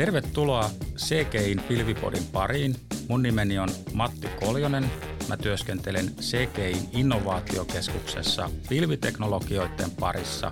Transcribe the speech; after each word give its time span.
Tervetuloa 0.00 0.70
CGIn 0.96 1.62
Pilvipodin 1.68 2.26
pariin. 2.32 2.76
Mun 3.08 3.22
nimeni 3.22 3.58
on 3.58 3.68
Matti 3.92 4.28
Koljonen. 4.40 4.90
Mä 5.28 5.36
työskentelen 5.36 6.14
CGIn 6.16 6.88
innovaatiokeskuksessa 6.92 8.50
pilviteknologioiden 8.68 9.90
parissa. 9.90 10.50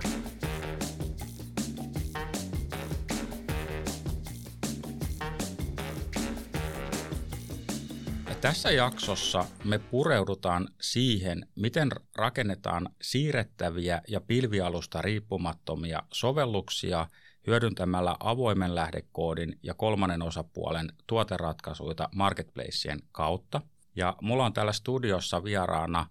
Ja 8.29 8.35
tässä 8.41 8.71
jaksossa 8.71 9.45
me 9.63 9.79
pureudutaan 9.79 10.67
siihen, 10.81 11.47
miten 11.55 11.89
rakennetaan 12.15 12.89
siirrettäviä 13.01 14.01
ja 14.07 14.21
pilvialusta 14.21 15.01
riippumattomia 15.01 16.03
sovelluksia– 16.13 17.07
hyödyntämällä 17.47 18.15
avoimen 18.19 18.75
lähdekoodin 18.75 19.59
ja 19.63 19.73
kolmannen 19.73 20.21
osapuolen 20.21 20.93
tuoteratkaisuja 21.07 22.09
marketplaceen 22.15 22.99
kautta. 23.11 23.61
Ja 23.95 24.15
mulla 24.21 24.45
on 24.45 24.53
täällä 24.53 24.73
studiossa 24.73 25.43
vieraana 25.43 26.05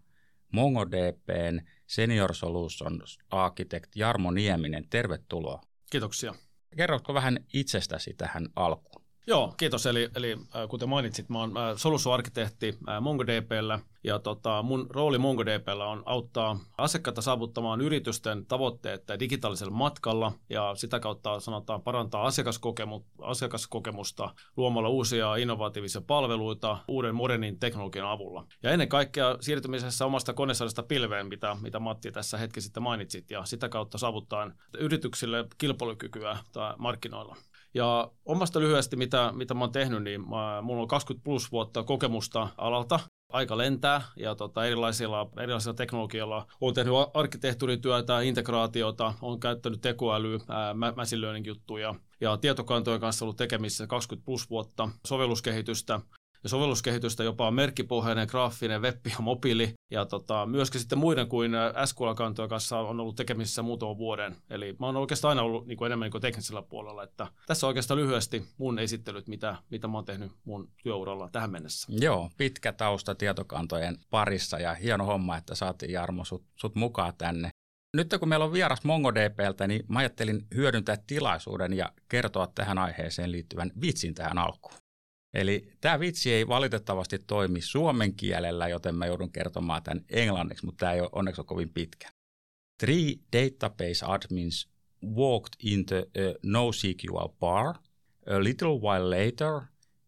MongoDBn 0.53 1.61
Senior 1.87 2.35
Solutions 2.35 3.19
Architect 3.31 3.97
Jarmo 3.97 4.31
Nieminen. 4.31 4.89
Tervetuloa. 4.91 5.61
Kiitoksia. 5.91 6.35
Kerrotko 6.77 7.15
vähän 7.15 7.39
itsestäsi 7.53 8.15
tähän 8.15 8.49
alkuun? 8.57 9.08
Joo, 9.29 9.55
kiitos. 9.57 9.87
Eli, 9.87 10.09
eli 10.15 10.33
äh, 10.33 10.69
kuten 10.69 10.89
mainitsit, 10.89 11.29
mä 11.29 11.39
oon 11.39 11.57
äh, 11.57 11.77
solution-arkkitehti 11.77 12.79
äh, 12.89 13.01
MongoDBllä 13.01 13.81
ja 14.05 14.19
tota, 14.19 14.63
mun 14.63 14.87
rooli 14.91 15.19
MongoDBllä 15.19 15.87
on 15.87 16.03
auttaa 16.07 16.59
asiakkaita 16.79 17.23
saavuttamaan 17.23 17.81
yritysten 17.81 18.47
tavoitteet 18.47 19.03
digitaalisella 19.21 19.73
matkalla 19.73 20.33
ja 20.51 20.75
sitä 20.75 21.01
kautta 21.01 21.41
sanotaan 21.41 21.83
parantaa 21.83 22.29
asiakaskokemu- 22.31 23.05
asiakaskokemusta 23.23 24.35
luomalla 24.57 24.89
uusia 24.89 25.37
innovatiivisia 25.37 26.01
palveluita 26.07 26.79
uuden 26.89 27.15
modernin 27.15 27.59
teknologian 27.59 28.11
avulla. 28.11 28.47
Ja 28.63 28.71
ennen 28.71 28.89
kaikkea 28.89 29.37
siirtymisessä 29.41 30.07
omasta 30.07 30.35
konesalista 30.35 30.83
pilveen, 30.83 31.27
mitä, 31.27 31.57
mitä 31.63 31.79
Matti 31.79 32.13
tässä 32.13 32.39
hetki 32.39 32.61
sitten 32.61 32.83
mainitsit, 32.83 33.31
ja 33.31 33.45
sitä 33.45 33.69
kautta 33.69 33.99
saavuttaa 33.99 34.51
yrityksille 34.79 35.45
kilpailukykyä 35.59 36.39
tai 36.53 36.75
markkinoilla. 36.79 37.37
Ja 37.75 38.11
omasta 38.25 38.61
lyhyesti, 38.61 38.97
mitä, 38.97 39.33
mitä 39.37 39.55
mä 39.55 39.61
oon 39.61 39.73
tehnyt, 39.73 40.03
niin 40.03 40.21
mä, 40.29 40.63
mulla 40.63 40.83
on 40.83 40.89
20 40.89 41.25
plus 41.25 41.53
vuotta 41.53 41.83
kokemusta 41.83 42.49
alalta. 42.57 43.01
Aika 43.33 43.59
lentää 43.59 44.03
ja 44.17 44.35
tota, 44.35 44.67
erilaisilla, 44.67 45.31
erilaisilla 45.41 45.75
teknologialla. 45.75 46.47
Olen 46.61 46.75
tehnyt 46.75 46.95
arkkitehtuurityötä, 47.15 48.21
integraatiota, 48.21 49.15
olen 49.23 49.41
käyttänyt 49.41 49.81
tekoälyä, 49.81 50.39
machine 50.97 51.21
learning 51.21 51.47
juttuja 51.47 51.95
ja 52.21 52.37
tietokantojen 52.37 53.01
kanssa 53.01 53.25
ollut 53.25 53.37
tekemissä 53.37 53.87
20 53.87 54.27
plus 54.27 54.51
vuotta, 54.51 54.89
sovelluskehitystä 55.07 56.01
ja 56.43 56.49
sovelluskehitystä 56.49 57.25
jopa 57.25 57.51
merkkipohjainen, 57.51 58.29
graafinen, 58.31 58.83
web 58.83 59.07
ja 59.07 59.17
mobiili. 59.21 59.75
Ja 59.91 60.07
tota, 60.07 60.47
myöskin 60.47 60.81
sitten 60.81 60.99
muiden 60.99 61.29
kuin 61.29 61.53
SQL-kantojen 61.85 62.49
kanssa 62.49 62.79
on 62.79 63.01
ollut 63.01 63.17
tekemisissä 63.17 63.63
muutaman 63.63 63.99
vuoden. 63.99 64.37
Eli 64.51 64.77
mä 64.79 64.87
oon 64.87 64.97
oikeastaan 64.97 65.31
aina 65.31 65.43
ollut 65.43 65.67
niin 65.67 65.79
kuin 65.79 65.87
enemmän 65.87 66.07
niin 66.07 66.13
kuin 66.13 66.23
teknisellä 66.23 66.63
puolella. 66.63 67.03
Että 67.03 67.27
tässä 67.47 67.67
on 67.67 67.69
oikeastaan 67.69 68.01
lyhyesti 68.01 68.45
mun 68.59 68.79
esittelyt, 68.79 69.29
mitä, 69.29 69.57
mitä 69.71 69.89
mä 69.89 69.99
oon 69.99 70.05
tehnyt 70.05 70.33
mun 70.45 70.71
työuralla 70.83 71.29
tähän 71.33 71.51
mennessä. 71.51 71.93
Joo, 72.01 72.31
pitkä 72.37 72.73
tausta 72.73 73.15
tietokantojen 73.15 73.99
parissa 74.11 74.59
ja 74.59 74.75
hieno 74.75 75.05
homma, 75.05 75.37
että 75.37 75.55
saatiin 75.55 75.93
Jarmo 75.93 76.25
sut, 76.25 76.45
sut 76.57 76.75
mukaan 76.75 77.13
tänne. 77.19 77.51
Nyt 77.97 78.15
kun 78.21 78.29
meillä 78.29 78.45
on 78.45 78.53
vieras 78.53 78.85
MongoDBltä, 78.85 79.67
niin 79.67 79.85
mä 79.89 79.99
ajattelin 79.99 80.47
hyödyntää 80.55 80.97
tilaisuuden 81.07 81.73
ja 81.73 81.93
kertoa 82.09 82.47
tähän 82.55 82.79
aiheeseen 82.79 83.33
liittyvän 83.33 83.71
vitsin 83.81 84.15
tähän 84.15 84.39
alkuun. 84.39 84.75
Eli 85.35 85.73
tämä 85.81 86.01
vitsi 86.01 86.33
ei 86.33 86.49
valitettavasti 86.49 87.19
toimi 87.19 87.61
suomen 87.61 88.15
kielellä, 88.15 88.69
joten 88.69 88.95
mä 88.95 89.07
joudun 89.07 89.33
kertomaan 89.33 89.83
tämän 89.83 90.05
englanniksi, 90.09 90.65
mutta 90.65 90.79
tämä 90.81 90.93
ei 90.93 91.01
ole 91.01 91.09
onneksi 91.13 91.41
ole 91.41 91.47
kovin 91.47 91.71
pitkä. 91.71 92.09
Three 92.79 93.15
database 93.33 94.07
admins 94.07 94.69
walked 95.17 95.53
into 95.63 95.97
a 95.97 96.39
NoSQL 96.43 97.29
bar. 97.41 97.75
A 98.31 98.45
little 98.45 98.69
while 98.69 99.11
later, 99.11 99.61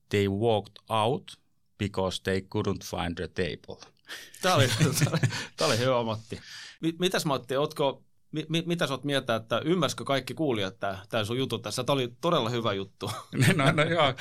they 0.08 0.28
walked 0.28 0.76
out 0.88 1.32
because 1.78 2.22
they 2.22 2.40
couldn't 2.40 2.84
find 2.84 3.14
the 3.14 3.28
table. 3.28 3.90
Tämä 4.42 4.54
oli, 4.54 4.68
tämä 5.56 5.68
oli 5.70 5.78
hyvä, 5.78 6.02
Matti. 6.02 6.40
Mitäs 6.98 7.24
Matti, 7.24 7.56
ootko 7.56 8.04
mi, 8.32 8.62
mitä 8.66 8.86
sä 8.86 8.94
oot 8.94 9.04
mieltä, 9.04 9.34
että 9.34 9.60
ymmärsikö 9.64 10.04
kaikki 10.04 10.34
kuulijat 10.34 10.80
tämä, 11.08 11.24
sun 11.24 11.38
juttu 11.38 11.58
tässä? 11.58 11.84
Tämä 11.84 11.94
oli 11.94 12.12
todella 12.20 12.50
hyvä 12.50 12.72
juttu. 12.72 13.10
No, 13.56 13.72
no 13.72 13.82
joo, 13.82 14.14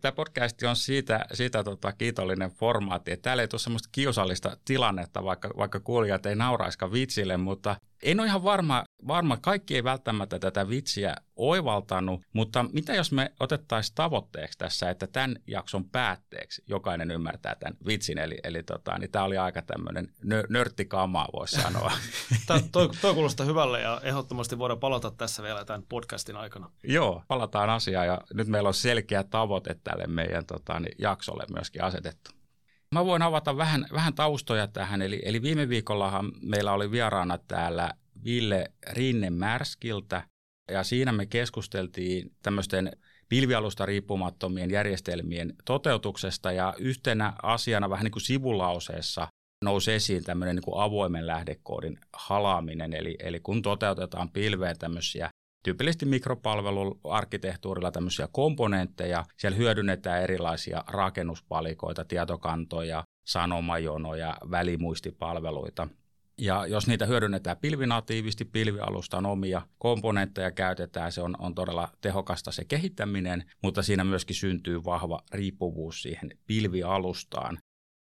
tämä, 0.00 0.12
podcast 0.12 0.62
on 0.62 0.76
siitä, 0.76 1.24
siitä 1.32 1.64
tota, 1.64 1.92
kiitollinen 1.92 2.50
formaatti, 2.50 3.12
että 3.12 3.22
täällä 3.22 3.42
ei 3.42 3.48
tule 3.48 3.60
semmoista 3.60 3.88
kiusallista 3.92 4.56
tilannetta, 4.64 5.24
vaikka, 5.24 5.50
vaikka 5.56 5.80
kuulijat 5.80 6.26
ei 6.26 6.34
nauraiskaan 6.36 6.92
vitsille, 6.92 7.36
mutta 7.36 7.76
en 8.02 8.20
ole 8.20 8.28
ihan 8.28 8.44
varma, 8.44 8.84
varma, 9.06 9.36
kaikki 9.36 9.74
ei 9.74 9.84
välttämättä 9.84 10.38
tätä 10.38 10.68
vitsiä 10.68 11.14
oivaltanut, 11.36 12.22
mutta 12.32 12.64
mitä 12.72 12.94
jos 12.94 13.12
me 13.12 13.32
otettaisiin 13.40 13.94
tavoitteeksi 13.94 14.58
tässä, 14.58 14.90
että 14.90 15.06
tämän 15.06 15.36
jakson 15.46 15.84
päätteeksi 15.84 16.62
jokainen 16.66 17.10
ymmärtää 17.10 17.54
tämän 17.54 17.76
vitsin, 17.86 18.18
eli, 18.18 18.38
eli 18.44 18.62
tota, 18.62 18.98
niin 18.98 19.10
tämä 19.10 19.24
oli 19.24 19.38
aika 19.38 19.62
tämmöinen 19.62 20.08
nö, 20.24 20.44
nörttikamaa, 20.48 21.28
voisi 21.32 21.62
sanoa. 21.62 21.92
Tämä, 22.46 22.60
toi, 22.72 22.90
toi 23.00 23.14
kuulostaa 23.14 23.46
hyvälle 23.46 23.80
ja 23.80 24.00
ehdottomasti 24.02 24.58
voidaan 24.58 24.80
palata 24.80 25.10
tässä 25.10 25.42
vielä 25.42 25.64
tämän 25.64 25.82
podcastin 25.88 26.36
aikana. 26.36 26.70
Joo, 26.84 27.22
palataan 27.28 27.70
asiaan 27.70 28.06
ja 28.06 28.20
nyt 28.34 28.48
meillä 28.48 28.68
on 28.68 28.74
selkeä 28.74 29.24
tavoite 29.24 29.76
tälle 29.84 30.06
meidän 30.06 30.46
tota, 30.46 30.80
niin 30.80 30.94
jaksolle 30.98 31.44
myöskin 31.54 31.84
asetettu. 31.84 32.30
Mä 32.92 33.04
voin 33.04 33.22
avata 33.22 33.56
vähän, 33.56 33.86
vähän 33.92 34.14
taustoja 34.14 34.66
tähän. 34.66 35.02
Eli, 35.02 35.22
eli 35.24 35.42
viime 35.42 35.68
viikollahan 35.68 36.32
meillä 36.42 36.72
oli 36.72 36.90
vieraana 36.90 37.38
täällä 37.38 37.90
Ville 38.24 38.72
Rinne 38.92 39.30
Märskiltä, 39.30 40.28
ja 40.70 40.82
siinä 40.82 41.12
me 41.12 41.26
keskusteltiin 41.26 42.32
tämmöisten 42.42 42.92
pilvialusta 43.28 43.86
riippumattomien 43.86 44.70
järjestelmien 44.70 45.54
toteutuksesta, 45.64 46.52
ja 46.52 46.74
yhtenä 46.78 47.32
asiana 47.42 47.90
vähän 47.90 48.04
niin 48.04 48.12
kuin 48.12 48.22
sivulauseessa 48.22 49.28
nousi 49.64 49.92
esiin 49.92 50.24
tämmöinen 50.24 50.56
niin 50.56 50.64
kuin 50.64 50.80
avoimen 50.80 51.26
lähdekoodin 51.26 51.98
halaaminen, 52.12 52.92
eli, 52.92 53.16
eli 53.18 53.40
kun 53.40 53.62
toteutetaan 53.62 54.30
pilveen 54.30 54.78
tämmöisiä 54.78 55.30
tyypillisesti 55.62 56.06
mikropalveluarkkitehtuurilla 56.06 57.90
tämmöisiä 57.90 58.28
komponentteja. 58.32 59.24
Siellä 59.36 59.56
hyödynnetään 59.56 60.22
erilaisia 60.22 60.84
rakennuspalikoita, 60.86 62.04
tietokantoja, 62.04 63.04
sanomajonoja, 63.26 64.36
välimuistipalveluita. 64.50 65.88
Ja 66.38 66.66
jos 66.66 66.86
niitä 66.86 67.06
hyödynnetään 67.06 67.56
pilvinatiivisti, 67.56 68.44
pilvialustan 68.44 69.26
omia 69.26 69.62
komponentteja 69.78 70.50
käytetään, 70.50 71.12
se 71.12 71.22
on, 71.22 71.36
on 71.38 71.54
todella 71.54 71.88
tehokasta 72.00 72.52
se 72.52 72.64
kehittäminen, 72.64 73.50
mutta 73.62 73.82
siinä 73.82 74.04
myöskin 74.04 74.36
syntyy 74.36 74.84
vahva 74.84 75.20
riippuvuus 75.32 76.02
siihen 76.02 76.30
pilvialustaan. 76.46 77.58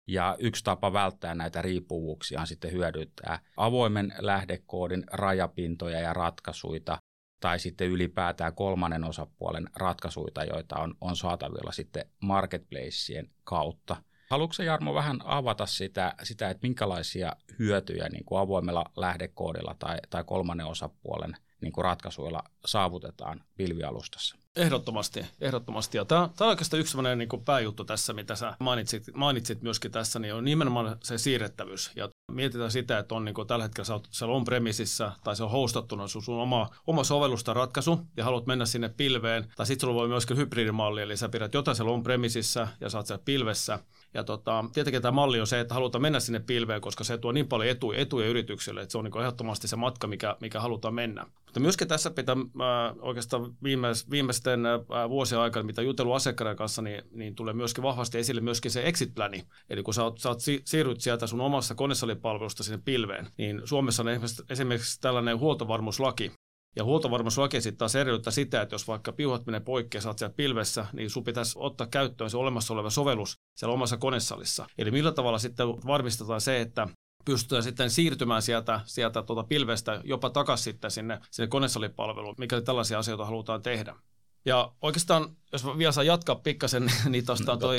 Ja 0.09 0.37
yksi 0.39 0.65
tapa 0.65 0.93
välttää 0.93 1.35
näitä 1.35 1.63
riippuvuuksia 1.63 2.41
on 2.41 2.47
sitten 2.47 2.73
hyödyntää 2.73 3.39
avoimen 3.57 4.15
lähdekoodin 4.19 5.05
rajapintoja 5.13 6.01
ja 6.01 6.13
ratkaisuja 6.13 6.99
tai 7.41 7.59
sitten 7.59 7.89
ylipäätään 7.89 8.55
kolmannen 8.55 9.05
osapuolen 9.05 9.71
ratkaisuja, 9.77 10.45
joita 10.45 10.77
on, 10.77 10.95
on 11.01 11.17
saatavilla 11.17 11.73
sitten 11.73 12.05
marketplaceen 12.21 13.31
kautta. 13.45 13.97
Haluatko 14.31 14.63
Jarmo 14.63 14.95
vähän 14.95 15.21
avata 15.25 15.67
sitä, 15.67 16.15
sitä 16.23 16.51
että 16.51 16.67
minkälaisia 16.67 17.37
hyötyjä 17.59 18.09
niin 18.09 18.25
kuin 18.25 18.41
avoimella 18.41 18.85
lähdekoodilla 18.97 19.77
tai, 19.79 19.99
tai 20.11 20.25
kolmannen 20.25 20.67
osapuolen 20.67 21.37
niin 21.61 21.73
kuin 21.73 21.85
ratkaisuilla 21.85 22.43
saavutetaan 22.67 23.45
pilvialustassa? 23.57 24.37
Ehdottomasti, 24.57 25.27
ehdottomasti. 25.41 25.97
Ja 25.97 26.05
tämä, 26.05 26.29
tämä 26.37 26.47
on 26.47 26.51
oikeastaan 26.51 26.81
yksi 26.81 26.91
sellainen 26.91 27.19
niin 27.19 27.45
pääjuttu 27.45 27.85
tässä, 27.85 28.13
mitä 28.13 28.35
sä 28.35 28.57
mainitsit, 28.61 29.05
mainitsit 29.15 29.63
myöskin 29.63 29.91
tässä, 29.91 30.19
niin 30.19 30.35
on 30.35 30.45
nimenomaan 30.45 30.97
se 31.03 31.19
siirrettävyys. 31.19 31.91
Ja 31.97 32.09
mietitään 32.33 32.71
sitä, 32.71 32.99
että 32.99 33.15
on 33.15 33.25
niin 33.25 33.35
kuin 33.35 33.49
tällä 33.49 33.65
hetkellä 33.65 33.87
sä 33.87 33.93
oot 33.93 34.09
siellä 34.11 34.35
on 34.35 34.45
premisissä 34.45 35.13
tai 35.25 35.37
se 35.37 35.45
on 35.45 35.51
hostattuna 35.51 36.09
sun, 36.09 36.23
sun 36.23 36.41
oma, 36.41 36.71
oma 36.87 37.05
sovellusta 37.05 37.55
ratkaisu 37.55 38.01
ja 38.17 38.25
haluat 38.25 38.47
mennä 38.47 38.67
sinne 38.67 38.89
pilveen. 38.89 39.53
Tai 39.57 39.67
sitten 39.67 39.81
sulla 39.81 40.01
voi 40.01 40.09
myöskin 40.09 40.37
hybridimalli, 40.37 41.03
eli 41.03 41.17
sä 41.17 41.29
pidät 41.29 41.55
jotain 41.55 41.77
siellä 41.77 41.93
on 41.93 42.03
premisissä 42.03 42.69
ja 42.81 42.91
saat 42.91 43.07
siellä 43.07 43.23
pilvessä. 43.25 43.79
Ja 44.15 44.25
tota, 44.25 44.65
tietenkin 44.73 45.03
tämä 45.03 45.13
malli 45.13 45.41
on 45.41 45.47
se, 45.47 45.61
että 45.61 45.75
halutaan 45.75 46.03
mennä 46.03 46.21
sinne 46.21 46.41
pilveen, 46.41 46.81
koska 46.81 47.05
se 47.05 47.19
tuo 47.19 47.33
niin 47.33 47.49
paljon 47.49 47.71
etuja, 47.71 47.99
etuja 47.99 48.29
yrityksille, 48.29 48.81
että 48.81 48.93
se 48.93 48.99
on 48.99 49.05
niin 49.05 49.21
ehdottomasti 49.21 49.69
se 49.69 49.77
matka, 49.77 50.07
mikä, 50.07 50.37
mikä 50.41 50.61
halutaan 50.61 50.95
mennä. 50.95 51.27
Mutta 51.45 51.61
myöskin 51.61 51.89
tässä 51.89 52.11
pitää 52.11 52.37
äh, 52.37 52.97
oikeastaan 53.01 53.55
viimeis, 53.63 54.11
viimeisten 54.11 54.67
äh, 54.67 54.81
vuosien 55.09 55.41
aikana, 55.41 55.63
mitä 55.63 55.83
jutellut 55.83 56.15
asiakkaiden 56.15 56.57
kanssa, 56.57 56.83
niin, 56.83 57.03
niin 57.11 57.35
tulee 57.35 57.55
myöskin 57.55 57.83
vahvasti 57.83 58.19
esille 58.19 58.41
myöskin 58.41 58.71
se 58.71 58.83
exit-pläni. 58.83 59.45
Eli 59.71 59.83
kun 59.83 59.95
sä, 59.95 60.05
oot, 60.05 60.19
sä 60.19 60.29
oot 60.29 60.41
siirryt 60.65 61.01
sieltä 61.01 61.27
sun 61.27 61.41
omassa 61.41 61.75
konesalipalvelusta 61.75 62.63
sinne 62.63 62.81
pilveen, 62.85 63.29
niin 63.39 63.63
Suomessa 63.65 64.03
on 64.03 64.09
esimerkiksi 64.51 65.01
tällainen 65.01 65.39
huoltovarmuuslaki, 65.39 66.33
Ja 66.77 66.85
huoltovarmuuslaki 66.85 67.61
sitten 67.61 67.79
taas 67.79 67.97
edellyttää 67.97 68.31
sitä, 68.31 68.63
että 68.63 68.75
jos 68.75 68.89
vaikka 68.89 69.13
piuhat 69.13 69.47
menee 69.47 69.61
poikki 69.61 69.97
ja 69.97 70.01
saat 70.01 70.19
siellä 70.19 70.35
pilvessä, 70.37 70.87
niin 70.93 71.11
sun 71.11 71.25
pitäisi 71.25 71.59
ottaa 71.59 71.87
käyttöön 71.87 72.31
se 72.31 72.37
olemassa 72.37 72.75
oleva 72.75 72.91
sovellus 72.91 73.39
siellä 73.57 73.75
omassa 73.75 73.97
konesalissa. 73.97 74.67
Eli 74.79 74.91
millä 74.91 75.13
tavalla 75.13 75.39
sitten 75.39 75.69
varmistetaan 75.69 76.41
se, 76.41 76.61
että 76.61 76.89
pystytään 77.25 77.63
sitten 77.63 77.91
siirtymään 77.91 78.43
sieltä, 78.43 78.81
sieltä 78.85 79.23
tuota 79.23 79.45
pilvestä 79.45 80.01
jopa 80.05 80.31
takaisin 80.31 80.65
sitten 80.65 80.91
sinne, 80.91 81.21
sinne 81.31 81.49
konesalipalveluun, 81.49 82.35
mikäli 82.39 82.63
tällaisia 82.63 82.99
asioita 82.99 83.25
halutaan 83.25 83.63
tehdä. 83.63 83.97
Ja 84.45 84.73
oikeastaan, 84.83 85.37
jos 85.53 85.67
vielä 85.79 85.93
saa 85.93 86.05
jatkaa 86.05 86.35
pikkasen, 86.37 86.93
niin 87.09 87.27
tuosta 87.27 87.53
no, 87.53 87.59
toi, 87.59 87.79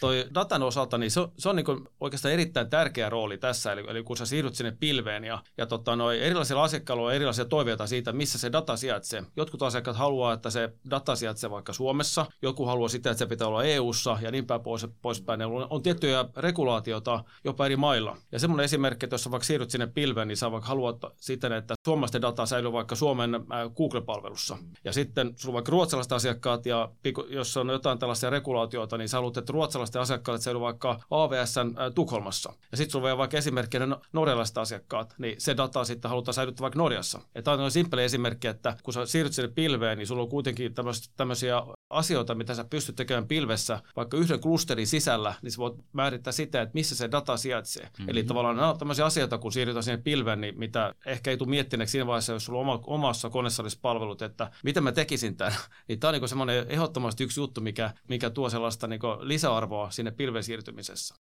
toi 0.00 0.26
datan 0.34 0.62
osalta, 0.62 0.98
niin 0.98 1.10
se, 1.10 1.20
se 1.38 1.48
on 1.48 1.56
niin 1.56 1.66
oikeastaan 2.00 2.34
erittäin 2.34 2.70
tärkeä 2.70 3.10
rooli 3.10 3.38
tässä, 3.38 3.72
eli, 3.72 3.84
eli 3.88 4.02
kun 4.02 4.16
sä 4.16 4.26
siirryt 4.26 4.54
sinne 4.54 4.76
pilveen 4.80 5.24
ja, 5.24 5.38
ja 5.58 5.66
tota, 5.66 5.96
noi 5.96 6.20
erilaisilla 6.22 6.62
asiakkailla 6.62 7.06
on 7.06 7.14
erilaisia 7.14 7.44
toiveita 7.44 7.86
siitä, 7.86 8.12
missä 8.12 8.38
se 8.38 8.52
data 8.52 8.76
sijaitsee. 8.76 9.22
Jotkut 9.36 9.62
asiakkaat 9.62 9.96
haluaa, 9.96 10.32
että 10.32 10.50
se 10.50 10.72
data 10.90 11.16
sijaitsee 11.16 11.50
vaikka 11.50 11.72
Suomessa, 11.72 12.26
joku 12.42 12.66
haluaa 12.66 12.88
sitä, 12.88 13.10
että 13.10 13.18
se 13.18 13.26
pitää 13.26 13.48
olla 13.48 13.64
EU-ssa 13.64 14.18
ja 14.20 14.30
niin 14.30 14.46
päin 14.46 14.60
pois, 14.60 14.86
poispäin. 15.02 15.42
On, 15.42 15.66
on 15.70 15.82
tiettyjä 15.82 16.24
regulaatioita 16.36 17.24
jopa 17.44 17.66
eri 17.66 17.76
mailla. 17.76 18.16
Ja 18.32 18.38
semmoinen 18.38 18.64
esimerkki, 18.64 19.06
että 19.06 19.14
jos 19.14 19.24
sä 19.24 19.30
vaikka 19.30 19.46
siirryt 19.46 19.70
sinne 19.70 19.86
pilveen, 19.86 20.28
niin 20.28 20.36
sä 20.36 20.50
vaikka 20.50 20.68
haluat 20.68 20.96
siten, 21.16 21.52
että 21.52 21.74
suomalaisten 21.84 22.22
data 22.22 22.46
säilyy 22.46 22.72
vaikka 22.72 22.94
Suomen 22.94 23.30
Google-palvelussa. 23.76 24.58
Ja 24.84 24.92
sitten 24.92 25.32
sulla 25.36 25.52
vaikka 25.54 25.72
ruotsalaiset 25.72 26.12
asiakkaat 26.12 26.66
ja 26.66 26.88
jos 27.28 27.56
on 27.56 27.68
jotain 27.68 27.98
tällaisia 27.98 28.30
regulaatioita, 28.30 28.98
niin 28.98 29.08
sä 29.08 29.16
haluat, 29.16 29.36
että 29.36 29.52
ruotsalaisten 29.52 30.02
asiakkaat 30.02 30.42
säilyy 30.42 30.60
vaikka 30.60 31.00
AVS 31.10 31.58
äh, 31.58 31.64
Tukholmassa. 31.94 32.52
Ja 32.70 32.76
sitten 32.76 32.92
sulla 32.92 33.12
on 33.12 33.18
vaikka 33.18 33.36
esimerkkinä 33.36 33.86
no, 33.86 34.00
norjalaiset 34.12 34.58
asiakkaat, 34.58 35.14
niin 35.18 35.34
se 35.38 35.56
data 35.56 35.84
sitten 35.84 36.08
halutaan 36.08 36.34
säilyttää 36.34 36.62
vaikka 36.62 36.78
Norjassa. 36.78 37.20
Ja 37.34 37.42
tämä 37.42 37.64
on 37.64 37.70
simppeli 37.70 38.04
esimerkki, 38.04 38.48
että 38.48 38.76
kun 38.82 38.94
sä 38.94 39.06
siirryt 39.06 39.32
sinne 39.32 39.50
pilveen, 39.54 39.98
niin 39.98 40.06
sulla 40.06 40.22
on 40.22 40.28
kuitenkin 40.28 40.74
tämmöisiä 41.16 41.62
asioita, 41.90 42.34
mitä 42.34 42.54
sä 42.54 42.64
pystyt 42.64 42.96
tekemään 42.96 43.28
pilvessä 43.28 43.80
vaikka 43.96 44.16
yhden 44.16 44.40
klusterin 44.40 44.86
sisällä, 44.86 45.34
niin 45.42 45.52
sä 45.52 45.58
voit 45.58 45.74
määrittää 45.92 46.32
sitä, 46.32 46.62
että 46.62 46.74
missä 46.74 46.96
se 46.96 47.10
data 47.10 47.36
sijaitsee. 47.36 47.84
Mm-hmm. 47.84 48.08
Eli 48.08 48.24
tavallaan 48.24 48.56
nämä 48.56 48.70
on 48.70 48.78
tämmöisiä 48.78 49.06
asioita, 49.06 49.38
kun 49.38 49.52
siirrytään 49.52 49.82
sinne 49.82 50.02
pilveen, 50.02 50.40
niin 50.40 50.58
mitä 50.58 50.94
ehkä 51.06 51.30
ei 51.30 51.36
tule 51.36 51.50
miettineeksi 51.50 51.92
siinä 51.92 52.06
vaiheessa, 52.06 52.32
jos 52.32 52.44
sulla 52.44 52.58
on 52.58 52.68
oma, 52.68 52.80
omassa 52.86 53.30
koneessa 53.30 53.62
olisi 53.62 53.78
palvelut, 53.82 54.22
että 54.22 54.50
miten 54.62 54.84
mä 54.84 54.92
tekisin 54.92 55.36
tämän. 55.36 55.52
Niin 55.88 56.00
tämä 56.00 56.08
on 56.08 56.20
niin 56.20 56.28
semmoinen 56.28 56.66
ehdottomasti 57.02 57.24
yksi 57.24 57.40
juttu, 57.40 57.60
mikä, 57.60 57.94
mikä 58.08 58.30
tuo 58.30 58.50
sellaista 58.50 58.86
niin 58.86 59.00
lisäarvoa 59.20 59.90
sinne 59.90 60.10
pilven 60.10 60.42
siirtymisessä. 60.42 61.14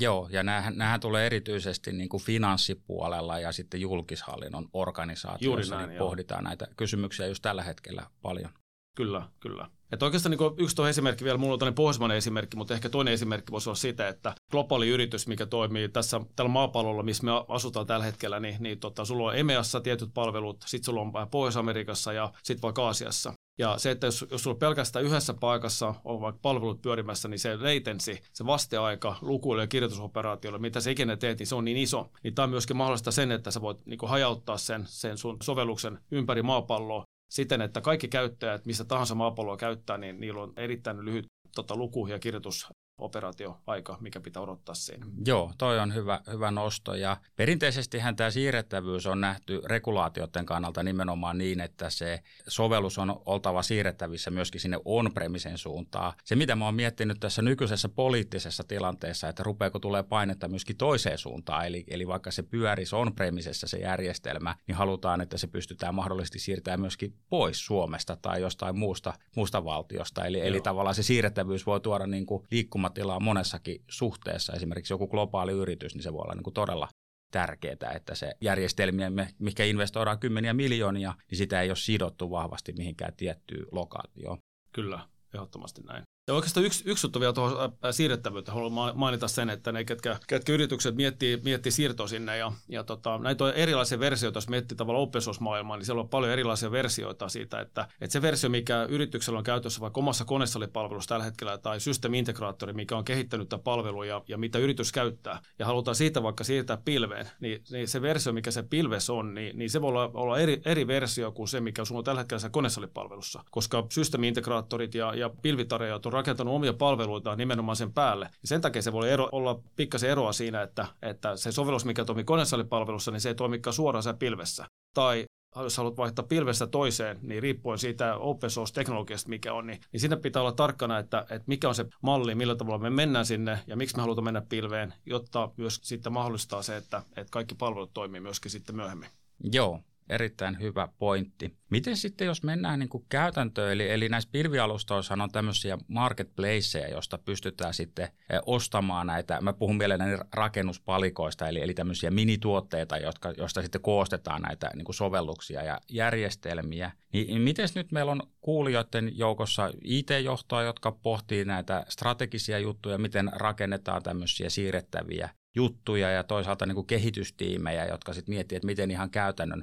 Joo, 0.00 0.28
ja 0.32 0.42
näähän 0.42 1.00
tulee 1.00 1.26
erityisesti 1.26 1.92
niin 1.92 2.08
kuin 2.08 2.22
finanssipuolella 2.22 3.38
ja 3.38 3.52
sitten 3.52 3.80
julkishallinnon 3.80 4.68
organisaatioissa, 4.72 5.76
näin, 5.76 5.88
niin 5.88 5.98
pohditaan 5.98 6.44
näitä 6.44 6.66
kysymyksiä 6.76 7.26
just 7.26 7.42
tällä 7.42 7.62
hetkellä 7.62 8.06
paljon. 8.22 8.50
Kyllä, 8.96 9.28
kyllä. 9.40 9.70
Että 9.92 10.04
oikeastaan 10.04 10.30
niin 10.30 10.54
yksi 10.58 10.76
tuo 10.76 10.88
esimerkki 10.88 11.24
vielä, 11.24 11.38
mulla 11.38 11.52
on 11.52 11.58
tämmöinen 11.58 11.74
pohjoismainen 11.74 12.16
esimerkki, 12.16 12.56
mutta 12.56 12.74
ehkä 12.74 12.88
toinen 12.88 13.14
esimerkki 13.14 13.52
voisi 13.52 13.68
olla 13.68 13.76
sitä, 13.76 14.08
että 14.08 14.34
globaali 14.50 14.88
yritys, 14.88 15.26
mikä 15.26 15.46
toimii 15.46 15.88
tässä 15.88 16.20
tällä 16.36 16.48
maapallolla, 16.48 17.02
missä 17.02 17.24
me 17.24 17.30
asutaan 17.48 17.86
tällä 17.86 18.04
hetkellä, 18.04 18.40
niin, 18.40 18.56
niin 18.60 18.80
tota, 18.80 19.04
sulla 19.04 19.30
on 19.30 19.36
EMEassa 19.36 19.80
tietyt 19.80 20.10
palvelut, 20.14 20.64
sitten 20.66 20.84
sulla 20.84 21.00
on 21.00 21.12
Pohjois-Amerikassa 21.30 22.12
ja 22.12 22.32
sitten 22.42 22.62
vaikka 22.62 22.86
Aasiassa. 22.86 23.32
Ja 23.58 23.78
se, 23.78 23.90
että 23.90 24.06
jos, 24.06 24.26
jos 24.30 24.42
sulla 24.42 24.56
pelkästään 24.56 25.04
yhdessä 25.04 25.34
paikassa 25.34 25.94
on 26.04 26.20
vaikka 26.20 26.38
palvelut 26.42 26.82
pyörimässä, 26.82 27.28
niin 27.28 27.38
se 27.38 27.56
latency, 27.56 28.18
se 28.32 28.46
vasteaika 28.46 29.16
lukuille 29.20 29.62
ja 29.62 29.66
kirjoitusoperaatioille, 29.66 30.58
mitä 30.58 30.80
se 30.80 30.90
ikinä 30.90 31.16
teet, 31.16 31.38
niin 31.38 31.46
se 31.46 31.54
on 31.54 31.64
niin 31.64 31.76
iso. 31.76 32.10
Niin 32.22 32.34
tämä 32.34 32.44
on 32.44 32.50
myöskin 32.50 32.76
mahdollista 32.76 33.10
sen, 33.10 33.32
että 33.32 33.50
sä 33.50 33.60
voit 33.60 33.86
niin 33.86 33.98
hajauttaa 34.06 34.58
sen, 34.58 34.84
sen 34.86 35.18
sun 35.18 35.36
sovelluksen 35.42 35.98
ympäri 36.10 36.42
maapalloa 36.42 37.04
siten, 37.30 37.62
että 37.62 37.80
kaikki 37.80 38.08
käyttäjät, 38.08 38.66
missä 38.66 38.84
tahansa 38.84 39.14
maapalloa 39.14 39.56
käyttää, 39.56 39.98
niin 39.98 40.20
niillä 40.20 40.42
on 40.42 40.52
erittäin 40.56 41.04
lyhyt 41.04 41.26
tota, 41.54 41.76
luku- 41.76 42.06
ja 42.06 42.18
kirjoitus 42.18 42.68
operaatioaika, 43.00 43.98
mikä 44.00 44.20
pitää 44.20 44.42
odottaa 44.42 44.74
siinä. 44.74 45.06
Joo, 45.26 45.52
toi 45.58 45.78
on 45.78 45.94
hyvä, 45.94 46.20
hyvä 46.32 46.50
nosto. 46.50 46.94
Ja 46.94 47.16
perinteisestihän 47.36 48.16
tämä 48.16 48.30
siirrettävyys 48.30 49.06
on 49.06 49.20
nähty 49.20 49.60
regulaatioiden 49.64 50.46
kannalta 50.46 50.82
nimenomaan 50.82 51.38
niin, 51.38 51.60
että 51.60 51.90
se 51.90 52.22
sovellus 52.48 52.98
on 52.98 53.22
oltava 53.26 53.62
siirrettävissä 53.62 54.30
myöskin 54.30 54.60
sinne 54.60 54.78
on-premisen 54.84 55.58
suuntaan. 55.58 56.12
Se, 56.24 56.36
mitä 56.36 56.56
mä 56.56 56.64
oon 56.64 56.74
miettinyt 56.74 57.20
tässä 57.20 57.42
nykyisessä 57.42 57.88
poliittisessa 57.88 58.64
tilanteessa, 58.64 59.28
että 59.28 59.42
rupeako 59.42 59.78
tulee 59.78 60.02
painetta 60.02 60.48
myöskin 60.48 60.76
toiseen 60.76 61.18
suuntaan, 61.18 61.66
eli, 61.66 61.84
eli 61.88 62.06
vaikka 62.06 62.30
se 62.30 62.42
pyörisi 62.42 62.96
on-premisessä 62.96 63.66
se 63.66 63.78
järjestelmä, 63.78 64.56
niin 64.66 64.76
halutaan, 64.76 65.20
että 65.20 65.38
se 65.38 65.46
pystytään 65.46 65.94
mahdollisesti 65.94 66.38
siirtämään 66.38 66.80
myöskin 66.80 67.14
pois 67.28 67.66
Suomesta 67.66 68.16
tai 68.16 68.40
jostain 68.40 68.78
muusta, 68.78 69.12
muusta 69.36 69.64
valtiosta. 69.64 70.24
Eli, 70.24 70.46
eli 70.46 70.60
tavallaan 70.60 70.94
se 70.94 71.02
siirrettävyys 71.02 71.66
voi 71.66 71.80
tuoda 71.80 72.06
niin 72.06 72.26
kuin 72.26 72.42
liikkuma 72.50 72.89
tilaa 72.90 73.20
monessakin 73.20 73.84
suhteessa. 73.88 74.52
Esimerkiksi 74.52 74.92
joku 74.92 75.08
globaali 75.08 75.52
yritys, 75.52 75.94
niin 75.94 76.02
se 76.02 76.12
voi 76.12 76.22
olla 76.22 76.34
niin 76.34 76.44
kuin 76.44 76.54
todella 76.54 76.88
tärkeää, 77.30 77.92
että 77.94 78.14
se 78.14 78.34
järjestelmiä, 78.40 79.10
mikä 79.38 79.64
investoidaan 79.64 80.18
kymmeniä 80.18 80.54
miljoonia, 80.54 81.14
niin 81.30 81.38
sitä 81.38 81.62
ei 81.62 81.70
ole 81.70 81.76
sidottu 81.76 82.30
vahvasti 82.30 82.72
mihinkään 82.72 83.12
tiettyyn 83.16 83.66
lokaatioon. 83.72 84.38
Kyllä, 84.72 85.08
ehdottomasti 85.34 85.82
näin. 85.82 86.02
Ja 86.30 86.34
oikeastaan 86.34 86.66
yksi, 86.66 86.82
yksi 86.86 87.06
juttu 87.06 87.20
vielä 87.20 87.32
tuohon 87.32 87.72
siirrettävyyteen. 87.90 88.54
Haluan 88.54 88.98
mainita 88.98 89.28
sen, 89.28 89.50
että 89.50 89.72
ne, 89.72 89.84
ketkä, 89.84 90.18
ketkä 90.26 90.52
yritykset 90.52 90.94
miettii, 90.94 91.40
miettii 91.44 91.72
siirtoa 91.72 92.06
sinne 92.06 92.36
ja, 92.36 92.52
ja 92.68 92.84
tota, 92.84 93.18
näitä 93.18 93.44
on 93.44 93.54
erilaisia 93.54 94.00
versioita, 94.00 94.36
jos 94.36 94.48
miettii 94.48 94.76
tavallaan 94.76 95.02
open 95.02 95.22
source-maailmaa, 95.22 95.76
niin 95.76 95.86
siellä 95.86 96.00
on 96.00 96.08
paljon 96.08 96.32
erilaisia 96.32 96.70
versioita 96.70 97.28
siitä, 97.28 97.60
että, 97.60 97.88
että 98.00 98.12
se 98.12 98.22
versio, 98.22 98.50
mikä 98.50 98.86
yrityksellä 98.88 99.38
on 99.38 99.44
käytössä 99.44 99.80
vaikka 99.80 100.00
omassa 100.00 100.24
konesalipalvelussa 100.24 101.08
tällä 101.08 101.24
hetkellä 101.24 101.58
tai 101.58 101.78
systeemi-integraattori, 101.80 102.72
mikä 102.72 102.96
on 102.96 103.04
kehittänyt 103.04 103.48
tätä 103.48 103.62
palvelua 103.62 104.06
ja, 104.06 104.22
ja 104.28 104.38
mitä 104.38 104.58
yritys 104.58 104.92
käyttää, 104.92 105.42
ja 105.58 105.66
halutaan 105.66 105.94
siitä 105.94 106.22
vaikka 106.22 106.44
siirtää 106.44 106.78
pilveen, 106.84 107.30
niin, 107.40 107.62
niin 107.70 107.88
se 107.88 108.02
versio, 108.02 108.32
mikä 108.32 108.50
se 108.50 108.62
pilves 108.62 109.10
on, 109.10 109.34
niin, 109.34 109.58
niin 109.58 109.70
se 109.70 109.80
voi 109.82 109.88
olla, 109.88 110.10
olla 110.14 110.38
eri, 110.38 110.62
eri 110.64 110.86
versio 110.86 111.32
kuin 111.32 111.48
se, 111.48 111.60
mikä 111.60 111.84
sulla 111.84 111.98
on 111.98 112.04
tällä 112.04 112.20
hetkellä 112.20 112.50
konesalipalvelussa, 112.50 113.44
koska 113.50 113.86
systeemi-integraattorit 113.88 114.94
ja, 114.94 115.14
ja 115.14 115.30
pilvitarjoajat 115.42 116.06
on 116.06 116.12
rakentanut 116.20 116.54
omia 116.54 116.72
palveluita 116.72 117.36
nimenomaan 117.36 117.76
sen 117.76 117.92
päälle. 117.92 118.24
Ja 118.24 118.48
sen 118.48 118.60
takia 118.60 118.82
se 118.82 118.92
voi 118.92 119.10
ero, 119.10 119.28
olla 119.32 119.60
pikkasen 119.76 120.10
eroa 120.10 120.32
siinä, 120.32 120.62
että, 120.62 120.86
että 121.02 121.36
se 121.36 121.52
sovellus, 121.52 121.84
mikä 121.84 122.04
toimii 122.04 122.24
konesalipalvelussa, 122.24 123.10
niin 123.10 123.20
se 123.20 123.28
ei 123.28 123.34
toimikaan 123.34 123.74
suoraan 123.74 124.02
sen 124.02 124.18
pilvessä. 124.18 124.66
Tai 124.94 125.24
jos 125.56 125.76
haluat 125.76 125.96
vaihtaa 125.96 126.24
pilvestä 126.24 126.66
toiseen, 126.66 127.18
niin 127.22 127.42
riippuen 127.42 127.78
siitä 127.78 128.16
open 128.16 128.50
source-teknologiasta, 128.50 129.28
mikä 129.28 129.52
on, 129.52 129.66
niin, 129.66 129.80
niin 129.92 130.00
siinä 130.00 130.16
pitää 130.16 130.42
olla 130.42 130.52
tarkkana, 130.52 130.98
että, 130.98 131.20
että 131.20 131.44
mikä 131.46 131.68
on 131.68 131.74
se 131.74 131.86
malli, 132.02 132.34
millä 132.34 132.56
tavalla 132.56 132.78
me 132.78 132.90
mennään 132.90 133.26
sinne 133.26 133.58
ja 133.66 133.76
miksi 133.76 133.96
me 133.96 134.02
halutaan 134.02 134.24
mennä 134.24 134.42
pilveen, 134.48 134.94
jotta 135.06 135.50
myös 135.56 135.80
sitten 135.82 136.12
mahdollistaa 136.12 136.62
se, 136.62 136.76
että, 136.76 137.02
että 137.16 137.30
kaikki 137.30 137.54
palvelut 137.54 137.90
toimii 137.94 138.20
myöskin 138.20 138.50
sitten 138.50 138.76
myöhemmin. 138.76 139.08
Joo, 139.52 139.80
erittäin 140.10 140.60
hyvä 140.60 140.88
pointti. 140.98 141.56
Miten 141.70 141.96
sitten, 141.96 142.26
jos 142.26 142.42
mennään 142.42 142.78
niin 142.78 142.88
kuin 142.88 143.04
käytäntöön, 143.08 143.72
eli, 143.72 143.90
eli 143.90 144.08
näissä 144.08 144.28
pilvialustoissa 144.32 145.14
on 145.14 145.30
tämmöisiä 145.32 145.78
marketplaceja, 145.88 146.88
joista 146.88 147.18
pystytään 147.18 147.74
sitten 147.74 148.04
eh, 148.04 148.40
ostamaan 148.46 149.06
näitä, 149.06 149.40
mä 149.40 149.52
puhun 149.52 149.76
mielelläni 149.76 150.16
rakennuspalikoista, 150.32 151.48
eli, 151.48 151.60
eli 151.60 151.74
tämmöisiä 151.74 152.10
minituotteita, 152.10 152.96
jotka, 152.96 153.32
joista 153.36 153.62
sitten 153.62 153.80
koostetaan 153.80 154.42
näitä 154.42 154.70
niin 154.74 154.84
kuin 154.84 154.96
sovelluksia 154.96 155.62
ja 155.62 155.80
järjestelmiä. 155.88 156.90
Niin 157.12 157.42
miten 157.42 157.68
nyt 157.74 157.92
meillä 157.92 158.12
on 158.12 158.22
kuulijoiden 158.40 159.18
joukossa 159.18 159.70
IT-johtoa, 159.84 160.62
jotka 160.62 160.92
pohtii 160.92 161.44
näitä 161.44 161.84
strategisia 161.88 162.58
juttuja, 162.58 162.98
miten 162.98 163.30
rakennetaan 163.32 164.02
tämmöisiä 164.02 164.50
siirrettäviä 164.50 165.28
juttuja 165.54 166.10
ja 166.10 166.24
toisaalta 166.24 166.66
niin 166.66 166.74
kuin 166.74 166.86
kehitystiimejä, 166.86 167.86
jotka 167.86 168.12
sitten 168.14 168.34
miettii, 168.34 168.56
että 168.56 168.66
miten 168.66 168.90
ihan 168.90 169.10
käytännön 169.10 169.62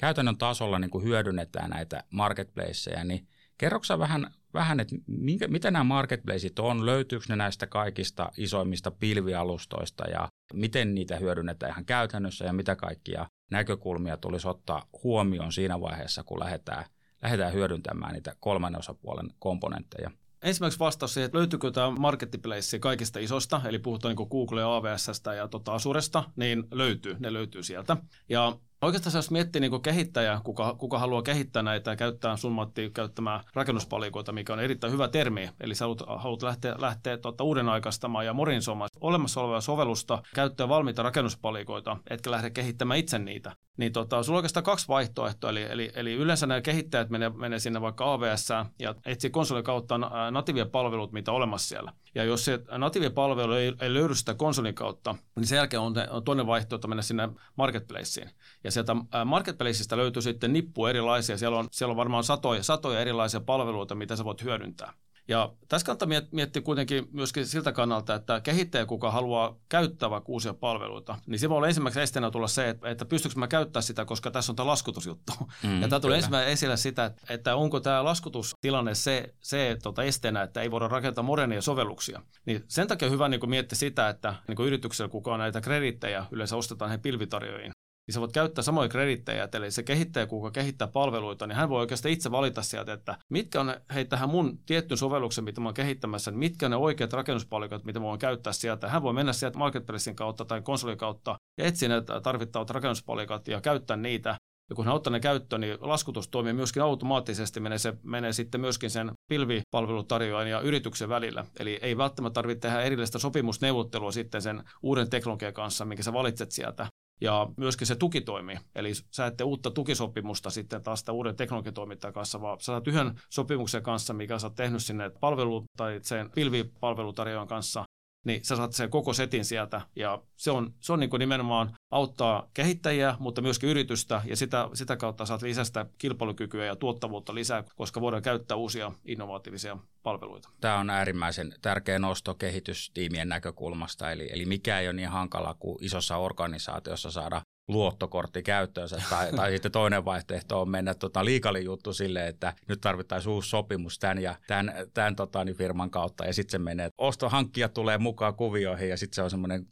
käytännön 0.00 0.38
tasolla 0.38 0.78
niin 0.78 0.90
kuin 0.90 1.04
hyödynnetään 1.04 1.70
näitä 1.70 2.04
marketplaceja, 2.10 3.04
niin 3.04 3.28
kerroksä 3.58 3.98
vähän, 3.98 4.34
vähän 4.54 4.80
että 4.80 4.96
minkä, 5.06 5.48
mitä 5.48 5.70
nämä 5.70 5.84
marketplaceit 5.84 6.58
on, 6.58 6.86
löytyykö 6.86 7.24
ne 7.28 7.36
näistä 7.36 7.66
kaikista 7.66 8.32
isoimmista 8.36 8.90
pilvialustoista 8.90 10.04
ja 10.08 10.28
miten 10.54 10.94
niitä 10.94 11.16
hyödynnetään 11.16 11.70
ihan 11.70 11.84
käytännössä 11.84 12.44
ja 12.44 12.52
mitä 12.52 12.76
kaikkia 12.76 13.26
näkökulmia 13.50 14.16
tulisi 14.16 14.48
ottaa 14.48 14.88
huomioon 15.04 15.52
siinä 15.52 15.80
vaiheessa, 15.80 16.22
kun 16.22 16.40
lähdetään, 16.40 16.84
lähdetään 17.22 17.52
hyödyntämään 17.52 18.12
niitä 18.12 18.36
kolmannen 18.40 18.78
osapuolen 18.78 19.30
komponentteja. 19.38 20.10
Ensimmäiseksi 20.42 20.78
vastaus 20.78 21.14
siihen, 21.14 21.26
että 21.26 21.38
löytyykö 21.38 21.70
tämä 21.70 21.90
marketplace 21.90 22.78
kaikista 22.78 23.18
isosta, 23.18 23.60
eli 23.64 23.78
puhutaan 23.78 24.16
niin 24.16 24.28
Google, 24.28 24.62
AWS 24.62 25.22
ja 25.36 25.48
tota 25.48 25.74
Azuresta, 25.74 26.24
niin 26.36 26.64
löytyy, 26.70 27.16
ne 27.18 27.32
löytyy 27.32 27.62
sieltä. 27.62 27.96
Ja 28.28 28.58
Oikeastaan 28.82 29.16
jos 29.16 29.30
miettii 29.30 29.60
niin 29.60 29.82
kehittäjä, 29.82 30.40
kuka, 30.44 30.74
kuka 30.78 30.98
haluaa 30.98 31.22
kehittää 31.22 31.62
näitä 31.62 31.90
ja 31.90 31.96
käyttää 31.96 32.36
sun 32.36 32.52
Matti 32.52 32.90
käyttämää 32.94 33.40
rakennuspalikoita, 33.54 34.32
mikä 34.32 34.52
on 34.52 34.60
erittäin 34.60 34.92
hyvä 34.92 35.08
termi. 35.08 35.50
Eli 35.60 35.74
sä 35.74 35.84
haluat, 35.84 36.02
haluat 36.22 36.42
lähteä, 36.42 36.74
lähteä 36.78 37.16
tuota, 37.16 37.44
uuden 37.44 37.68
aikaistamaan 37.68 38.26
ja 38.26 38.32
modernisoimaan 38.32 38.90
olemassa 39.00 39.40
olevaa 39.40 39.60
sovellusta, 39.60 40.22
käyttää 40.34 40.68
valmiita 40.68 41.02
rakennuspalikoita, 41.02 41.96
etkä 42.10 42.30
lähde 42.30 42.50
kehittämään 42.50 43.00
itse 43.00 43.18
niitä. 43.18 43.56
Niin 43.76 43.92
tota, 43.92 44.22
sulla 44.22 44.36
on 44.36 44.38
oikeastaan 44.38 44.64
kaksi 44.64 44.88
vaihtoehtoa. 44.88 45.50
Eli, 45.50 45.62
eli, 45.62 45.92
eli 45.94 46.12
yleensä 46.12 46.46
nämä 46.46 46.60
kehittäjät 46.60 47.10
menee, 47.10 47.28
menee 47.28 47.58
sinne 47.58 47.80
vaikka 47.80 48.12
AVS 48.12 48.48
ja 48.78 48.94
etsii 49.06 49.30
konsolin 49.30 49.64
kautta 49.64 49.98
natiivia 50.30 50.66
palvelut, 50.66 51.12
mitä 51.12 51.30
on 51.30 51.36
olemassa 51.36 51.68
siellä. 51.68 51.92
Ja 52.14 52.24
jos 52.24 52.44
se 52.44 52.60
natiivia 52.78 53.10
palvelu 53.10 53.52
ei, 53.52 53.72
ei 53.80 53.94
löydy 53.94 54.14
sitä 54.14 54.34
konsolin 54.34 54.74
kautta, 54.74 55.14
niin 55.36 55.46
sen 55.46 55.56
jälkeen 55.56 55.80
on, 55.80 55.94
on 56.10 56.24
toinen 56.24 56.46
vaihtoehto 56.46 56.88
mennä 56.88 57.02
sinne 57.02 57.28
marketplaceen. 57.56 58.30
Ja 58.64 58.71
sieltä 58.72 58.96
marketplaceista 59.24 59.96
löytyy 59.96 60.22
sitten 60.22 60.52
nippu 60.52 60.86
erilaisia. 60.86 61.38
Siellä 61.38 61.58
on, 61.58 61.68
siellä 61.70 61.90
on 61.90 61.96
varmaan 61.96 62.24
satoja, 62.24 62.62
satoja 62.62 63.00
erilaisia 63.00 63.40
palveluita, 63.40 63.94
mitä 63.94 64.16
sä 64.16 64.24
voit 64.24 64.44
hyödyntää. 64.44 64.92
Ja 65.28 65.52
tässä 65.68 65.86
kannattaa 65.86 66.08
miettiä 66.32 66.62
kuitenkin 66.62 67.08
myöskin 67.12 67.46
siltä 67.46 67.72
kannalta, 67.72 68.14
että 68.14 68.40
kehittäjä, 68.40 68.86
kuka 68.86 69.10
haluaa 69.10 69.56
käyttää 69.68 70.10
vaikka 70.10 70.32
uusia 70.32 70.54
palveluita, 70.54 71.18
niin 71.26 71.38
se 71.38 71.48
voi 71.48 71.56
olla 71.56 71.68
ensimmäiseksi 71.68 72.00
esteenä 72.00 72.30
tulla 72.30 72.48
se, 72.48 72.68
että, 72.68 72.90
että 72.90 73.04
pystyykö 73.04 73.38
mä 73.38 73.48
käyttää 73.48 73.82
sitä, 73.82 74.04
koska 74.04 74.30
tässä 74.30 74.52
on 74.52 74.56
tämä 74.56 74.66
laskutusjuttu. 74.66 75.32
Mm, 75.62 75.82
ja 75.82 75.88
tämä 75.88 76.00
tulee 76.00 76.16
ensimmäisenä 76.16 76.52
esille 76.52 76.76
sitä, 76.76 77.14
että 77.28 77.56
onko 77.56 77.80
tämä 77.80 78.04
laskutustilanne 78.04 78.94
se, 78.94 79.34
se 79.40 79.76
tota 79.82 80.02
esteenä, 80.02 80.42
että 80.42 80.60
ei 80.60 80.70
voida 80.70 80.88
rakentaa 80.88 81.24
modernia 81.24 81.62
sovelluksia. 81.62 82.22
Niin 82.46 82.64
sen 82.68 82.88
takia 82.88 83.06
on 83.06 83.12
hyvä 83.12 83.28
niin 83.28 83.50
miettiä 83.50 83.78
sitä, 83.78 84.08
että 84.08 84.34
niin 84.48 84.66
yrityksellä, 84.66 85.08
kuka 85.08 85.32
on 85.32 85.38
näitä 85.38 85.60
kredittejä, 85.60 86.26
yleensä 86.30 86.56
ostetaan 86.56 86.90
he 86.90 86.98
pilvitarjoajiin, 86.98 87.72
niin 88.06 88.14
sä 88.14 88.20
voit 88.20 88.32
käyttää 88.32 88.62
samoja 88.62 88.88
kredittejä, 88.88 89.48
eli 89.54 89.70
se 89.70 89.82
kehittäjä, 89.82 90.26
kuka 90.26 90.50
kehittää 90.50 90.88
palveluita, 90.88 91.46
niin 91.46 91.56
hän 91.56 91.68
voi 91.68 91.80
oikeastaan 91.80 92.12
itse 92.12 92.30
valita 92.30 92.62
sieltä, 92.62 92.92
että 92.92 93.18
mitkä 93.28 93.60
on, 93.60 93.74
hei 93.94 94.04
tähän 94.04 94.28
mun 94.28 94.58
tiettyyn 94.66 94.98
sovelluksen, 94.98 95.44
mitä 95.44 95.60
mä 95.60 95.68
oon 95.68 95.74
kehittämässä, 95.74 96.30
niin 96.30 96.38
mitkä 96.38 96.66
on 96.66 96.70
ne 96.70 96.76
oikeat 96.76 97.12
rakennuspalikat, 97.12 97.84
mitä 97.84 98.00
mä 98.00 98.06
voin 98.06 98.18
käyttää 98.18 98.52
sieltä. 98.52 98.88
Hän 98.88 99.02
voi 99.02 99.12
mennä 99.12 99.32
sieltä 99.32 99.58
marketplacing 99.58 100.16
kautta 100.16 100.44
tai 100.44 100.62
konsolin 100.62 100.98
kautta 100.98 101.36
ja 101.58 101.64
etsiä 101.64 101.88
ne 101.88 102.02
tarvittavat 102.22 102.70
rakennuspalikat 102.70 103.48
ja 103.48 103.60
käyttää 103.60 103.96
niitä. 103.96 104.36
Ja 104.70 104.76
kun 104.76 104.84
hän 104.84 104.94
ottaa 104.94 105.10
ne 105.10 105.20
käyttöön, 105.20 105.60
niin 105.60 105.78
laskutus 105.80 106.28
toimii 106.28 106.52
myöskin 106.52 106.82
automaattisesti, 106.82 107.60
menee, 107.60 107.78
se, 107.78 107.94
menee 108.02 108.32
sitten 108.32 108.60
myöskin 108.60 108.90
sen 108.90 109.12
pilvipalvelutarjoajan 109.28 110.50
ja 110.50 110.60
yrityksen 110.60 111.08
välillä. 111.08 111.44
Eli 111.58 111.78
ei 111.82 111.96
välttämättä 111.96 112.34
tarvitse 112.34 112.60
tehdä 112.60 112.82
erillistä 112.82 113.18
sopimusneuvottelua 113.18 114.12
sitten 114.12 114.42
sen 114.42 114.62
uuden 114.82 115.10
teknologian 115.10 115.52
kanssa, 115.52 115.84
minkä 115.84 116.02
sä 116.02 116.12
valitset 116.12 116.50
sieltä, 116.52 116.86
ja 117.22 117.48
myöskin 117.56 117.86
se 117.86 117.96
tuki 117.96 118.20
toimii. 118.20 118.58
Eli 118.74 118.92
sä 118.94 119.26
ette 119.26 119.44
uutta 119.44 119.70
tukisopimusta 119.70 120.50
sitten 120.50 120.82
taas 120.82 120.98
sitä 121.00 121.12
uuden 121.12 121.36
teknologiatoimittajan 121.36 122.14
kanssa, 122.14 122.40
vaan 122.40 122.60
sä 122.60 122.64
saat 122.64 122.88
yhden 122.88 123.20
sopimuksen 123.30 123.82
kanssa, 123.82 124.14
mikä 124.14 124.38
sä 124.38 124.46
oot 124.46 124.54
tehnyt 124.54 124.82
sinne 124.82 125.10
palvelu- 125.20 125.64
tai 125.76 125.98
sen 126.02 126.30
pilvipalvelutarjoajan 126.34 127.48
kanssa, 127.48 127.84
niin 128.24 128.44
sä 128.44 128.56
saat 128.56 128.72
sen 128.72 128.90
koko 128.90 129.12
setin 129.12 129.44
sieltä. 129.44 129.80
Ja 129.96 130.22
se 130.36 130.50
on, 130.50 130.74
se 130.80 130.92
on 130.92 131.00
niin 131.00 131.10
kuin 131.10 131.20
nimenomaan 131.20 131.74
auttaa 131.90 132.50
kehittäjiä, 132.54 133.16
mutta 133.18 133.42
myöskin 133.42 133.68
yritystä, 133.68 134.22
ja 134.24 134.36
sitä, 134.36 134.68
sitä 134.74 134.96
kautta 134.96 135.26
saat 135.26 135.42
lisästä 135.42 135.86
kilpailukykyä 135.98 136.64
ja 136.64 136.76
tuottavuutta 136.76 137.34
lisää, 137.34 137.64
koska 137.76 138.00
voidaan 138.00 138.22
käyttää 138.22 138.56
uusia 138.56 138.92
innovatiivisia 139.04 139.78
palveluita. 140.02 140.48
Tämä 140.60 140.78
on 140.78 140.90
äärimmäisen 140.90 141.54
tärkeä 141.62 141.98
nosto 141.98 142.34
kehitystiimien 142.34 143.28
näkökulmasta, 143.28 144.10
eli, 144.10 144.28
eli 144.32 144.44
mikä 144.44 144.80
ei 144.80 144.86
ole 144.86 144.92
niin 144.92 145.08
hankala 145.08 145.54
kuin 145.54 145.84
isossa 145.84 146.16
organisaatiossa 146.16 147.10
saada 147.10 147.42
luottokortti 147.68 148.42
käyttöönsä. 148.42 149.02
Tai, 149.10 149.32
tai 149.32 149.50
sitten 149.50 149.72
toinen 149.72 150.04
vaihtoehto 150.04 150.60
on 150.60 150.68
mennä 150.68 150.94
tota 150.94 151.24
liikalin 151.24 151.64
juttu 151.64 151.92
silleen, 151.92 152.26
että 152.26 152.52
nyt 152.68 152.80
tarvittaisiin 152.80 153.32
uusi 153.32 153.48
sopimus 153.48 153.98
tämän 153.98 154.22
ja 154.22 154.34
tämän, 154.46 154.72
tämän 154.94 155.16
tota, 155.16 155.44
niin 155.44 155.56
firman 155.56 155.90
kautta. 155.90 156.24
Ja 156.24 156.34
sitten 156.34 156.50
se 156.50 156.58
menee, 156.58 156.88
ostohankkia 156.98 157.68
tulee 157.68 157.98
mukaan 157.98 158.34
kuvioihin 158.34 158.88
ja 158.88 158.96
sitten 158.96 159.14
se 159.14 159.22
on 159.22 159.30
semmoinen 159.30 159.66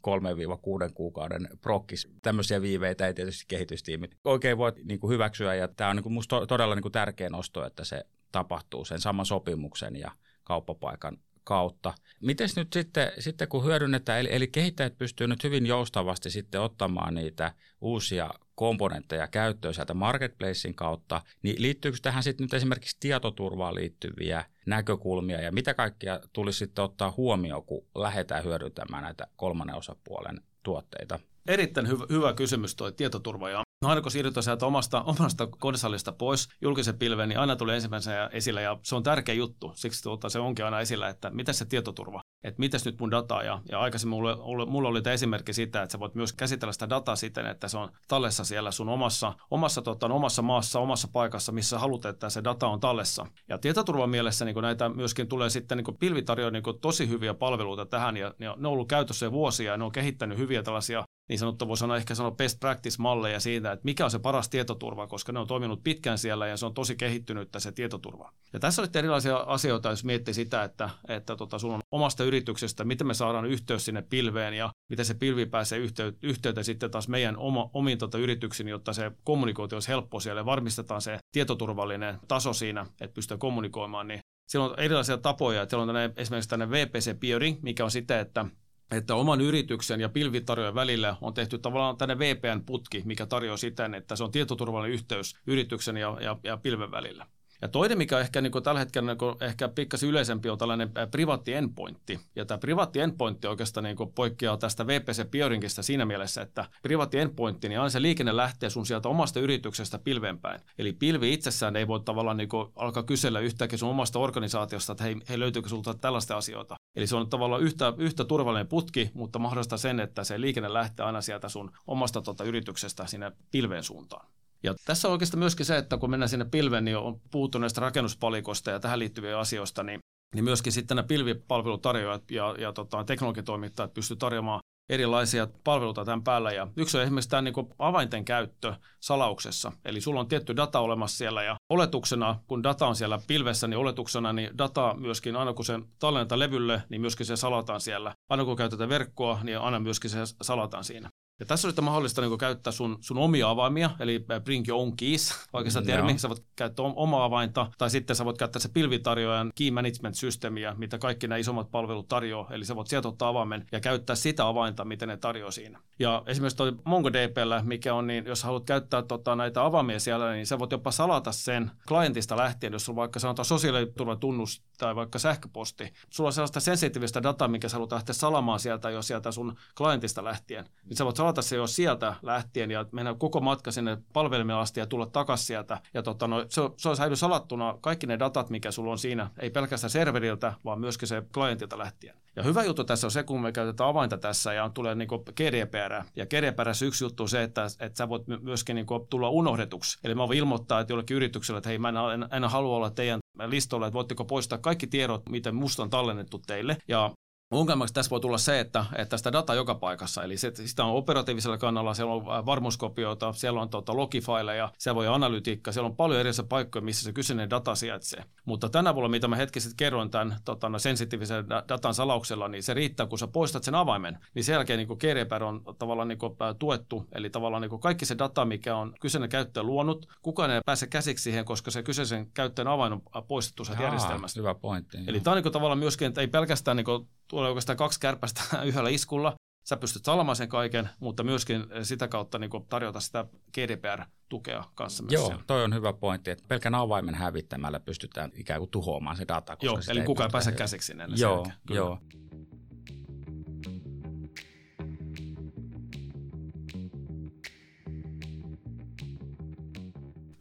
3-6 0.89 0.91
kuukauden 0.93 1.49
prokkis. 1.61 2.07
Tämmöisiä 2.21 2.61
viiveitä 2.61 3.07
ei 3.07 3.13
tietysti 3.13 3.45
kehitystiimit 3.47 4.15
oikein 4.23 4.57
voi 4.57 4.71
niin 4.83 4.99
kuin 4.99 5.13
hyväksyä. 5.13 5.55
Ja 5.55 5.67
tämä 5.67 5.89
on 5.89 5.95
niin 5.95 6.03
kuin 6.03 6.13
musta 6.13 6.45
todella 6.45 6.75
niin 6.75 6.83
kuin 6.83 6.91
tärkeä 6.91 7.29
nosto, 7.29 7.65
että 7.65 7.83
se 7.83 8.05
tapahtuu 8.31 8.85
sen 8.85 8.99
saman 8.99 9.25
sopimuksen 9.25 9.95
ja 9.95 10.11
kauppapaikan 10.43 11.17
kautta. 11.43 11.93
Miten 12.21 12.49
nyt 12.55 12.73
sitten, 12.73 13.11
sitten 13.19 13.47
kun 13.47 13.65
hyödynnetään, 13.65 14.19
eli, 14.19 14.29
eli 14.31 14.47
kehittäjät 14.47 14.97
pystyvät 14.97 15.29
nyt 15.29 15.43
hyvin 15.43 15.65
joustavasti 15.65 16.29
sitten 16.29 16.61
ottamaan 16.61 17.13
niitä 17.13 17.53
uusia 17.81 18.29
komponentteja 18.55 19.27
käyttöön 19.27 19.73
sieltä 19.73 19.93
marketplacein 19.93 20.75
kautta, 20.75 21.21
niin 21.43 21.61
liittyykö 21.61 21.97
tähän 22.01 22.23
sitten 22.23 22.43
nyt 22.43 22.53
esimerkiksi 22.53 22.97
tietoturvaan 22.99 23.75
liittyviä 23.75 24.45
näkökulmia 24.65 25.41
ja 25.41 25.51
mitä 25.51 25.73
kaikkia 25.73 26.19
tulisi 26.33 26.59
sitten 26.59 26.83
ottaa 26.83 27.13
huomioon, 27.17 27.65
kun 27.65 27.87
lähdetään 27.95 28.43
hyödyntämään 28.43 29.03
näitä 29.03 29.27
kolmannen 29.35 29.75
osapuolen 29.75 30.41
tuotteita? 30.63 31.19
Erittäin 31.47 31.87
hyvä, 31.87 32.05
hyvä 32.09 32.33
kysymys 32.33 32.75
tuo 32.75 32.91
tietoturva 32.91 33.49
ja 33.49 33.63
No 33.81 33.89
aina 33.89 34.01
kun 34.01 34.11
siirrytään 34.11 34.43
sieltä 34.43 34.65
omasta, 34.65 35.01
omasta 35.01 35.47
konsolista 35.47 36.11
pois 36.11 36.47
julkisen 36.61 36.97
pilveen, 36.97 37.29
niin 37.29 37.39
aina 37.39 37.55
tulee 37.55 37.75
ensimmäisenä 37.75 38.29
esille 38.33 38.61
ja 38.61 38.77
se 38.83 38.95
on 38.95 39.03
tärkeä 39.03 39.35
juttu. 39.35 39.71
Siksi 39.75 40.03
tuota, 40.03 40.29
se 40.29 40.39
onkin 40.39 40.65
aina 40.65 40.79
esillä, 40.79 41.09
että 41.09 41.29
mitä 41.29 41.53
se 41.53 41.65
tietoturva, 41.65 42.21
että 42.43 42.59
mitäs 42.59 42.85
nyt 42.85 42.99
mun 42.99 43.11
dataa. 43.11 43.43
Ja, 43.43 43.61
ja 43.71 43.79
aikaisemmin 43.79 44.17
mulla, 44.17 44.65
mulla 44.65 44.89
oli 44.89 45.01
tämä 45.01 45.13
esimerkki 45.13 45.53
sitä, 45.53 45.81
että 45.81 45.91
sä 45.91 45.99
voit 45.99 46.15
myös 46.15 46.33
käsitellä 46.33 46.73
sitä 46.73 46.89
dataa 46.89 47.15
siten, 47.15 47.45
että 47.45 47.67
se 47.67 47.77
on 47.77 47.91
tallessa 48.07 48.43
siellä 48.43 48.71
sun 48.71 48.89
omassa, 48.89 49.33
omassa, 49.51 49.81
tota, 49.81 50.05
omassa 50.05 50.41
maassa, 50.41 50.79
omassa 50.79 51.07
paikassa, 51.13 51.51
missä 51.51 51.79
haluat, 51.79 52.05
että 52.05 52.29
se 52.29 52.43
data 52.43 52.67
on 52.67 52.79
tallessa. 52.79 53.25
Ja 53.49 53.57
tietoturvan 53.57 54.09
mielessä 54.09 54.45
niin 54.45 54.61
näitä 54.61 54.89
myöskin 54.89 55.27
tulee 55.27 55.49
sitten, 55.49 55.77
niin 55.77 55.97
pilvi 55.99 56.21
tarjoaa 56.21 56.51
niin 56.51 56.63
tosi 56.81 57.09
hyviä 57.09 57.33
palveluita 57.33 57.85
tähän 57.85 58.17
ja 58.17 58.33
ne 58.39 58.49
on 58.49 58.65
ollut 58.65 58.89
käytössä 58.89 59.25
jo 59.25 59.31
vuosia 59.31 59.71
ja 59.71 59.77
ne 59.77 59.83
on 59.83 59.91
kehittänyt 59.91 60.37
hyviä 60.37 60.63
tällaisia 60.63 61.03
niin 61.31 61.39
sanottu, 61.39 61.67
voi 61.67 61.77
sanoa 61.77 61.97
ehkä 61.97 62.15
sanoa 62.15 62.31
best 62.31 62.59
practice-malleja 62.59 63.39
siitä, 63.39 63.71
että 63.71 63.85
mikä 63.85 64.05
on 64.05 64.11
se 64.11 64.19
paras 64.19 64.49
tietoturva, 64.49 65.07
koska 65.07 65.31
ne 65.31 65.39
on 65.39 65.47
toiminut 65.47 65.83
pitkään 65.83 66.17
siellä 66.17 66.47
ja 66.47 66.57
se 66.57 66.65
on 66.65 66.73
tosi 66.73 66.95
kehittynyt 66.95 67.49
se 67.57 67.71
tietoturva. 67.71 68.31
Ja 68.53 68.59
tässä 68.59 68.81
on 68.81 68.87
erilaisia 68.95 69.37
asioita, 69.37 69.89
jos 69.89 70.03
miettii 70.03 70.33
sitä, 70.33 70.63
että, 70.63 70.89
että 71.07 71.35
tota, 71.35 71.59
sun 71.59 71.73
on 71.73 71.79
omasta 71.91 72.23
yrityksestä, 72.23 72.83
miten 72.83 73.07
me 73.07 73.13
saadaan 73.13 73.45
yhteys 73.45 73.85
sinne 73.85 74.01
pilveen 74.01 74.53
ja 74.53 74.69
miten 74.89 75.05
se 75.05 75.13
pilvi 75.13 75.45
pääsee 75.45 75.79
yhtey- 75.79 76.17
yhteyteen 76.23 76.65
sitten 76.65 76.91
taas 76.91 77.07
meidän 77.07 77.37
oma, 77.37 77.69
omiin 77.73 77.97
tota, 77.97 78.17
yrityksiin, 78.17 78.67
jotta 78.67 78.93
se 78.93 79.11
kommunikointi 79.23 79.75
olisi 79.75 79.89
helppo 79.89 80.19
siellä 80.19 80.39
ja 80.39 80.45
varmistetaan 80.45 81.01
se 81.01 81.17
tietoturvallinen 81.31 82.19
taso 82.27 82.53
siinä, 82.53 82.85
että 83.01 83.13
pystyy 83.13 83.37
kommunikoimaan, 83.37 84.07
niin 84.07 84.19
siellä 84.49 84.69
on 84.69 84.79
erilaisia 84.79 85.17
tapoja. 85.17 85.65
Siellä 85.69 85.81
on 85.81 85.87
tänne, 85.87 86.13
esimerkiksi 86.15 86.49
tänne 86.49 86.69
VPC 86.69 87.19
Peering, 87.19 87.61
mikä 87.61 87.83
on 87.83 87.91
sitä, 87.91 88.19
että 88.19 88.45
että 88.91 89.15
oman 89.15 89.41
yrityksen 89.41 90.01
ja 90.01 90.09
pilvitarjoajan 90.09 90.75
välillä 90.75 91.15
on 91.21 91.33
tehty 91.33 91.57
tavallaan 91.57 91.97
tänne 91.97 92.19
VPN-putki, 92.19 93.01
mikä 93.05 93.25
tarjoaa 93.25 93.57
siten, 93.57 93.93
että 93.93 94.15
se 94.15 94.23
on 94.23 94.31
tietoturvallinen 94.31 94.93
yhteys 94.93 95.35
yrityksen 95.47 95.97
ja, 95.97 96.17
ja, 96.21 96.37
ja 96.43 96.57
pilven 96.57 96.91
välillä. 96.91 97.27
Ja 97.61 97.67
toinen, 97.67 97.97
mikä 97.97 98.19
ehkä 98.19 98.41
niin 98.41 98.51
kuin 98.51 98.63
tällä 98.63 98.79
hetkellä 98.79 99.11
niin 99.11 99.17
kuin 99.17 99.35
ehkä 99.41 99.67
pikkasen 99.67 100.09
yleisempi, 100.09 100.49
on 100.49 100.57
tällainen 100.57 100.91
privaatti 101.11 101.53
endpointti. 101.53 102.19
Ja 102.35 102.45
tämä 102.45 102.57
privaatti 102.57 102.99
endpointti 102.99 103.47
oikeastaan 103.47 103.83
niin 103.83 103.95
kuin 103.95 104.13
poikkeaa 104.13 104.57
tästä 104.57 104.87
VPC 104.87 105.31
Peeringistä 105.31 105.81
siinä 105.81 106.05
mielessä, 106.05 106.41
että 106.41 106.65
privaatti 106.83 107.19
endpointti, 107.19 107.69
niin 107.69 107.79
aina 107.79 107.89
se 107.89 108.01
liikenne 108.01 108.35
lähtee 108.35 108.69
sun 108.69 108.85
sieltä 108.85 109.09
omasta 109.09 109.39
yrityksestä 109.39 109.99
pilven 109.99 110.39
päin. 110.39 110.61
Eli 110.77 110.93
pilvi 110.93 111.33
itsessään 111.33 111.75
ei 111.75 111.87
voi 111.87 111.99
tavallaan 111.99 112.37
niin 112.37 112.49
kuin 112.49 112.67
alkaa 112.75 113.03
kysellä 113.03 113.39
yhtäkkiä 113.39 113.77
sun 113.77 113.89
omasta 113.89 114.19
organisaatiosta, 114.19 114.91
että 114.91 115.03
hei, 115.03 115.15
hei 115.29 115.39
löytyykö 115.39 115.69
sulta 115.69 115.93
tällaista 115.93 116.37
asioita. 116.37 116.75
Eli 116.95 117.07
se 117.07 117.15
on 117.15 117.29
tavallaan 117.29 117.61
yhtä, 117.61 117.93
yhtä 117.97 118.25
turvallinen 118.25 118.67
putki, 118.67 119.11
mutta 119.13 119.39
mahdollistaa 119.39 119.77
sen, 119.77 119.99
että 119.99 120.23
se 120.23 120.41
liikenne 120.41 120.73
lähtee 120.73 121.05
aina 121.05 121.21
sieltä 121.21 121.49
sun 121.49 121.71
omasta 121.87 122.21
tota, 122.21 122.43
yrityksestä 122.43 123.07
sinne 123.07 123.31
pilveen 123.51 123.83
suuntaan. 123.83 124.27
Ja 124.63 124.73
tässä 124.85 125.07
on 125.07 125.11
oikeastaan 125.11 125.39
myöskin 125.39 125.65
se, 125.65 125.77
että 125.77 125.97
kun 125.97 126.09
mennään 126.09 126.29
sinne 126.29 126.45
pilveen, 126.45 126.85
niin 126.85 126.97
on 126.97 127.21
puhuttu 127.31 127.57
näistä 127.57 127.81
rakennuspalikoista 127.81 128.71
ja 128.71 128.79
tähän 128.79 128.99
liittyviä 128.99 129.39
asioista, 129.39 129.83
niin, 129.83 129.99
niin 130.35 130.43
myöskin 130.43 130.73
sitten 130.73 130.95
nämä 130.95 131.07
pilvipalvelutarjoajat 131.07 132.31
ja, 132.31 132.55
ja 132.57 132.73
tota, 132.73 133.03
teknologiatoimittajat 133.03 133.93
pystyvät 133.93 134.19
tarjoamaan 134.19 134.59
erilaisia 134.89 135.47
palveluita 135.63 136.05
tämän 136.05 136.23
päällä. 136.23 136.51
Ja 136.51 136.67
yksi 136.77 136.97
on 136.97 137.03
esimerkiksi 137.03 137.29
tämä 137.29 137.41
niin 137.41 137.53
avainten 137.79 138.25
käyttö 138.25 138.73
salauksessa. 138.99 139.71
Eli 139.85 140.01
sulla 140.01 140.19
on 140.19 140.27
tietty 140.27 140.55
data 140.55 140.79
olemassa 140.79 141.17
siellä 141.17 141.43
ja 141.43 141.55
oletuksena, 141.69 142.39
kun 142.47 142.63
data 142.63 142.87
on 142.87 142.95
siellä 142.95 143.19
pilvessä, 143.27 143.67
niin 143.67 143.77
oletuksena 143.77 144.33
niin 144.33 144.57
data 144.57 144.95
myöskin, 144.97 145.35
aina 145.35 145.53
kun 145.53 145.65
se 145.65 145.79
tallennetaan 145.99 146.39
levylle, 146.39 146.83
niin 146.89 147.01
myöskin 147.01 147.25
se 147.25 147.35
salataan 147.35 147.81
siellä. 147.81 148.13
Aina 148.29 148.45
kun 148.45 148.57
käytetään 148.57 148.89
verkkoa, 148.89 149.39
niin 149.43 149.59
aina 149.59 149.79
myöskin 149.79 150.09
se 150.09 150.19
salataan 150.41 150.83
siinä. 150.83 151.09
Ja 151.41 151.45
tässä 151.45 151.67
on 151.67 151.83
mahdollista 151.83 152.21
niin 152.21 152.37
käyttää 152.37 152.73
sun, 152.73 152.97
sun 153.01 153.17
omia 153.17 153.49
avaimia, 153.49 153.89
eli 153.99 154.25
bring 154.43 154.67
your 154.67 154.81
own 154.81 154.97
keys, 154.97 155.33
oikeastaan 155.53 155.85
termi. 155.85 156.17
Sä 156.17 156.29
voit 156.29 156.43
käyttää 156.55 156.85
omaa 156.85 157.25
avainta, 157.25 157.71
tai 157.77 157.89
sitten 157.89 158.15
sä 158.15 158.25
voit 158.25 158.37
käyttää 158.37 158.59
se 158.59 158.69
pilvitarjoajan 158.69 159.51
key 159.55 159.71
management 159.71 160.15
systeemiä, 160.15 160.75
mitä 160.77 160.97
kaikki 160.97 161.27
nämä 161.27 161.37
isommat 161.37 161.71
palvelut 161.71 162.07
tarjoaa. 162.07 162.47
Eli 162.51 162.65
sä 162.65 162.75
voit 162.75 162.87
sieltä 162.87 163.07
ottaa 163.07 163.29
avaimen 163.29 163.65
ja 163.71 163.79
käyttää 163.79 164.15
sitä 164.15 164.47
avainta, 164.47 164.85
miten 164.85 165.09
ne 165.09 165.17
tarjoaa 165.17 165.51
siinä. 165.51 165.79
Ja 165.99 166.23
esimerkiksi 166.25 166.57
toi 166.57 166.73
MongoDBllä, 166.85 167.61
mikä 167.65 167.93
on, 167.93 168.07
niin 168.07 168.25
jos 168.25 168.43
haluat 168.43 168.65
käyttää 168.65 169.01
tota, 169.01 169.35
näitä 169.35 169.65
avaimia 169.65 169.99
siellä, 169.99 170.31
niin 170.31 170.47
sä 170.47 170.59
voit 170.59 170.71
jopa 170.71 170.91
salata 170.91 171.31
sen 171.31 171.71
klientista 171.87 172.37
lähtien, 172.37 172.73
jos 172.73 172.85
sulla 172.85 172.97
vaikka 172.97 173.19
sanotaan 173.19 173.45
sosiaaliturvatunnus 173.45 174.63
tai 174.77 174.95
vaikka 174.95 175.19
sähköposti. 175.19 175.93
Sulla 176.09 176.27
on 176.27 176.33
sellaista 176.33 176.59
sensitiivistä 176.59 177.23
dataa, 177.23 177.47
mikä 177.47 177.69
sä 177.69 177.75
haluat 177.75 177.91
lähteä 177.91 178.13
salamaan 178.13 178.59
sieltä 178.59 178.89
jo 178.89 179.01
sieltä 179.01 179.31
sun 179.31 179.55
klientista 179.77 180.23
lähtien. 180.23 180.65
Niin 180.85 180.97
sä 180.97 181.05
voit 181.05 181.15
salata 181.15 181.30
se 181.39 181.55
jo 181.55 181.67
sieltä 181.67 182.15
lähtien 182.21 182.71
ja 182.71 182.85
mennä 182.91 183.13
koko 183.13 183.39
matka 183.39 183.71
sinne 183.71 183.97
palvelimeen 184.13 184.59
asti 184.59 184.79
ja 184.79 184.85
tulla 184.85 185.05
takaisin 185.05 185.45
sieltä. 185.45 185.79
Ja 185.93 186.03
tota, 186.03 186.27
no, 186.27 186.45
se, 186.49 186.61
se 186.77 186.89
on 186.89 186.95
säily 186.95 187.15
salattuna 187.15 187.77
kaikki 187.81 188.07
ne 188.07 188.19
datat, 188.19 188.49
mikä 188.49 188.71
sulla 188.71 188.91
on 188.91 188.99
siinä, 188.99 189.29
ei 189.39 189.49
pelkästään 189.49 189.91
serveriltä, 189.91 190.53
vaan 190.65 190.79
myöskin 190.79 191.07
se 191.07 191.23
klientilta 191.33 191.77
lähtien. 191.77 192.15
Ja 192.35 192.43
hyvä 192.43 192.63
juttu 192.63 192.83
tässä 192.83 193.07
on 193.07 193.11
se, 193.11 193.23
kun 193.23 193.41
me 193.41 193.51
käytetään 193.51 193.89
avainta 193.89 194.17
tässä 194.17 194.53
ja 194.53 194.63
on, 194.63 194.73
tulee 194.73 194.95
niin 194.95 195.09
GDPR. 195.35 196.03
Ja 196.15 196.25
GDPR 196.25 196.69
yksi 196.85 197.03
juttu 197.03 197.23
on 197.23 197.29
se, 197.29 197.43
että, 197.43 197.65
että 197.79 197.97
sä 197.97 198.09
voit 198.09 198.23
myöskin 198.41 198.75
niin 198.75 198.85
tulla 199.09 199.29
unohdetuksi. 199.29 199.99
Eli 200.03 200.15
mä 200.15 200.27
voin 200.27 200.37
ilmoittaa 200.37 200.79
että 200.79 200.93
jollekin 200.93 201.17
yritykselle, 201.17 201.57
että 201.57 201.69
hei 201.69 201.77
mä 201.77 201.89
en, 201.89 202.27
en 202.31 202.43
halua 202.43 202.75
olla 202.75 202.89
teidän 202.89 203.19
listolla, 203.45 203.87
että 203.87 203.93
voitteko 203.93 204.25
poistaa 204.25 204.57
kaikki 204.57 204.87
tiedot, 204.87 205.29
mitä 205.29 205.51
musta 205.51 205.83
on 205.83 205.89
tallennettu 205.89 206.41
teille. 206.47 206.77
Ja 206.87 207.11
Ongelmaksi 207.51 207.93
tässä 207.93 208.09
voi 208.09 208.19
tulla 208.19 208.37
se, 208.37 208.59
että, 208.59 208.85
että 208.95 209.17
sitä 209.17 209.31
data 209.31 209.55
joka 209.55 209.75
paikassa, 209.75 210.23
eli 210.23 210.37
se, 210.37 210.51
sitä 210.65 210.85
on 210.85 210.95
operatiivisella 210.95 211.57
kannalla, 211.57 211.93
siellä 211.93 212.13
on 212.13 212.21
äh, 212.21 212.45
varmuuskopioita, 212.45 213.33
siellä 213.33 213.61
on 213.61 213.69
tuota, 213.69 213.95
logifaileja, 213.95 214.71
siellä 214.77 214.95
voi 214.95 215.07
analytiikka, 215.07 215.71
siellä 215.71 215.87
on 215.87 215.95
paljon 215.95 216.19
erilaisia 216.19 216.45
paikkoja, 216.49 216.85
missä 216.85 217.03
se 217.03 217.13
kyseinen 217.13 217.49
data 217.49 217.75
sijaitsee. 217.75 218.23
Mutta 218.45 218.69
tänä 218.69 218.95
vuonna, 218.95 219.09
mitä 219.09 219.27
mä 219.27 219.35
hetki 219.35 219.59
sitten 219.59 219.77
kerroin 219.77 220.09
tämän 220.09 220.35
tota, 220.45 220.69
no, 220.69 220.79
sensitiivisen 220.79 221.49
datan 221.49 221.93
salauksella, 221.93 222.47
niin 222.47 222.63
se 222.63 222.73
riittää, 222.73 223.05
kun 223.05 223.19
sä 223.19 223.27
poistat 223.27 223.63
sen 223.63 223.75
avaimen, 223.75 224.17
niin 224.35 224.43
sen 224.43 224.53
jälkeen 224.53 224.77
niin 224.77 224.97
GDPR 224.99 225.43
on 225.43 225.61
tavallaan 225.79 226.07
niin 226.07 226.19
kuin, 226.19 226.35
äh, 226.41 226.55
tuettu, 226.59 227.05
eli 227.11 227.29
tavallaan 227.29 227.61
niin 227.61 227.69
kuin 227.69 227.81
kaikki 227.81 228.05
se 228.05 228.17
data, 228.17 228.45
mikä 228.45 228.75
on 228.75 228.93
kyseinen 229.01 229.29
käyttäjä 229.29 229.63
luonut, 229.63 230.07
kukaan 230.21 230.51
ei 230.51 230.61
pääse 230.65 230.87
käsiksi 230.87 231.23
siihen, 231.23 231.45
koska 231.45 231.71
se 231.71 231.83
kyseisen 231.83 232.31
käyttäjän 232.33 232.67
avain 232.67 232.93
on 232.93 233.01
äh, 233.15 233.23
poistettu 233.27 233.65
sieltä 233.65 233.83
järjestelmästä. 233.83 234.39
Hyvä 234.39 234.55
pointti. 234.55 234.97
Eli 235.07 235.19
tämä 235.19 235.31
on 235.31 235.37
niin 235.37 235.43
kuin, 235.43 235.53
tavallaan 235.53 235.79
myöskin, 235.79 236.07
että 236.07 236.21
ei 236.21 236.27
pelkästään 236.27 236.77
niin 236.77 236.85
kuin, 236.85 237.07
tulee 237.31 237.49
oikeastaan 237.49 237.77
kaksi 237.77 237.99
kärpästä 237.99 238.41
yhdellä 238.65 238.89
iskulla. 238.89 239.35
Sä 239.63 239.77
pystyt 239.77 240.05
salamaan 240.05 240.35
sen 240.35 240.49
kaiken, 240.49 240.89
mutta 240.99 241.23
myöskin 241.23 241.65
sitä 241.83 242.07
kautta 242.07 242.39
niin 242.39 242.51
tarjota 242.69 242.99
sitä 242.99 243.25
GDPR-tukea 243.53 244.63
kanssa 244.75 245.03
Joo, 245.09 245.25
siellä. 245.25 245.43
toi 245.47 245.63
on 245.63 245.73
hyvä 245.73 245.93
pointti, 245.93 246.31
että 246.31 246.45
pelkän 246.47 246.75
avaimen 246.75 247.15
hävittämällä 247.15 247.79
pystytään 247.79 248.31
ikään 248.35 248.59
kuin 248.59 248.71
tuhoamaan 248.71 249.17
se 249.17 249.25
data. 249.27 249.57
Joo, 249.61 249.79
eli 249.89 250.01
kukaan 250.01 250.27
ei 250.27 250.31
pääse 250.31 250.51
käsiksi 250.51 250.85
sinne. 250.85 251.07
Joo, 251.15 251.47
joo. 251.69 251.99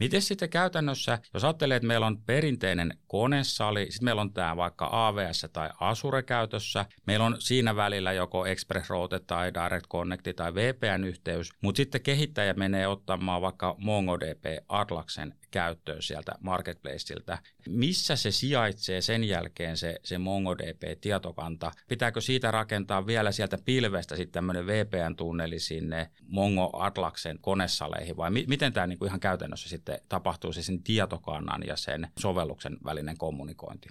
Miten 0.01 0.23
sitten 0.23 0.51
käytännössä, 0.51 1.19
jos 1.35 1.45
ajattelee, 1.45 1.77
että 1.77 1.87
meillä 1.87 2.07
on 2.07 2.23
perinteinen 2.23 2.99
konesali, 3.07 3.87
sitten 3.91 4.05
meillä 4.05 4.21
on 4.21 4.33
tämä 4.33 4.57
vaikka 4.57 4.89
AVS 4.93 5.47
tai 5.53 5.71
Azure 5.81 6.23
käytössä, 6.23 6.87
meillä 7.07 7.27
on 7.27 7.37
siinä 7.39 7.77
välillä 7.77 8.13
joko 8.13 8.47
Express 8.47 8.91
Route 8.91 9.21
tai 9.21 9.53
Direct 9.55 9.87
Connect 9.87 10.29
tai 10.37 10.55
VPN-yhteys, 10.55 11.51
mutta 11.63 11.77
sitten 11.77 12.01
kehittäjä 12.01 12.55
menee 12.55 12.87
ottamaan 12.87 13.43
vaikka 13.43 13.75
MongoDB 13.79 14.45
Atlaksen 14.69 15.35
käyttöön 15.51 16.03
sieltä 16.03 16.33
marketplaceilta. 16.41 17.39
Missä 17.69 18.17
se 18.17 18.31
sijaitsee 18.31 19.01
sen 19.01 19.25
jälkeen 19.25 19.77
se, 19.77 19.97
se 20.05 20.19
MongoDB-tietokanta? 20.19 21.71
Pitääkö 21.89 22.21
siitä 22.21 22.51
rakentaa 22.51 23.07
vielä 23.07 23.33
sieltä 23.33 23.59
pilvestä 23.65 24.17
sitten 24.17 24.33
tämmöinen 24.33 24.67
VPN-tunneli 24.67 25.59
sinne 25.59 26.11
Mongo 26.23 26.71
Atlaksen 26.73 27.39
konesaleihin 27.41 28.17
vai 28.17 28.31
mi- 28.31 28.45
miten 28.49 28.73
tämä 28.73 28.87
niinku 28.87 29.05
ihan 29.05 29.21
käytännössä 29.21 29.69
sitten 29.69 29.90
tapahtuu 30.09 30.53
se 30.53 30.63
sen 30.63 30.83
tietokannan 30.83 31.63
ja 31.67 31.77
sen 31.77 32.09
sovelluksen 32.19 32.79
välinen 32.85 33.19
kommunikointi? 33.19 33.89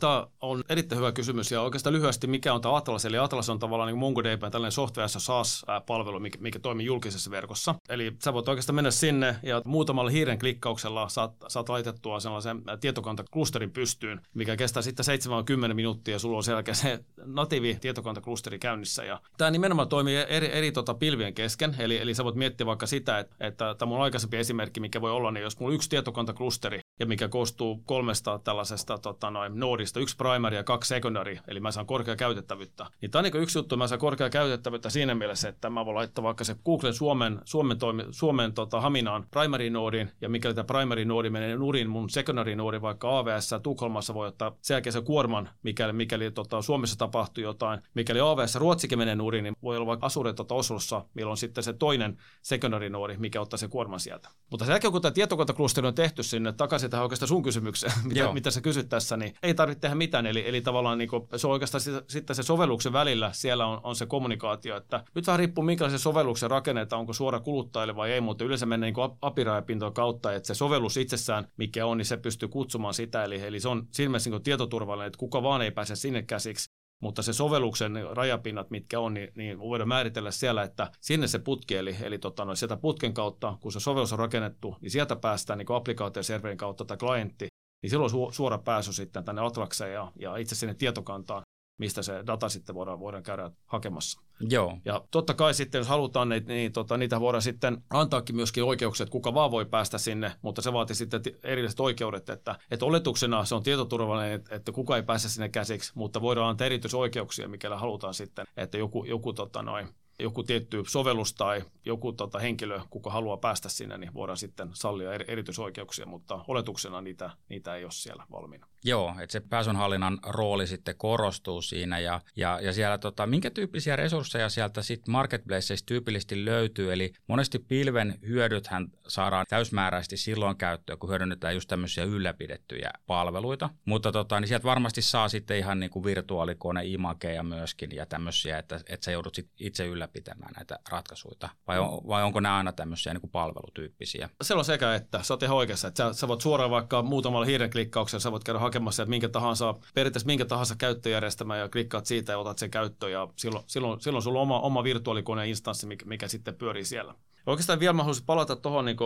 Tämä 0.00 0.26
on 0.40 0.64
erittäin 0.68 0.98
hyvä 0.98 1.12
kysymys 1.12 1.52
ja 1.52 1.62
oikeastaan 1.62 1.92
lyhyesti 1.92 2.26
mikä 2.26 2.54
on 2.54 2.60
tämä 2.60 2.76
Atlas? 2.76 3.04
Eli 3.04 3.18
Atlas 3.18 3.48
on 3.48 3.58
tavallaan 3.58 3.86
niin 3.86 3.98
MongoDB 3.98 4.40
tällainen 4.40 4.72
software 4.72 5.08
SaaS-palvelu, 5.08 6.20
mikä, 6.20 6.38
mikä 6.40 6.58
toimii 6.58 6.86
julkisessa 6.86 7.30
verkossa. 7.30 7.74
Eli 7.88 8.12
sä 8.24 8.32
voit 8.32 8.48
oikeastaan 8.48 8.74
mennä 8.74 8.90
sinne 8.90 9.36
ja 9.42 9.62
muutamalla 9.64 10.10
hiiren 10.10 10.38
klikkauksella 10.38 11.08
saat, 11.08 11.32
saat 11.48 11.68
laitettua 11.68 12.20
sellaisen 12.20 12.62
tietokantaklusterin 12.80 13.70
pystyyn, 13.70 14.20
mikä 14.34 14.56
kestää 14.56 14.82
sitten 14.82 15.04
70 15.04 15.74
minuuttia 15.74 16.14
ja 16.14 16.18
sulla 16.18 16.36
on 16.36 16.44
selkeä 16.44 16.74
se 16.74 17.04
natiivi 17.24 17.78
tietokantaklusteri 17.80 18.58
käynnissä. 18.58 19.04
Ja 19.04 19.20
tämä 19.38 19.50
nimenomaan 19.50 19.88
toimii 19.88 20.16
eri, 20.16 20.52
eri 20.52 20.72
tota 20.72 20.94
pilvien 20.94 21.34
kesken, 21.34 21.76
eli, 21.78 21.98
eli 21.98 22.14
sä 22.14 22.24
voit 22.24 22.36
miettiä 22.36 22.66
vaikka 22.66 22.86
sitä, 22.86 23.18
että, 23.18 23.36
että 23.40 23.74
tämä 23.78 23.88
mun 23.88 24.00
aikaisempi 24.00 24.36
esimerkki, 24.36 24.80
mikä 24.80 25.00
voi 25.00 25.10
olla, 25.10 25.30
niin 25.30 25.42
jos 25.42 25.58
mulla 25.58 25.70
on 25.70 25.74
yksi 25.74 25.88
tietokantaklusteri 25.88 26.80
ja 26.98 27.06
mikä 27.06 27.28
koostuu 27.28 27.82
kolmesta 27.86 28.40
tällaisesta 28.44 28.98
tota, 28.98 29.30
noin, 29.30 29.60
noodista, 29.60 30.00
yksi 30.00 30.16
primary 30.16 30.56
ja 30.56 30.64
kaksi 30.64 30.88
secondary, 30.88 31.38
eli 31.48 31.60
mä 31.60 31.70
saan 31.70 31.86
korkea 31.86 32.16
käytettävyyttä. 32.16 32.86
Niin 33.00 33.10
tämä 33.10 33.20
on 33.20 33.24
niin 33.24 33.42
yksi 33.42 33.58
juttu, 33.58 33.76
mä 33.76 33.86
saan 33.86 33.98
korkea 33.98 34.30
käytettävyyttä 34.30 34.90
siinä 34.90 35.14
mielessä, 35.14 35.48
että 35.48 35.70
mä 35.70 35.84
voin 35.84 35.94
laittaa 35.94 36.22
vaikka 36.22 36.44
se 36.44 36.56
Google 36.64 36.92
Suomen, 36.92 37.40
Suomen, 37.44 37.78
toimi, 37.78 38.04
Suomen 38.10 38.52
tota, 38.52 38.80
Haminaan 38.80 39.26
primary 39.30 39.70
noodin, 39.70 40.10
ja 40.20 40.28
mikäli 40.28 40.54
tämä 40.54 40.64
primary 40.64 41.04
noodi 41.04 41.30
menee 41.30 41.56
nurin, 41.56 41.90
mun 41.90 42.10
secondary 42.10 42.56
noodi 42.56 42.82
vaikka 42.82 43.18
AVS 43.18 43.50
Tukholmassa 43.62 44.14
voi 44.14 44.28
ottaa 44.28 44.56
sen 44.62 44.74
jälkeen 44.74 44.92
se 44.92 45.00
kuorman, 45.00 45.48
mikäli, 45.62 45.92
mikäli 45.92 46.30
tota, 46.30 46.62
Suomessa 46.62 46.98
tapahtuu 46.98 47.44
jotain. 47.44 47.80
Mikäli 47.94 48.20
AVS 48.20 48.54
Ruotsikin 48.54 48.98
menee 48.98 49.14
nurin, 49.14 49.44
niin 49.44 49.56
voi 49.62 49.76
olla 49.76 49.86
vaikka 49.86 50.06
Asure 50.06 50.32
tota, 50.32 50.54
Oslossa, 50.54 51.04
milloin 51.14 51.36
sitten 51.36 51.64
se 51.64 51.72
toinen 51.72 52.18
secondary 52.42 52.90
noodi, 52.90 53.16
mikä 53.16 53.40
ottaa 53.40 53.58
se 53.58 53.68
kuorman 53.68 54.00
sieltä. 54.00 54.28
Mutta 54.50 54.64
sen 54.64 54.72
jälkeen, 54.72 54.92
kun 54.92 55.02
tämä 55.02 55.12
tietokantaklusteri 55.12 55.86
on 55.86 55.94
tehty 55.94 56.22
sinne 56.22 56.52
takaisin 56.52 56.87
takaisin 56.88 56.90
tähän 56.90 57.04
oikeastaan 57.04 57.28
sun 57.28 57.42
kysymykseen, 57.42 57.92
mitä, 58.08 58.32
mitä 58.32 58.50
sä 58.50 58.60
kysyt 58.60 58.88
tässä, 58.88 59.16
niin 59.16 59.34
ei 59.42 59.54
tarvitse 59.54 59.80
tehdä 59.80 59.94
mitään. 59.94 60.26
Eli, 60.26 60.48
eli 60.48 60.60
tavallaan 60.60 60.98
niin 60.98 61.08
kuin, 61.08 61.28
se 61.36 61.46
on 61.46 61.52
oikeastaan 61.52 61.82
sitten 62.06 62.36
se 62.36 62.42
sovelluksen 62.42 62.92
välillä, 62.92 63.30
siellä 63.32 63.66
on, 63.66 63.80
on 63.82 63.96
se 63.96 64.06
kommunikaatio, 64.06 64.76
että 64.76 65.04
nyt 65.14 65.26
vähän 65.26 65.38
riippuu 65.38 65.64
minkälaisen 65.64 65.98
sovelluksen 65.98 66.50
rakennetaan, 66.50 67.00
onko 67.00 67.12
suora 67.12 67.40
kuluttajille 67.40 67.96
vai 67.96 68.12
ei, 68.12 68.20
mutta 68.20 68.44
yleensä 68.44 68.66
mennään 68.66 68.92
niin 68.92 69.16
apirajapintojen 69.22 69.94
kautta, 69.94 70.32
että 70.32 70.46
se 70.46 70.54
sovellus 70.54 70.96
itsessään, 70.96 71.48
mikä 71.56 71.86
on, 71.86 71.98
niin 71.98 72.06
se 72.06 72.16
pystyy 72.16 72.48
kutsumaan 72.48 72.94
sitä, 72.94 73.24
eli, 73.24 73.40
eli 73.40 73.60
se 73.60 73.68
on 73.68 73.86
siinä 73.90 74.10
mielessä 74.10 74.30
niin 74.30 74.42
tietoturvallinen, 74.42 75.06
että 75.06 75.18
kuka 75.18 75.42
vaan 75.42 75.62
ei 75.62 75.70
pääse 75.70 75.96
sinne 75.96 76.22
käsiksi, 76.22 76.67
mutta 77.00 77.22
se 77.22 77.32
sovelluksen 77.32 77.92
rajapinnat, 78.12 78.70
mitkä 78.70 79.00
on, 79.00 79.14
niin, 79.14 79.32
niin 79.34 79.58
voidaan 79.58 79.88
määritellä 79.88 80.30
siellä, 80.30 80.62
että 80.62 80.90
sinne 81.00 81.26
se 81.26 81.38
putki, 81.38 81.76
eli, 81.76 81.96
eli 82.02 82.18
tota, 82.18 82.44
no, 82.44 82.54
sieltä 82.54 82.76
putken 82.76 83.14
kautta, 83.14 83.58
kun 83.60 83.72
se 83.72 83.80
sovellus 83.80 84.12
on 84.12 84.18
rakennettu, 84.18 84.76
niin 84.80 84.90
sieltä 84.90 85.16
päästään 85.16 85.58
niin 85.58 85.76
applikaatioserverin 85.76 86.58
kautta 86.58 86.84
tai 86.84 86.96
klientti, 86.96 87.48
niin 87.82 87.90
silloin 87.90 88.14
on 88.14 88.32
suora 88.32 88.58
pääsy 88.58 88.92
sitten 88.92 89.24
tänne 89.24 89.42
Atlakseen 89.42 89.92
ja, 89.92 90.12
ja 90.18 90.36
itse 90.36 90.54
sinne 90.54 90.74
tietokantaan 90.74 91.42
mistä 91.78 92.02
se 92.02 92.22
data 92.26 92.48
sitten 92.48 92.74
voidaan, 92.74 93.00
voidaan 93.00 93.22
käydä 93.22 93.50
hakemassa. 93.66 94.20
Joo. 94.40 94.78
Ja 94.84 95.04
totta 95.10 95.34
kai 95.34 95.54
sitten, 95.54 95.78
jos 95.78 95.88
halutaan, 95.88 96.28
niin, 96.28 96.44
niin 96.46 96.72
tota, 96.72 96.96
niitä 96.96 97.20
voidaan 97.20 97.42
sitten 97.42 97.82
antaakin 97.90 98.36
myöskin 98.36 98.64
oikeuksia, 98.64 99.04
että 99.04 99.12
kuka 99.12 99.34
vaan 99.34 99.50
voi 99.50 99.66
päästä 99.66 99.98
sinne, 99.98 100.32
mutta 100.42 100.62
se 100.62 100.72
vaatii 100.72 100.96
sitten 100.96 101.20
erilliset 101.44 101.80
oikeudet, 101.80 102.28
että, 102.28 102.54
että 102.70 102.86
oletuksena 102.86 103.44
se 103.44 103.54
on 103.54 103.62
tietoturvallinen, 103.62 104.32
että, 104.32 104.54
että 104.54 104.72
kuka 104.72 104.96
ei 104.96 105.02
pääse 105.02 105.28
sinne 105.28 105.48
käsiksi, 105.48 105.92
mutta 105.94 106.20
voidaan 106.20 106.48
antaa 106.48 106.66
erityisoikeuksia, 106.66 107.48
mikäli 107.48 107.76
halutaan 107.76 108.14
sitten, 108.14 108.46
että 108.56 108.78
joku, 108.78 109.04
joku 109.04 109.32
tota 109.32 109.62
noin, 109.62 109.88
joku 110.18 110.42
tietty 110.42 110.82
sovellus 110.86 111.34
tai 111.34 111.64
joku 111.84 112.12
tota, 112.12 112.38
henkilö, 112.38 112.80
kuka 112.90 113.10
haluaa 113.10 113.36
päästä 113.36 113.68
sinne, 113.68 113.98
niin 113.98 114.14
voidaan 114.14 114.36
sitten 114.36 114.70
sallia 114.72 115.12
eri, 115.12 115.24
erityisoikeuksia, 115.28 116.06
mutta 116.06 116.44
oletuksena 116.48 117.00
niitä, 117.00 117.30
niitä 117.48 117.76
ei 117.76 117.84
ole 117.84 117.92
siellä 117.92 118.24
valmiina. 118.30 118.66
Joo, 118.84 119.14
että 119.20 119.32
se 119.32 119.40
pääsynhallinnan 119.40 120.18
rooli 120.26 120.66
sitten 120.66 120.94
korostuu 120.96 121.62
siinä 121.62 121.98
ja, 121.98 122.20
ja, 122.36 122.60
ja 122.62 122.72
siellä 122.72 122.98
tota, 122.98 123.26
minkä 123.26 123.50
tyyppisiä 123.50 123.96
resursseja 123.96 124.48
sieltä 124.48 124.82
sitten 124.82 125.12
marketplaceissa 125.12 125.86
tyypillisesti 125.86 126.44
löytyy, 126.44 126.92
eli 126.92 127.12
monesti 127.26 127.58
pilven 127.58 128.18
hyödythän 128.28 128.88
saadaan 129.08 129.46
täysmääräisesti 129.48 130.16
silloin 130.16 130.56
käyttöön, 130.56 130.98
kun 130.98 131.10
hyödynnetään 131.10 131.54
just 131.54 131.68
tämmöisiä 131.68 132.04
ylläpidettyjä 132.04 132.90
palveluita, 133.06 133.70
mutta 133.84 134.12
tota, 134.12 134.40
niin 134.40 134.48
sieltä 134.48 134.64
varmasti 134.64 135.02
saa 135.02 135.28
sitten 135.28 135.58
ihan 135.58 135.80
niin 135.80 135.90
kuin 135.90 136.04
virtuaalikone, 136.04 136.84
imageja 136.84 137.42
myöskin 137.42 137.90
ja 137.96 138.06
tämmöisiä, 138.06 138.58
että, 138.58 138.80
että 138.88 139.04
sä 139.04 139.10
joudut 139.10 139.34
sit 139.34 139.50
itse 139.60 139.86
ylläpitämään 139.86 140.52
näitä 140.56 140.78
ratkaisuja, 140.90 141.48
vai, 141.66 141.78
on, 141.78 142.08
vai 142.08 142.22
onko 142.22 142.40
nämä 142.40 142.56
aina 142.56 142.72
tämmöisiä 142.72 143.14
niin 143.14 143.20
kuin 143.20 143.30
palvelutyyppisiä? 143.30 144.30
Se 144.42 144.54
on 144.54 144.64
sekä 144.64 144.94
että, 144.94 145.22
sä 145.22 145.34
oot 145.34 145.42
ihan 145.42 145.56
oikeassa, 145.56 145.88
että 145.88 146.12
sä, 146.12 146.20
sä 146.20 146.28
voit 146.28 146.40
suoraan 146.40 146.70
vaikka 146.70 147.02
muutamalla 147.02 147.46
hiiren 147.46 147.70
klikkauksella, 147.70 148.20
sä 148.20 148.32
voit 148.32 148.44
käydä 148.44 148.58
hakemassa 148.68 149.02
että 149.02 149.10
minkä 149.10 149.28
tahansa, 149.28 149.74
periaatteessa 149.94 150.26
minkä 150.26 150.44
tahansa 150.44 150.76
käyttöjärjestelmä 150.76 151.56
ja 151.56 151.68
klikkaat 151.68 152.06
siitä 152.06 152.32
ja 152.32 152.38
otat 152.38 152.58
sen 152.58 152.70
käyttöön 152.70 153.12
ja 153.12 153.28
silloin, 153.36 153.64
silloin, 153.66 154.00
silloin 154.00 154.22
sulla 154.22 154.38
on 154.38 154.42
oma, 154.42 154.60
oma 154.60 154.84
virtuaalikoneen 154.84 155.48
instanssi, 155.48 155.86
mikä, 155.86 156.06
mikä 156.06 156.28
sitten 156.28 156.54
pyörii 156.54 156.84
siellä. 156.84 157.14
Oikeastaan 157.46 157.80
vielä 157.80 157.92
mä 157.92 158.02
haluaisin 158.02 158.26
palata 158.26 158.56
tuohon 158.56 158.84
niin 158.84 158.96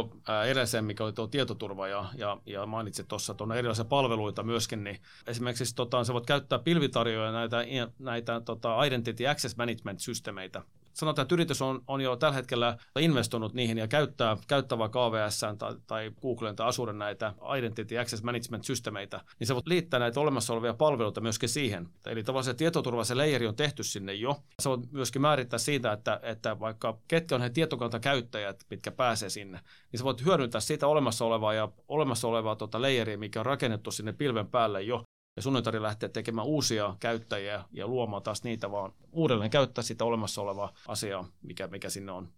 edelliseen, 0.48 0.84
mikä 0.84 1.04
oli 1.04 1.12
tuo 1.12 1.26
tietoturva 1.26 1.88
ja, 1.88 2.04
ja, 2.16 2.36
ja 2.46 2.66
mainitsit 2.66 3.08
tuossa 3.08 3.34
tuonne 3.34 3.58
erilaisia 3.58 3.84
palveluita 3.84 4.42
myöskin, 4.42 4.84
niin 4.84 4.98
esimerkiksi 5.26 5.74
tota, 5.74 6.04
sä 6.04 6.12
voit 6.12 6.26
käyttää 6.26 6.58
pilvitarjoja 6.58 7.32
näitä, 7.32 7.64
näitä 7.98 8.40
tota, 8.40 8.84
Identity 8.84 9.26
Access 9.26 9.56
Management-systeemeitä, 9.56 10.62
sanotaan, 10.94 11.24
että 11.24 11.34
yritys 11.34 11.62
on, 11.62 11.80
on 11.86 12.00
jo 12.00 12.16
tällä 12.16 12.34
hetkellä 12.34 12.76
investoinut 12.98 13.54
niihin 13.54 13.78
ja 13.78 13.88
käyttää, 13.88 14.36
käyttää 14.48 14.78
vaikka 14.78 15.04
AWS 15.04 15.40
tai, 15.58 15.74
tai 15.86 16.12
Googlen 16.22 16.56
tai 16.56 16.68
Azuren 16.68 16.98
näitä 16.98 17.34
Identity 17.58 17.98
Access 17.98 18.22
Management-systeemeitä, 18.22 19.20
niin 19.38 19.46
sä 19.46 19.54
voit 19.54 19.66
liittää 19.66 20.00
näitä 20.00 20.20
olemassa 20.20 20.52
olevia 20.52 20.74
palveluita 20.74 21.20
myöskin 21.20 21.48
siihen. 21.48 21.88
Eli 22.06 22.22
tavallaan 22.22 22.44
se 22.44 22.54
tietoturva, 22.54 23.04
se 23.04 23.14
layeri 23.14 23.46
on 23.46 23.56
tehty 23.56 23.82
sinne 23.82 24.14
jo. 24.14 24.36
Sä 24.62 24.70
voit 24.70 24.92
myöskin 24.92 25.22
määrittää 25.22 25.58
siitä, 25.58 25.92
että, 25.92 26.20
että 26.22 26.60
vaikka 26.60 26.98
ketkä 27.08 27.34
on 27.34 27.40
ne 27.40 27.50
tietokantakäyttäjät, 27.50 28.64
mitkä 28.70 28.90
pääsee 28.90 29.30
sinne, 29.30 29.60
niin 29.92 29.98
sä 29.98 30.04
voit 30.04 30.24
hyödyntää 30.24 30.60
siitä 30.60 30.86
olemassa 30.86 31.24
olevaa 31.24 31.54
ja 31.54 31.68
olemassa 31.88 32.28
olevaa 32.28 32.56
tota 32.56 32.82
layeria, 32.82 33.18
mikä 33.18 33.40
on 33.40 33.46
rakennettu 33.46 33.90
sinne 33.90 34.12
pilven 34.12 34.46
päälle 34.46 34.82
jo, 34.82 35.04
ja 35.36 35.42
sun 35.42 35.56
ei 35.56 35.62
tarvitse 35.62 35.82
lähteä 35.82 36.08
tekemään 36.08 36.46
uusia 36.46 36.96
käyttäjiä 37.00 37.64
ja 37.72 37.86
luomaan 37.86 38.22
taas 38.22 38.42
niitä, 38.44 38.70
vaan 38.70 38.92
uudelleen 39.12 39.50
käyttää 39.50 39.84
sitä 39.84 40.04
olemassa 40.04 40.42
olevaa 40.42 40.72
asiaa, 40.88 41.28
mikä, 41.42 41.68
mikä 41.68 41.90
sinne 41.90 42.12
on 42.12 42.28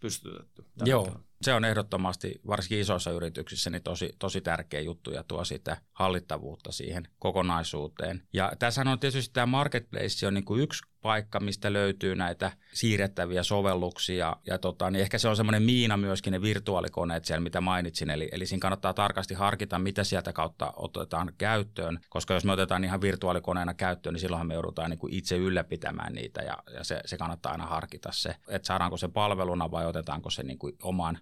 pystytetty. 0.00 0.64
Joo, 0.84 1.04
hetkellä. 1.04 1.24
Se 1.44 1.54
on 1.54 1.64
ehdottomasti, 1.64 2.40
varsinkin 2.46 2.80
isoissa 2.80 3.10
yrityksissä, 3.10 3.70
niin 3.70 3.82
tosi, 3.82 4.12
tosi 4.18 4.40
tärkeä 4.40 4.80
juttu 4.80 5.10
ja 5.10 5.22
tuo 5.22 5.44
sitä 5.44 5.76
hallittavuutta 5.92 6.72
siihen 6.72 7.08
kokonaisuuteen. 7.18 8.22
Ja 8.32 8.52
tässä 8.58 8.84
on 8.86 8.98
tietysti 8.98 9.32
tämä 9.32 9.46
marketplace 9.46 10.26
on 10.26 10.34
niin 10.34 10.44
kuin 10.44 10.62
yksi 10.62 10.82
paikka, 11.02 11.40
mistä 11.40 11.72
löytyy 11.72 12.14
näitä 12.14 12.52
siirrettäviä 12.72 13.42
sovelluksia. 13.42 14.36
Ja 14.46 14.58
tota, 14.58 14.90
niin 14.90 15.02
ehkä 15.02 15.18
se 15.18 15.28
on 15.28 15.36
semmoinen 15.36 15.62
miina 15.62 15.96
myöskin 15.96 16.30
ne 16.30 16.42
virtuaalikoneet 16.42 17.24
siellä, 17.24 17.42
mitä 17.42 17.60
mainitsin. 17.60 18.10
Eli, 18.10 18.28
eli 18.32 18.46
siinä 18.46 18.60
kannattaa 18.60 18.94
tarkasti 18.94 19.34
harkita, 19.34 19.78
mitä 19.78 20.04
sieltä 20.04 20.32
kautta 20.32 20.72
otetaan 20.76 21.32
käyttöön. 21.38 21.98
Koska 22.08 22.34
jos 22.34 22.44
me 22.44 22.52
otetaan 22.52 22.84
ihan 22.84 23.00
virtuaalikoneena 23.00 23.74
käyttöön, 23.74 24.12
niin 24.12 24.20
silloinhan 24.20 24.46
me 24.46 24.54
joudutaan 24.54 24.90
niin 24.90 24.98
kuin 24.98 25.14
itse 25.14 25.36
ylläpitämään 25.36 26.12
niitä. 26.12 26.42
Ja, 26.42 26.56
ja 26.74 26.84
se, 26.84 27.00
se 27.04 27.18
kannattaa 27.18 27.52
aina 27.52 27.66
harkita 27.66 28.12
se, 28.12 28.36
että 28.48 28.66
saadaanko 28.66 28.96
se 28.96 29.08
palveluna 29.08 29.70
vai 29.70 29.86
otetaanko 29.86 30.30
se 30.30 30.42
niin 30.42 30.58
kuin 30.58 30.74
oman 30.82 31.18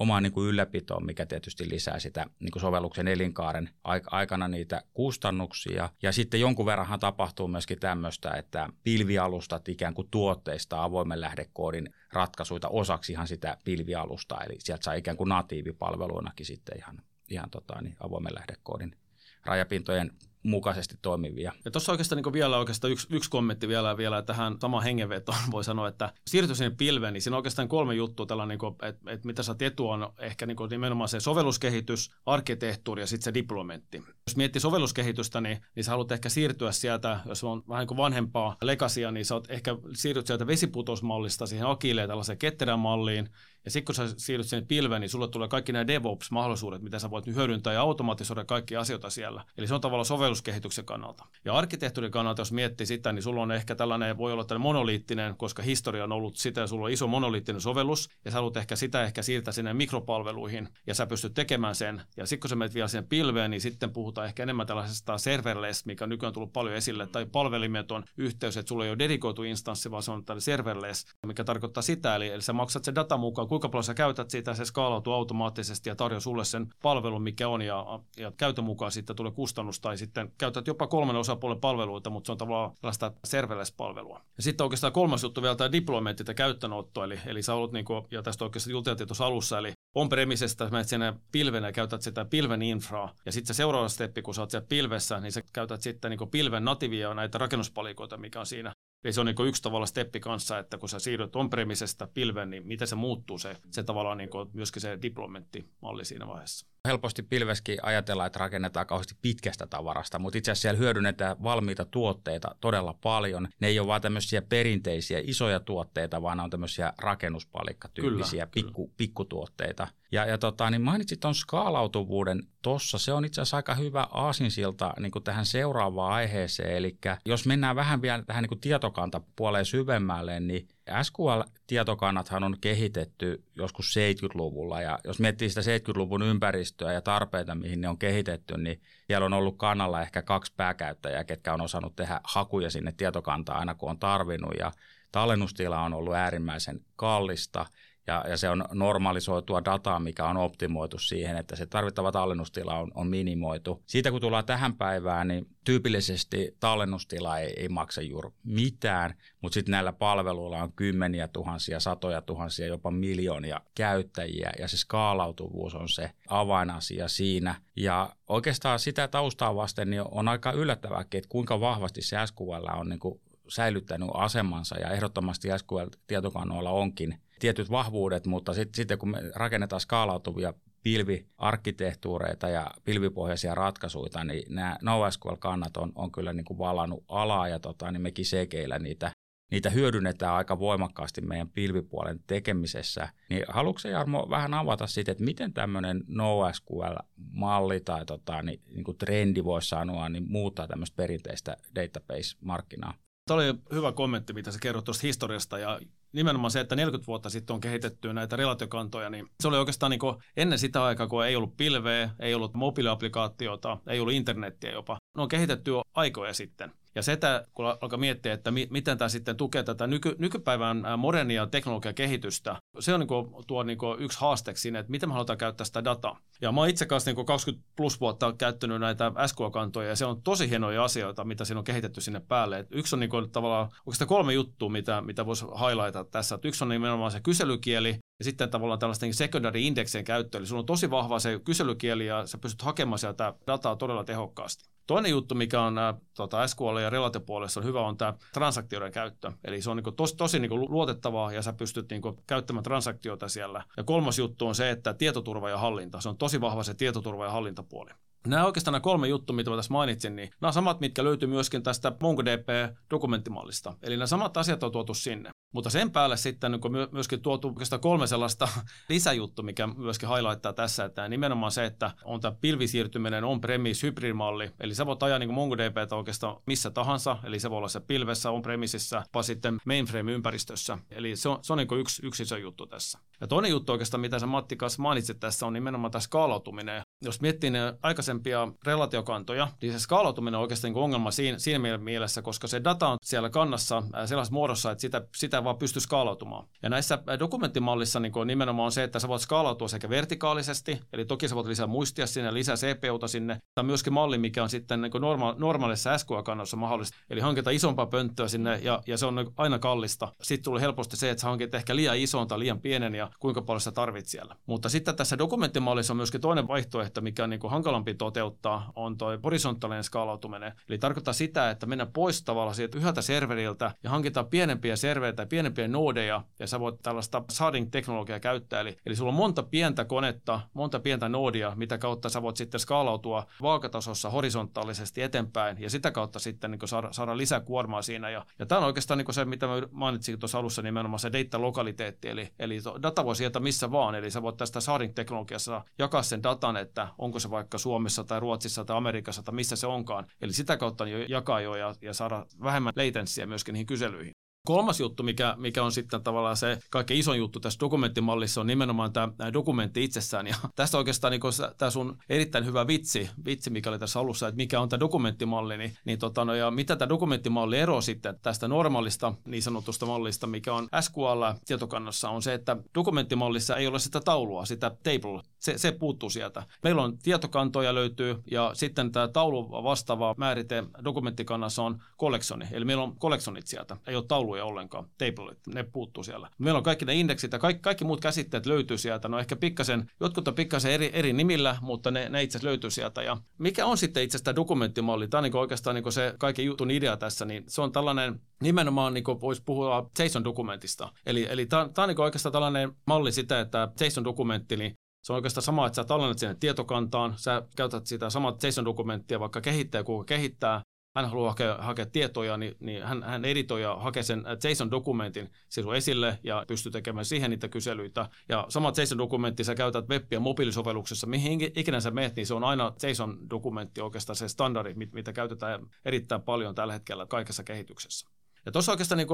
omaan 0.00 0.22
niin 0.22 0.32
kuin 0.32 0.48
ylläpitoon, 0.48 1.06
mikä 1.06 1.26
tietysti 1.26 1.68
lisää 1.68 1.98
sitä 1.98 2.26
niin 2.40 2.50
kuin 2.50 2.60
sovelluksen 2.60 3.08
elinkaaren 3.08 3.70
aikana 4.10 4.48
niitä 4.48 4.82
kustannuksia. 4.94 5.88
Ja 6.02 6.12
sitten 6.12 6.40
jonkun 6.40 6.66
verranhan 6.66 7.00
tapahtuu 7.00 7.48
myöskin 7.48 7.80
tämmöistä, 7.80 8.30
että 8.30 8.68
pilvialustat 8.84 9.68
ikään 9.68 9.94
kuin 9.94 10.08
tuotteista 10.10 10.84
avoimen 10.84 11.20
lähdekoodin 11.20 11.94
ratkaisuita 12.12 12.68
osaksi 12.68 13.12
ihan 13.12 13.28
sitä 13.28 13.56
pilvialustaa, 13.64 14.44
eli 14.44 14.54
sieltä 14.58 14.84
saa 14.84 14.94
ikään 14.94 15.16
kuin 15.16 15.28
natiivipalveluinakin 15.28 16.46
sitten 16.46 16.78
ihan, 16.78 17.02
ihan 17.30 17.50
tota, 17.50 17.82
niin 17.82 17.96
avoimen 18.00 18.34
lähdekoodin 18.34 18.96
rajapintojen 19.44 20.10
mukaisesti 20.42 20.94
toimivia. 21.02 21.52
Ja 21.64 21.70
tuossa 21.70 21.92
oikeastaan 21.92 22.22
niin 22.22 22.32
vielä 22.32 22.58
oikeastaan 22.58 22.92
yksi, 22.92 23.06
yksi 23.10 23.30
kommentti 23.30 23.68
vielä, 23.68 23.96
vielä 23.96 24.22
tähän 24.22 24.56
samaan 24.60 24.82
hengenvetoon 24.82 25.38
voi 25.52 25.64
sanoa, 25.64 25.88
että 25.88 26.12
siirtyy 26.26 26.54
sinne 26.54 26.76
pilveen, 26.78 27.12
niin 27.12 27.22
siinä 27.22 27.36
on 27.36 27.38
oikeastaan 27.38 27.68
kolme 27.68 27.94
juttua, 27.94 28.26
tällainen, 28.26 28.58
niin 28.58 28.88
että, 28.88 29.12
että 29.12 29.26
mitä 29.26 29.42
sä 29.42 29.54
etu 29.60 29.88
on 29.88 30.12
ehkä 30.18 30.46
niin 30.46 30.56
kuin 30.56 30.70
nimenomaan 30.70 31.08
se 31.08 31.20
sovelluskehitys, 31.20 32.10
arkkitehtuuri 32.26 33.02
ja 33.02 33.06
sitten 33.06 33.24
se 33.24 33.34
diplomentti. 33.34 34.02
Jos 34.26 34.36
miettii 34.36 34.60
sovelluskehitystä, 34.60 35.40
niin, 35.40 35.58
niin 35.76 35.84
sä 35.84 35.90
haluat 35.90 36.12
ehkä 36.12 36.28
siirtyä 36.28 36.72
sieltä, 36.72 37.20
jos 37.26 37.44
on 37.44 37.62
vähän 37.68 37.80
niin 37.80 37.88
kuin 37.88 37.98
vanhempaa 37.98 38.56
legasia, 38.62 39.10
niin 39.10 39.24
sä 39.24 39.34
oot 39.34 39.50
ehkä 39.50 39.76
siirryt 39.92 40.26
sieltä 40.26 40.46
vesiputosmallista 40.46 41.46
siihen 41.46 41.66
agileen 41.66 42.08
tällaiseen 42.08 42.38
ketterän 42.38 42.78
malliin, 42.78 43.28
ja 43.64 43.70
sitten 43.70 43.84
kun 43.84 43.94
sä 43.94 44.14
siirryt 44.16 44.46
sinne 44.46 44.66
pilveen, 44.68 45.00
niin 45.00 45.10
sulle 45.10 45.28
tulee 45.28 45.48
kaikki 45.48 45.72
nämä 45.72 45.86
DevOps-mahdollisuudet, 45.86 46.82
mitä 46.82 46.98
sä 46.98 47.10
voit 47.10 47.26
hyödyntää 47.26 47.72
ja 47.72 47.80
automatisoida 47.80 48.44
kaikki 48.44 48.76
asioita 48.76 49.10
siellä. 49.10 49.44
Eli 49.58 49.66
se 49.66 49.74
on 49.74 49.80
tavallaan 49.80 50.04
sovelluskehityksen 50.04 50.84
kannalta. 50.84 51.26
Ja 51.44 51.54
arkkitehtuurin 51.54 52.12
kannalta, 52.12 52.40
jos 52.40 52.52
miettii 52.52 52.86
sitä, 52.86 53.12
niin 53.12 53.22
sulla 53.22 53.42
on 53.42 53.52
ehkä 53.52 53.74
tällainen, 53.74 54.18
voi 54.18 54.32
olla 54.32 54.44
tällainen 54.44 54.62
monoliittinen, 54.62 55.36
koska 55.36 55.62
historia 55.62 56.04
on 56.04 56.12
ollut 56.12 56.36
sitä, 56.36 56.60
ja 56.60 56.66
sulla 56.66 56.84
on 56.84 56.92
iso 56.92 57.06
monoliittinen 57.06 57.60
sovellus, 57.60 58.08
ja 58.24 58.30
sä 58.30 58.34
haluat 58.34 58.56
ehkä 58.56 58.76
sitä 58.76 59.04
ehkä 59.04 59.22
siirtää 59.22 59.52
sinne 59.52 59.74
mikropalveluihin, 59.74 60.68
ja 60.86 60.94
sä 60.94 61.06
pystyt 61.06 61.34
tekemään 61.34 61.74
sen. 61.74 62.02
Ja 62.16 62.26
sitten 62.26 62.40
kun 62.40 62.50
sä 62.50 62.56
menet 62.56 62.74
vielä 62.74 62.88
sinne 62.88 63.06
pilveen, 63.08 63.50
niin 63.50 63.60
sitten 63.60 63.92
puhutaan 63.92 64.26
ehkä 64.26 64.42
enemmän 64.42 64.66
tällaisesta 64.66 65.18
serverless, 65.18 65.86
mikä 65.86 66.04
on 66.04 66.08
nykyään 66.08 66.32
tullut 66.32 66.52
paljon 66.52 66.74
esille, 66.74 67.06
tai 67.06 67.26
palvelimeton 67.26 68.04
yhteys, 68.16 68.56
että 68.56 68.68
sulla 68.68 68.84
ei 68.84 68.90
ole 68.90 68.98
dedikoitu 68.98 69.42
instanssi, 69.42 69.90
vaan 69.90 70.02
se 70.02 70.10
on 70.10 70.24
tällainen 70.24 70.42
serverless, 70.42 71.06
mikä 71.26 71.44
tarkoittaa 71.44 71.82
sitä, 71.82 72.16
eli, 72.16 72.28
eli 72.28 72.42
sä 72.42 72.52
maksat 72.52 72.84
se 72.84 72.94
data 72.94 73.16
mukaan, 73.16 73.48
kuinka 73.50 73.68
paljon 73.68 73.84
sä 73.84 73.94
käytät 73.94 74.30
sitä, 74.30 74.54
se 74.54 74.64
skaalautuu 74.64 75.12
automaattisesti 75.12 75.88
ja 75.88 75.96
tarjoaa 75.96 76.20
sulle 76.20 76.44
sen 76.44 76.66
palvelun, 76.82 77.22
mikä 77.22 77.48
on, 77.48 77.62
ja, 77.62 78.00
ja 78.16 78.32
käytön 78.36 78.64
mukaan 78.64 78.92
sitten 78.92 79.16
tulee 79.16 79.32
kustannus, 79.32 79.80
tai 79.80 79.98
sitten 79.98 80.32
käytät 80.38 80.66
jopa 80.66 80.86
kolmen 80.86 81.16
osapuolen 81.16 81.60
palveluita, 81.60 82.10
mutta 82.10 82.26
se 82.26 82.32
on 82.32 82.38
tavallaan 82.38 82.72
tällaista 82.80 83.12
serverless-palvelua. 83.24 84.20
Ja 84.36 84.42
sitten 84.42 84.64
oikeastaan 84.64 84.92
kolmas 84.92 85.22
juttu 85.22 85.42
vielä 85.42 85.56
tämä 85.56 85.72
deployment 85.72 86.18
ja 86.28 86.34
käyttöönotto, 86.34 87.04
eli, 87.04 87.18
eli 87.26 87.42
sä 87.42 87.52
haluat, 87.52 87.72
niin 87.72 87.84
kuin, 87.84 88.04
ja 88.10 88.22
tästä 88.22 88.44
oikeastaan 88.44 88.72
juteltiin 88.72 89.08
tuossa 89.08 89.26
alussa, 89.26 89.58
eli 89.58 89.72
on-premisesta 89.94 90.68
menet 90.70 90.88
sinne 90.88 91.14
pilvenä 91.32 91.68
ja 91.68 91.72
käytät 91.72 92.02
sitä 92.02 92.24
pilven 92.24 92.62
infraa. 92.62 93.14
Ja 93.26 93.32
sitten 93.32 93.54
se 93.54 93.56
seuraava 93.56 93.88
steppi, 93.88 94.22
kun 94.22 94.34
sä 94.34 94.42
oot 94.42 94.50
siellä 94.50 94.66
pilvessä, 94.68 95.20
niin 95.20 95.32
sä 95.32 95.40
käytät 95.52 95.80
sitten 95.80 96.10
niin 96.10 96.30
pilven 96.30 96.64
nativia 96.64 97.14
näitä 97.14 97.38
rakennuspalikoita, 97.38 98.16
mikä 98.16 98.40
on 98.40 98.46
siinä 98.46 98.72
Eli 99.04 99.12
se 99.12 99.20
on 99.20 99.26
niin 99.26 99.48
yksi 99.48 99.62
tavalla 99.62 99.86
steppi 99.86 100.20
kanssa, 100.20 100.58
että 100.58 100.78
kun 100.78 100.88
sä 100.88 100.98
siirryt 100.98 101.36
on-premisesta 101.36 102.06
pilven, 102.06 102.50
niin 102.50 102.66
miten 102.66 102.86
se 102.86 102.94
muuttuu 102.94 103.38
se, 103.38 103.56
se 103.70 103.82
tavallaan 103.82 104.18
niin 104.18 104.30
myöskin 104.52 104.82
se 104.82 104.98
diplomenttimalli 105.02 106.04
siinä 106.04 106.26
vaiheessa. 106.26 106.66
Helposti 106.88 107.22
pilveskin 107.22 107.78
ajatellaan, 107.82 108.26
että 108.26 108.38
rakennetaan 108.38 108.86
kauheasti 108.86 109.14
pitkästä 109.22 109.66
tavarasta, 109.66 110.18
mutta 110.18 110.38
itse 110.38 110.50
asiassa 110.50 110.62
siellä 110.62 110.78
hyödynnetään 110.78 111.42
valmiita 111.42 111.84
tuotteita 111.84 112.54
todella 112.60 112.94
paljon. 113.02 113.48
Ne 113.60 113.68
ei 113.68 113.78
ole 113.78 113.86
vain 113.86 114.02
tämmöisiä 114.02 114.42
perinteisiä 114.42 115.20
isoja 115.24 115.60
tuotteita, 115.60 116.22
vaan 116.22 116.36
ne 116.36 116.42
on 116.42 116.50
tämmöisiä 116.50 116.92
rakennuspalikkatyyppisiä 116.98 118.46
kyllä, 118.46 118.66
pikku, 118.66 118.86
kyllä. 118.86 118.94
pikkutuotteita. 118.96 119.88
Ja, 120.12 120.26
ja 120.26 120.38
tota, 120.38 120.70
niin 120.70 120.82
mainitsit 120.82 121.20
tuon 121.20 121.34
skaalautuvuuden 121.34 122.42
tuossa. 122.62 122.98
Se 122.98 123.12
on 123.12 123.24
itse 123.24 123.40
asiassa 123.40 123.56
aika 123.56 123.74
hyvä 123.74 124.06
aasinsilta 124.10 124.94
niin 125.00 125.12
kuin 125.12 125.24
tähän 125.24 125.46
seuraavaan 125.46 126.12
aiheeseen. 126.12 126.76
Eli 126.76 126.98
jos 127.24 127.46
mennään 127.46 127.76
vähän 127.76 128.02
vielä 128.02 128.22
tähän 128.22 128.44
niin 128.50 128.60
tietokantapuoleen 128.60 129.64
syvemmälle, 129.64 130.40
niin 130.40 130.68
SQL-tietokannathan 131.02 132.44
on 132.44 132.56
kehitetty 132.60 133.44
joskus 133.56 133.94
70-luvulla 133.96 134.82
ja 134.82 134.98
jos 135.04 135.20
miettii 135.20 135.48
sitä 135.48 135.60
70-luvun 135.60 136.22
ympäristöä 136.22 136.92
ja 136.92 137.00
tarpeita, 137.00 137.54
mihin 137.54 137.80
ne 137.80 137.88
on 137.88 137.98
kehitetty, 137.98 138.58
niin 138.58 138.80
siellä 139.06 139.26
on 139.26 139.32
ollut 139.32 139.58
kannalla 139.58 140.02
ehkä 140.02 140.22
kaksi 140.22 140.52
pääkäyttäjää, 140.56 141.24
ketkä 141.24 141.54
on 141.54 141.60
osannut 141.60 141.96
tehdä 141.96 142.20
hakuja 142.24 142.70
sinne 142.70 142.92
tietokantaan 142.96 143.58
aina 143.58 143.74
kun 143.74 143.90
on 143.90 143.98
tarvinnut 143.98 144.54
ja 144.58 144.72
tallennustila 145.12 145.82
on 145.82 145.94
ollut 145.94 146.14
äärimmäisen 146.14 146.80
kallista– 146.96 147.66
ja, 148.10 148.24
ja 148.28 148.36
se 148.36 148.48
on 148.48 148.64
normalisoitua 148.72 149.64
dataa, 149.64 150.00
mikä 150.00 150.26
on 150.26 150.36
optimoitu 150.36 150.98
siihen, 150.98 151.36
että 151.36 151.56
se 151.56 151.66
tarvittava 151.66 152.12
tallennustila 152.12 152.78
on, 152.78 152.90
on 152.94 153.06
minimoitu. 153.06 153.82
Siitä 153.86 154.10
kun 154.10 154.20
tullaan 154.20 154.44
tähän 154.44 154.76
päivään, 154.76 155.28
niin 155.28 155.46
tyypillisesti 155.64 156.56
tallennustila 156.60 157.38
ei, 157.38 157.54
ei 157.56 157.68
maksa 157.68 158.02
juuri 158.02 158.30
mitään, 158.44 159.14
mutta 159.40 159.54
sitten 159.54 159.72
näillä 159.72 159.92
palveluilla 159.92 160.62
on 160.62 160.72
kymmeniä 160.72 161.28
tuhansia, 161.28 161.80
satoja 161.80 162.20
tuhansia, 162.20 162.66
jopa 162.66 162.90
miljoonia 162.90 163.60
käyttäjiä 163.74 164.52
ja 164.58 164.68
se 164.68 164.76
skaalautuvuus 164.76 165.74
on 165.74 165.88
se 165.88 166.10
avainasia 166.28 167.08
siinä. 167.08 167.54
Ja 167.76 168.16
oikeastaan 168.28 168.78
sitä 168.78 169.08
taustaa 169.08 169.54
vasten 169.56 169.90
niin 169.90 170.02
on 170.10 170.28
aika 170.28 170.52
yllättävääkin, 170.52 171.18
että 171.18 171.28
kuinka 171.28 171.60
vahvasti 171.60 172.02
se 172.02 172.16
SQL 172.26 172.78
on 172.78 172.88
niin 172.88 173.00
kuin 173.00 173.20
säilyttänyt 173.48 174.08
asemansa 174.14 174.78
ja 174.78 174.90
ehdottomasti 174.90 175.48
SQL-tietokannoilla 175.48 176.70
onkin 176.70 177.20
tietyt 177.40 177.70
vahvuudet, 177.70 178.26
mutta 178.26 178.54
sitten 178.54 178.74
sit, 178.74 178.98
kun 178.98 179.10
me 179.10 179.22
rakennetaan 179.34 179.80
skaalautuvia 179.80 180.54
pilviarkkitehtuureita 180.82 182.48
ja 182.48 182.70
pilvipohjaisia 182.84 183.54
ratkaisuja, 183.54 184.24
niin 184.24 184.42
nämä 184.48 184.78
NoSQL-kannat 184.82 185.76
on, 185.76 185.92
on 185.94 186.12
kyllä 186.12 186.32
niin 186.32 186.44
kuin 186.44 186.58
valannut 186.58 187.04
alaa 187.08 187.48
ja 187.48 187.58
tota, 187.58 187.92
niin 187.92 188.02
mekin 188.02 188.26
sekeillä 188.26 188.78
niitä, 188.78 189.12
niitä 189.50 189.70
hyödynnetään 189.70 190.34
aika 190.34 190.58
voimakkaasti 190.58 191.20
meidän 191.20 191.48
pilvipuolen 191.48 192.20
tekemisessä. 192.26 193.08
Niin 193.30 193.44
haluatko 193.48 193.88
Jarmo 193.88 194.26
vähän 194.30 194.54
avata 194.54 194.86
siitä, 194.86 195.12
että 195.12 195.24
miten 195.24 195.52
tämmöinen 195.52 196.04
NoSQL-malli 196.08 197.80
tai 197.80 198.06
tota, 198.06 198.42
niin, 198.42 198.60
niin 198.66 198.84
kuin 198.84 198.98
trendi 198.98 199.44
voisi 199.44 199.68
sanoa, 199.68 200.08
niin 200.08 200.24
muuttaa 200.28 200.68
tämmöistä 200.68 200.96
perinteistä 200.96 201.56
database-markkinaa? 201.74 202.94
Tämä 203.26 203.40
oli 203.40 203.54
hyvä 203.72 203.92
kommentti, 203.92 204.32
mitä 204.32 204.52
sä 204.52 204.58
kerrot 204.62 204.84
tuosta 204.84 205.06
historiasta 205.06 205.58
ja 205.58 205.80
nimenomaan 206.12 206.50
se, 206.50 206.60
että 206.60 206.76
40 206.76 207.06
vuotta 207.06 207.30
sitten 207.30 207.54
on 207.54 207.60
kehitetty 207.60 208.12
näitä 208.12 208.36
relaatiokantoja, 208.36 209.10
niin 209.10 209.26
se 209.40 209.48
oli 209.48 209.56
oikeastaan 209.56 209.90
niin 209.90 210.00
ennen 210.36 210.58
sitä 210.58 210.84
aikaa, 210.84 211.06
kun 211.06 211.26
ei 211.26 211.36
ollut 211.36 211.56
pilveä, 211.56 212.10
ei 212.18 212.34
ollut 212.34 212.54
mobiiliaplikaatiota, 212.54 213.78
ei 213.86 214.00
ollut 214.00 214.14
internettiä 214.14 214.72
jopa, 214.72 214.96
ne 215.16 215.22
on 215.22 215.28
kehitetty 215.28 215.70
jo 215.70 215.82
aikoja 215.94 216.34
sitten. 216.34 216.72
Ja 216.94 217.02
sitä, 217.02 217.44
kun 217.54 217.66
alkaa 217.66 217.98
miettiä, 217.98 218.32
että 218.32 218.50
mi- 218.50 218.68
miten 218.70 218.98
tämä 218.98 219.08
sitten 219.08 219.36
tukee 219.36 219.62
tätä 219.62 219.86
nyky- 219.86 220.16
nykypäivän 220.18 220.84
modernia 220.98 221.46
teknologian 221.46 221.94
kehitystä, 221.94 222.56
se 222.78 222.94
on 222.94 223.00
niin 223.00 223.08
kuin, 223.08 223.30
tuo 223.46 223.62
niin 223.62 223.78
kuin 223.78 224.00
yksi 224.00 224.20
haasteeksi 224.20 224.62
sinne, 224.62 224.78
että 224.78 224.90
miten 224.90 225.08
me 225.08 225.12
halutaan 225.12 225.38
käyttää 225.38 225.64
sitä 225.64 225.84
dataa. 225.84 226.18
Ja 226.40 226.52
mä 226.52 226.66
itse 226.66 226.86
kanssa 226.86 227.12
niin 227.12 227.26
20 227.26 227.68
plus 227.76 228.00
vuotta 228.00 228.32
käyttänyt 228.32 228.80
näitä 228.80 229.12
SQL-kantoja, 229.26 229.88
ja 229.88 229.96
se 229.96 230.04
on 230.04 230.22
tosi 230.22 230.50
hienoja 230.50 230.84
asioita, 230.84 231.24
mitä 231.24 231.44
siinä 231.44 231.58
on 231.58 231.64
kehitetty 231.64 232.00
sinne 232.00 232.20
päälle. 232.20 232.58
Et 232.58 232.68
yksi 232.70 232.96
on 232.96 233.00
niin 233.00 233.10
kuin, 233.10 233.30
tavallaan 233.30 233.70
oikeastaan 233.86 234.08
kolme 234.08 234.32
juttua, 234.32 234.68
mitä, 234.68 235.00
mitä 235.00 235.26
voisi 235.26 235.44
highlightaa 235.44 236.04
tässä. 236.04 236.34
Et 236.34 236.44
yksi 236.44 236.64
on 236.64 236.68
nimenomaan 236.68 237.10
se 237.10 237.20
kyselykieli, 237.20 237.98
ja 238.18 238.24
sitten 238.24 238.50
tavallaan 238.50 238.78
tällaisten 238.78 239.06
niin 239.06 239.14
secondary 239.14 239.60
indeksien 239.60 240.04
käyttö. 240.04 240.38
Eli 240.38 240.46
sulla 240.46 240.60
on 240.60 240.66
tosi 240.66 240.90
vahva 240.90 241.18
se 241.18 241.40
kyselykieli, 241.44 242.06
ja 242.06 242.26
sä 242.26 242.38
pystyt 242.38 242.62
hakemaan 242.62 242.98
sieltä 242.98 243.34
dataa 243.46 243.76
todella 243.76 244.04
tehokkaasti. 244.04 244.70
Toinen 244.90 245.10
juttu, 245.10 245.34
mikä 245.34 245.62
on 245.62 245.78
äh, 245.78 245.94
tota 246.16 246.46
SQL 246.46 246.78
ja 246.78 246.90
Relate-puolessa 246.90 247.60
on 247.60 247.66
hyvä, 247.66 247.80
on 247.80 247.96
tämä 247.96 248.14
transaktioiden 248.32 248.92
käyttö. 248.92 249.32
Eli 249.44 249.62
se 249.62 249.70
on 249.70 249.76
niin 249.76 249.94
tosi, 249.96 250.16
tosi 250.16 250.38
niin 250.38 250.54
luotettavaa 250.54 251.32
ja 251.32 251.42
sä 251.42 251.52
pystyt 251.52 251.90
niin 251.90 252.02
käyttämään 252.26 252.62
transaktioita 252.62 253.28
siellä. 253.28 253.64
Ja 253.76 253.84
kolmas 253.84 254.18
juttu 254.18 254.46
on 254.46 254.54
se, 254.54 254.70
että 254.70 254.94
tietoturva 254.94 255.50
ja 255.50 255.58
hallinta. 255.58 256.00
Se 256.00 256.08
on 256.08 256.16
tosi 256.16 256.40
vahva 256.40 256.62
se 256.62 256.74
tietoturva 256.74 257.24
ja 257.24 257.30
hallintapuoli. 257.30 257.90
Nämä 258.26 258.46
oikeastaan 258.46 258.72
nämä 258.72 258.80
kolme 258.80 259.08
juttua, 259.08 259.36
mitä 259.36 259.50
mä 259.50 259.56
tässä 259.56 259.72
mainitsin, 259.72 260.16
niin 260.16 260.30
nämä 260.40 260.52
samat, 260.52 260.80
mitkä 260.80 261.04
löytyy 261.04 261.28
myöskin 261.28 261.62
tästä 261.62 261.92
MongoDB-dokumenttimallista. 262.02 263.74
Eli 263.82 263.96
nämä 263.96 264.06
samat 264.06 264.36
asiat 264.36 264.62
on 264.62 264.72
tuotu 264.72 264.94
sinne. 264.94 265.30
Mutta 265.52 265.70
sen 265.70 265.90
päälle 265.90 266.16
sitten 266.16 266.52
niin 266.52 266.88
myöskin 266.92 267.22
tuotu 267.22 267.54
kolme 267.80 268.06
sellaista 268.06 268.48
lisäjuttu, 268.88 269.42
mikä 269.42 269.66
myöskin 269.66 270.08
highlighttaa 270.08 270.52
tässä, 270.52 270.84
että 270.84 271.08
nimenomaan 271.08 271.52
se, 271.52 271.64
että 271.64 271.90
on 272.04 272.20
tämä 272.20 272.36
pilvisiirtyminen 272.40 273.24
on-premise 273.24 273.86
hybridimalli, 273.86 274.50
eli 274.60 274.74
sä 274.74 274.86
voit 274.86 275.02
ajaa 275.02 275.18
niin 275.18 275.34
MongoDBtä 275.34 275.96
oikeastaan 275.96 276.36
missä 276.46 276.70
tahansa, 276.70 277.18
eli 277.24 277.40
se 277.40 277.50
voi 277.50 277.58
olla 277.58 277.68
se 277.68 277.80
pilvessä, 277.80 278.30
on-premisessä, 278.30 279.02
vai 279.14 279.24
sitten 279.24 279.58
mainframe-ympäristössä. 279.64 280.78
Eli 280.90 281.16
se 281.16 281.28
on, 281.28 281.38
se 281.42 281.52
on 281.52 281.56
niin 281.58 281.80
yksi, 281.80 282.06
yksi 282.06 282.22
iso 282.22 282.36
juttu 282.36 282.66
tässä. 282.66 282.98
Ja 283.20 283.26
toinen 283.26 283.50
juttu 283.50 283.72
oikeastaan, 283.72 284.00
mitä 284.00 284.18
sä 284.18 284.26
Matti 284.26 284.56
kanssa 284.56 284.82
mainitsit 284.82 285.20
tässä, 285.20 285.46
on 285.46 285.52
nimenomaan 285.52 285.90
tämä 285.90 286.00
skaalautuminen. 286.00 286.82
Jos 287.04 287.20
miettii 287.20 287.50
ne 287.50 287.74
aikaisempia 287.82 288.48
relaatiokantoja, 288.66 289.48
niin 289.62 289.72
se 289.72 289.78
skaalautuminen 289.78 290.34
on 290.34 290.42
oikeastaan 290.42 290.72
niin 290.72 290.82
ongelma 290.82 291.10
siinä, 291.10 291.38
siinä 291.38 291.78
mielessä, 291.78 292.22
koska 292.22 292.46
se 292.46 292.64
data 292.64 292.88
on 292.88 292.98
siellä 293.02 293.30
kannassa 293.30 293.82
sellaisessa 294.06 294.34
muodossa, 294.34 294.70
että 294.70 294.80
sitä, 294.82 295.02
sitä 295.16 295.44
vaan 295.44 295.56
pystyy 295.56 295.80
skaalautumaan. 295.82 296.46
Ja 296.62 296.68
näissä 296.68 296.98
dokumenttimallissa 297.18 298.00
niin 298.00 298.12
on 298.14 298.26
nimenomaan 298.26 298.72
se, 298.72 298.84
että 298.84 298.98
sä 298.98 299.08
voit 299.08 299.22
skaalautua 299.22 299.68
sekä 299.68 299.88
vertikaalisesti, 299.88 300.80
eli 300.92 301.04
toki 301.04 301.28
sä 301.28 301.34
voit 301.34 301.46
lisää 301.46 301.66
muistia 301.66 302.06
sinne, 302.06 302.34
lisää 302.34 302.56
CPUta 302.56 303.08
sinne, 303.08 303.38
tai 303.54 303.64
myöskin 303.64 303.92
malli, 303.92 304.18
mikä 304.18 304.42
on 304.42 304.50
sitten 304.50 304.80
niin 304.80 304.92
norma- 304.92 305.34
normaalissa 305.38 305.98
SQL-kannossa 305.98 306.56
mahdollista. 306.56 306.96
Eli 307.10 307.20
hankita 307.20 307.50
isompaa 307.50 307.86
pönttöä 307.86 308.28
sinne, 308.28 308.58
ja, 308.62 308.82
ja 308.86 308.96
se 308.96 309.06
on 309.06 309.32
aina 309.36 309.58
kallista. 309.58 310.08
Sitten 310.22 310.44
tulee 310.44 310.60
helposti 310.60 310.96
se, 310.96 311.10
että 311.10 311.20
sä 311.20 311.28
hankit 311.28 311.54
ehkä 311.54 311.76
liian 311.76 311.98
ison 311.98 312.28
tai 312.28 312.38
liian 312.38 312.60
pienen, 312.60 312.94
ja 312.94 313.10
kuinka 313.18 313.42
paljon 313.42 313.60
sä 313.60 313.72
tarvit 313.72 314.06
siellä. 314.06 314.36
Mutta 314.46 314.68
sitten 314.68 314.96
tässä 314.96 315.18
dokumenttimallissa 315.18 315.92
on 315.92 315.96
myöskin 315.96 316.20
toinen 316.20 316.48
vaihtoehto, 316.48 316.89
mikä 317.00 317.24
on 317.24 317.30
niin 317.30 317.40
kuin 317.40 317.50
hankalampi 317.50 317.94
toteuttaa, 317.94 318.72
on 318.76 318.98
tuo 318.98 319.18
horisontaalinen 319.24 319.84
skaalautuminen. 319.84 320.52
Eli 320.68 320.78
tarkoittaa 320.78 321.14
sitä, 321.14 321.50
että 321.50 321.66
mennään 321.66 321.92
pois 321.92 322.22
tavallaan 322.22 322.54
siitä 322.54 322.78
yhdeltä 322.78 323.02
serveriltä 323.02 323.74
ja 323.84 323.90
hankitaan 323.90 324.26
pienempiä 324.26 324.76
servereitä 324.76 325.22
ja 325.22 325.26
pienempiä 325.26 325.68
noodeja, 325.68 326.24
ja 326.38 326.46
sä 326.46 326.60
voit 326.60 326.82
tällaista 326.82 327.22
sharding-teknologiaa 327.32 328.20
käyttää. 328.20 328.60
Eli, 328.60 328.76
eli 328.86 328.96
sulla 328.96 329.08
on 329.08 329.14
monta 329.16 329.42
pientä 329.42 329.84
konetta, 329.84 330.40
monta 330.54 330.80
pientä 330.80 331.08
noodia, 331.08 331.52
mitä 331.56 331.78
kautta 331.78 332.08
sä 332.08 332.22
voit 332.22 332.36
sitten 332.36 332.60
skaalautua 332.60 333.26
vaakatasossa 333.42 334.10
horisontaalisesti 334.10 335.02
eteenpäin, 335.02 335.56
ja 335.60 335.70
sitä 335.70 335.90
kautta 335.90 336.18
sitten 336.18 336.50
niin 336.50 336.68
saada, 336.68 336.92
saada 336.92 337.16
lisää 337.16 337.40
kuormaa 337.40 337.82
siinä. 337.82 338.10
Ja, 338.10 338.26
ja 338.38 338.46
tämä 338.46 338.58
on 338.58 338.66
oikeastaan 338.66 338.98
niin 338.98 339.14
se, 339.14 339.24
mitä 339.24 339.46
mä 339.46 339.62
mainitsin 339.70 340.18
tuossa 340.18 340.38
alussa, 340.38 340.62
nimenomaan 340.62 340.98
se 340.98 341.12
data-lokaliteetti, 341.12 342.08
eli, 342.08 342.28
eli 342.38 342.58
data 342.82 343.04
voi 343.04 343.16
sieltä 343.16 343.40
missä 343.40 343.72
vaan, 343.72 343.94
eli 343.94 344.10
sä 344.10 344.22
voit 344.22 344.36
tästä 344.36 344.60
sharding-teknologiassa 344.60 345.62
jakaa 345.78 346.02
sen 346.02 346.22
datan, 346.22 346.56
että 346.56 346.79
onko 346.98 347.18
se 347.18 347.30
vaikka 347.30 347.58
Suomessa 347.58 348.04
tai 348.04 348.20
Ruotsissa 348.20 348.64
tai 348.64 348.76
Amerikassa 348.76 349.22
tai 349.22 349.34
missä 349.34 349.56
se 349.56 349.66
onkaan. 349.66 350.06
Eli 350.20 350.32
sitä 350.32 350.56
kautta 350.56 350.86
jo 350.86 350.98
jakaa 351.08 351.40
jo 351.40 351.54
ja, 351.54 351.74
ja 351.82 351.94
saada 351.94 352.26
vähemmän 352.42 352.72
latenssiä 352.76 353.26
myöskin 353.26 353.52
niihin 353.52 353.66
kyselyihin. 353.66 354.12
Kolmas 354.46 354.80
juttu, 354.80 355.02
mikä, 355.02 355.34
mikä 355.38 355.62
on 355.62 355.72
sitten 355.72 356.02
tavallaan 356.02 356.36
se 356.36 356.58
kaikkein 356.70 357.00
iso 357.00 357.14
juttu 357.14 357.40
tässä 357.40 357.60
dokumenttimallissa, 357.60 358.40
on 358.40 358.46
nimenomaan 358.46 358.92
tämä 358.92 359.32
dokumentti 359.32 359.84
itsessään. 359.84 360.26
Ja 360.26 360.34
tässä 360.56 360.78
oikeastaan 360.78 361.10
niin 361.10 361.20
tämä 361.58 361.70
sun 361.70 361.98
erittäin 362.08 362.44
hyvä 362.44 362.66
vitsi, 362.66 363.10
vitsi, 363.24 363.50
mikä 363.50 363.70
oli 363.70 363.78
tässä 363.78 364.00
alussa, 364.00 364.28
että 364.28 364.36
mikä 364.36 364.60
on 364.60 364.68
tämä 364.68 364.80
dokumenttimalli, 364.80 365.58
niin, 365.58 365.76
niin 365.84 365.98
tota, 365.98 366.24
no, 366.24 366.34
ja 366.34 366.50
mitä 366.50 366.76
tämä 366.76 366.88
dokumenttimalli 366.88 367.58
ero 367.58 367.80
sitten 367.80 368.18
tästä 368.22 368.48
normaalista 368.48 369.14
niin 369.26 369.42
sanotusta 369.42 369.86
mallista, 369.86 370.26
mikä 370.26 370.54
on 370.54 370.68
SQL-tietokannassa, 370.80 372.10
on 372.10 372.22
se, 372.22 372.34
että 372.34 372.56
dokumenttimallissa 372.74 373.56
ei 373.56 373.66
ole 373.66 373.78
sitä 373.78 374.00
taulua, 374.00 374.44
sitä 374.44 374.70
table, 374.82 375.22
se, 375.40 375.58
se 375.58 375.72
puuttuu 375.72 376.10
sieltä. 376.10 376.42
Meillä 376.62 376.82
on 376.82 376.98
tietokantoja 376.98 377.74
löytyy, 377.74 378.22
ja 378.30 378.50
sitten 378.54 378.92
tämä 378.92 379.08
taulu 379.08 379.50
vastaava 379.50 380.14
määrite 380.18 380.64
dokumenttikannassa 380.84 381.62
on 381.62 381.82
collectioni, 381.98 382.46
eli 382.52 382.64
meillä 382.64 382.82
on 382.82 382.96
collectionit 382.96 383.46
sieltä, 383.46 383.76
ei 383.86 383.96
ole 383.96 384.04
taulu 384.04 384.20
tauluja 384.20 384.44
ollenkaan, 384.44 384.86
tablet, 384.98 385.38
ne 385.46 385.62
puuttuu 385.62 386.04
siellä. 386.04 386.30
Meillä 386.38 386.58
on 386.58 386.62
kaikki 386.62 386.84
ne 386.84 386.94
indeksit 386.94 387.32
ja 387.32 387.38
kaikki, 387.38 387.62
kaikki 387.62 387.84
muut 387.84 388.00
käsitteet 388.00 388.46
löytyy 388.46 388.78
sieltä. 388.78 389.08
No 389.08 389.18
ehkä 389.18 389.36
pikkasen, 389.36 389.90
jotkut 390.00 390.28
on 390.28 390.34
pikkasen 390.34 390.72
eri, 390.72 390.90
eri 390.92 391.12
nimillä, 391.12 391.56
mutta 391.60 391.90
ne, 391.90 392.08
ne 392.08 392.22
itse 392.22 392.38
asiassa 392.38 392.48
löytyy 392.48 392.70
sieltä. 392.70 393.02
Ja 393.02 393.16
mikä 393.38 393.66
on 393.66 393.78
sitten 393.78 394.02
itse 394.02 394.16
asiassa 394.16 394.36
dokumenttimalli? 394.36 395.08
Tämä 395.08 395.18
on 395.18 395.22
niin 395.22 395.36
oikeastaan 395.36 395.74
niin 395.74 395.92
se 395.92 396.14
kaiken 396.18 396.44
jutun 396.44 396.70
idea 396.70 396.96
tässä, 396.96 397.24
niin 397.24 397.44
se 397.48 397.62
on 397.62 397.72
tällainen 397.72 398.20
nimenomaan 398.42 398.94
niin 398.94 399.04
voisi 399.20 399.42
puhua 399.44 399.90
JSON-dokumentista. 399.98 400.88
Eli, 401.06 401.26
eli 401.30 401.46
tämä, 401.46 401.68
tämä 401.74 401.84
on 401.84 401.88
niin 401.88 402.00
oikeastaan 402.00 402.32
tällainen 402.32 402.72
malli 402.86 403.12
sitä, 403.12 403.40
että 403.40 403.68
JSON-dokumentti, 403.80 404.56
niin 404.56 404.74
se 405.02 405.12
on 405.12 405.14
oikeastaan 405.14 405.42
sama, 405.42 405.66
että 405.66 405.76
sä 405.76 405.84
tallennat 405.84 406.18
sinne 406.18 406.36
tietokantaan, 406.40 407.14
sä 407.16 407.42
käytät 407.56 407.86
sitä 407.86 408.10
samaa 408.10 408.36
JSON-dokumenttia, 408.42 409.20
vaikka 409.20 409.40
kehittäjä 409.40 409.84
kuka 409.84 410.04
kehittää, 410.04 410.62
hän 410.96 411.08
haluaa 411.08 411.30
hakea, 411.30 411.58
hakea 411.60 411.86
tietoja, 411.86 412.36
niin, 412.36 412.54
niin 412.60 412.82
hän, 412.82 413.02
hän 413.02 413.24
editoi 413.24 413.62
ja 413.62 413.76
hakee 413.76 414.02
sen 414.02 414.24
JSON-dokumentin 414.44 415.30
sinun 415.48 415.76
esille 415.76 416.18
ja 416.24 416.44
pystyy 416.48 416.72
tekemään 416.72 417.04
siihen 417.04 417.30
niitä 417.30 417.48
kyselyitä. 417.48 418.08
Ja 418.28 418.46
sama 418.48 418.72
JSON-dokumentti 418.76 419.44
sä 419.44 419.54
käytät 419.54 419.88
web- 419.88 420.12
ja 420.12 420.20
mobiilisovelluksessa, 420.20 421.06
mihin 421.06 421.40
ikinä 421.56 421.80
sä 421.80 421.90
menet, 421.90 422.16
niin 422.16 422.26
se 422.26 422.34
on 422.34 422.44
aina 422.44 422.72
JSON-dokumentti 422.82 423.80
oikeastaan 423.80 424.16
se 424.16 424.28
standardi, 424.28 424.74
mitä 424.92 425.12
käytetään 425.12 425.66
erittäin 425.84 426.22
paljon 426.22 426.54
tällä 426.54 426.72
hetkellä 426.72 427.06
kaikessa 427.06 427.44
kehityksessä. 427.44 428.08
Ja 428.46 428.52
tuossa 428.52 428.72
oikeastaan 428.72 428.96
niin 428.98 429.08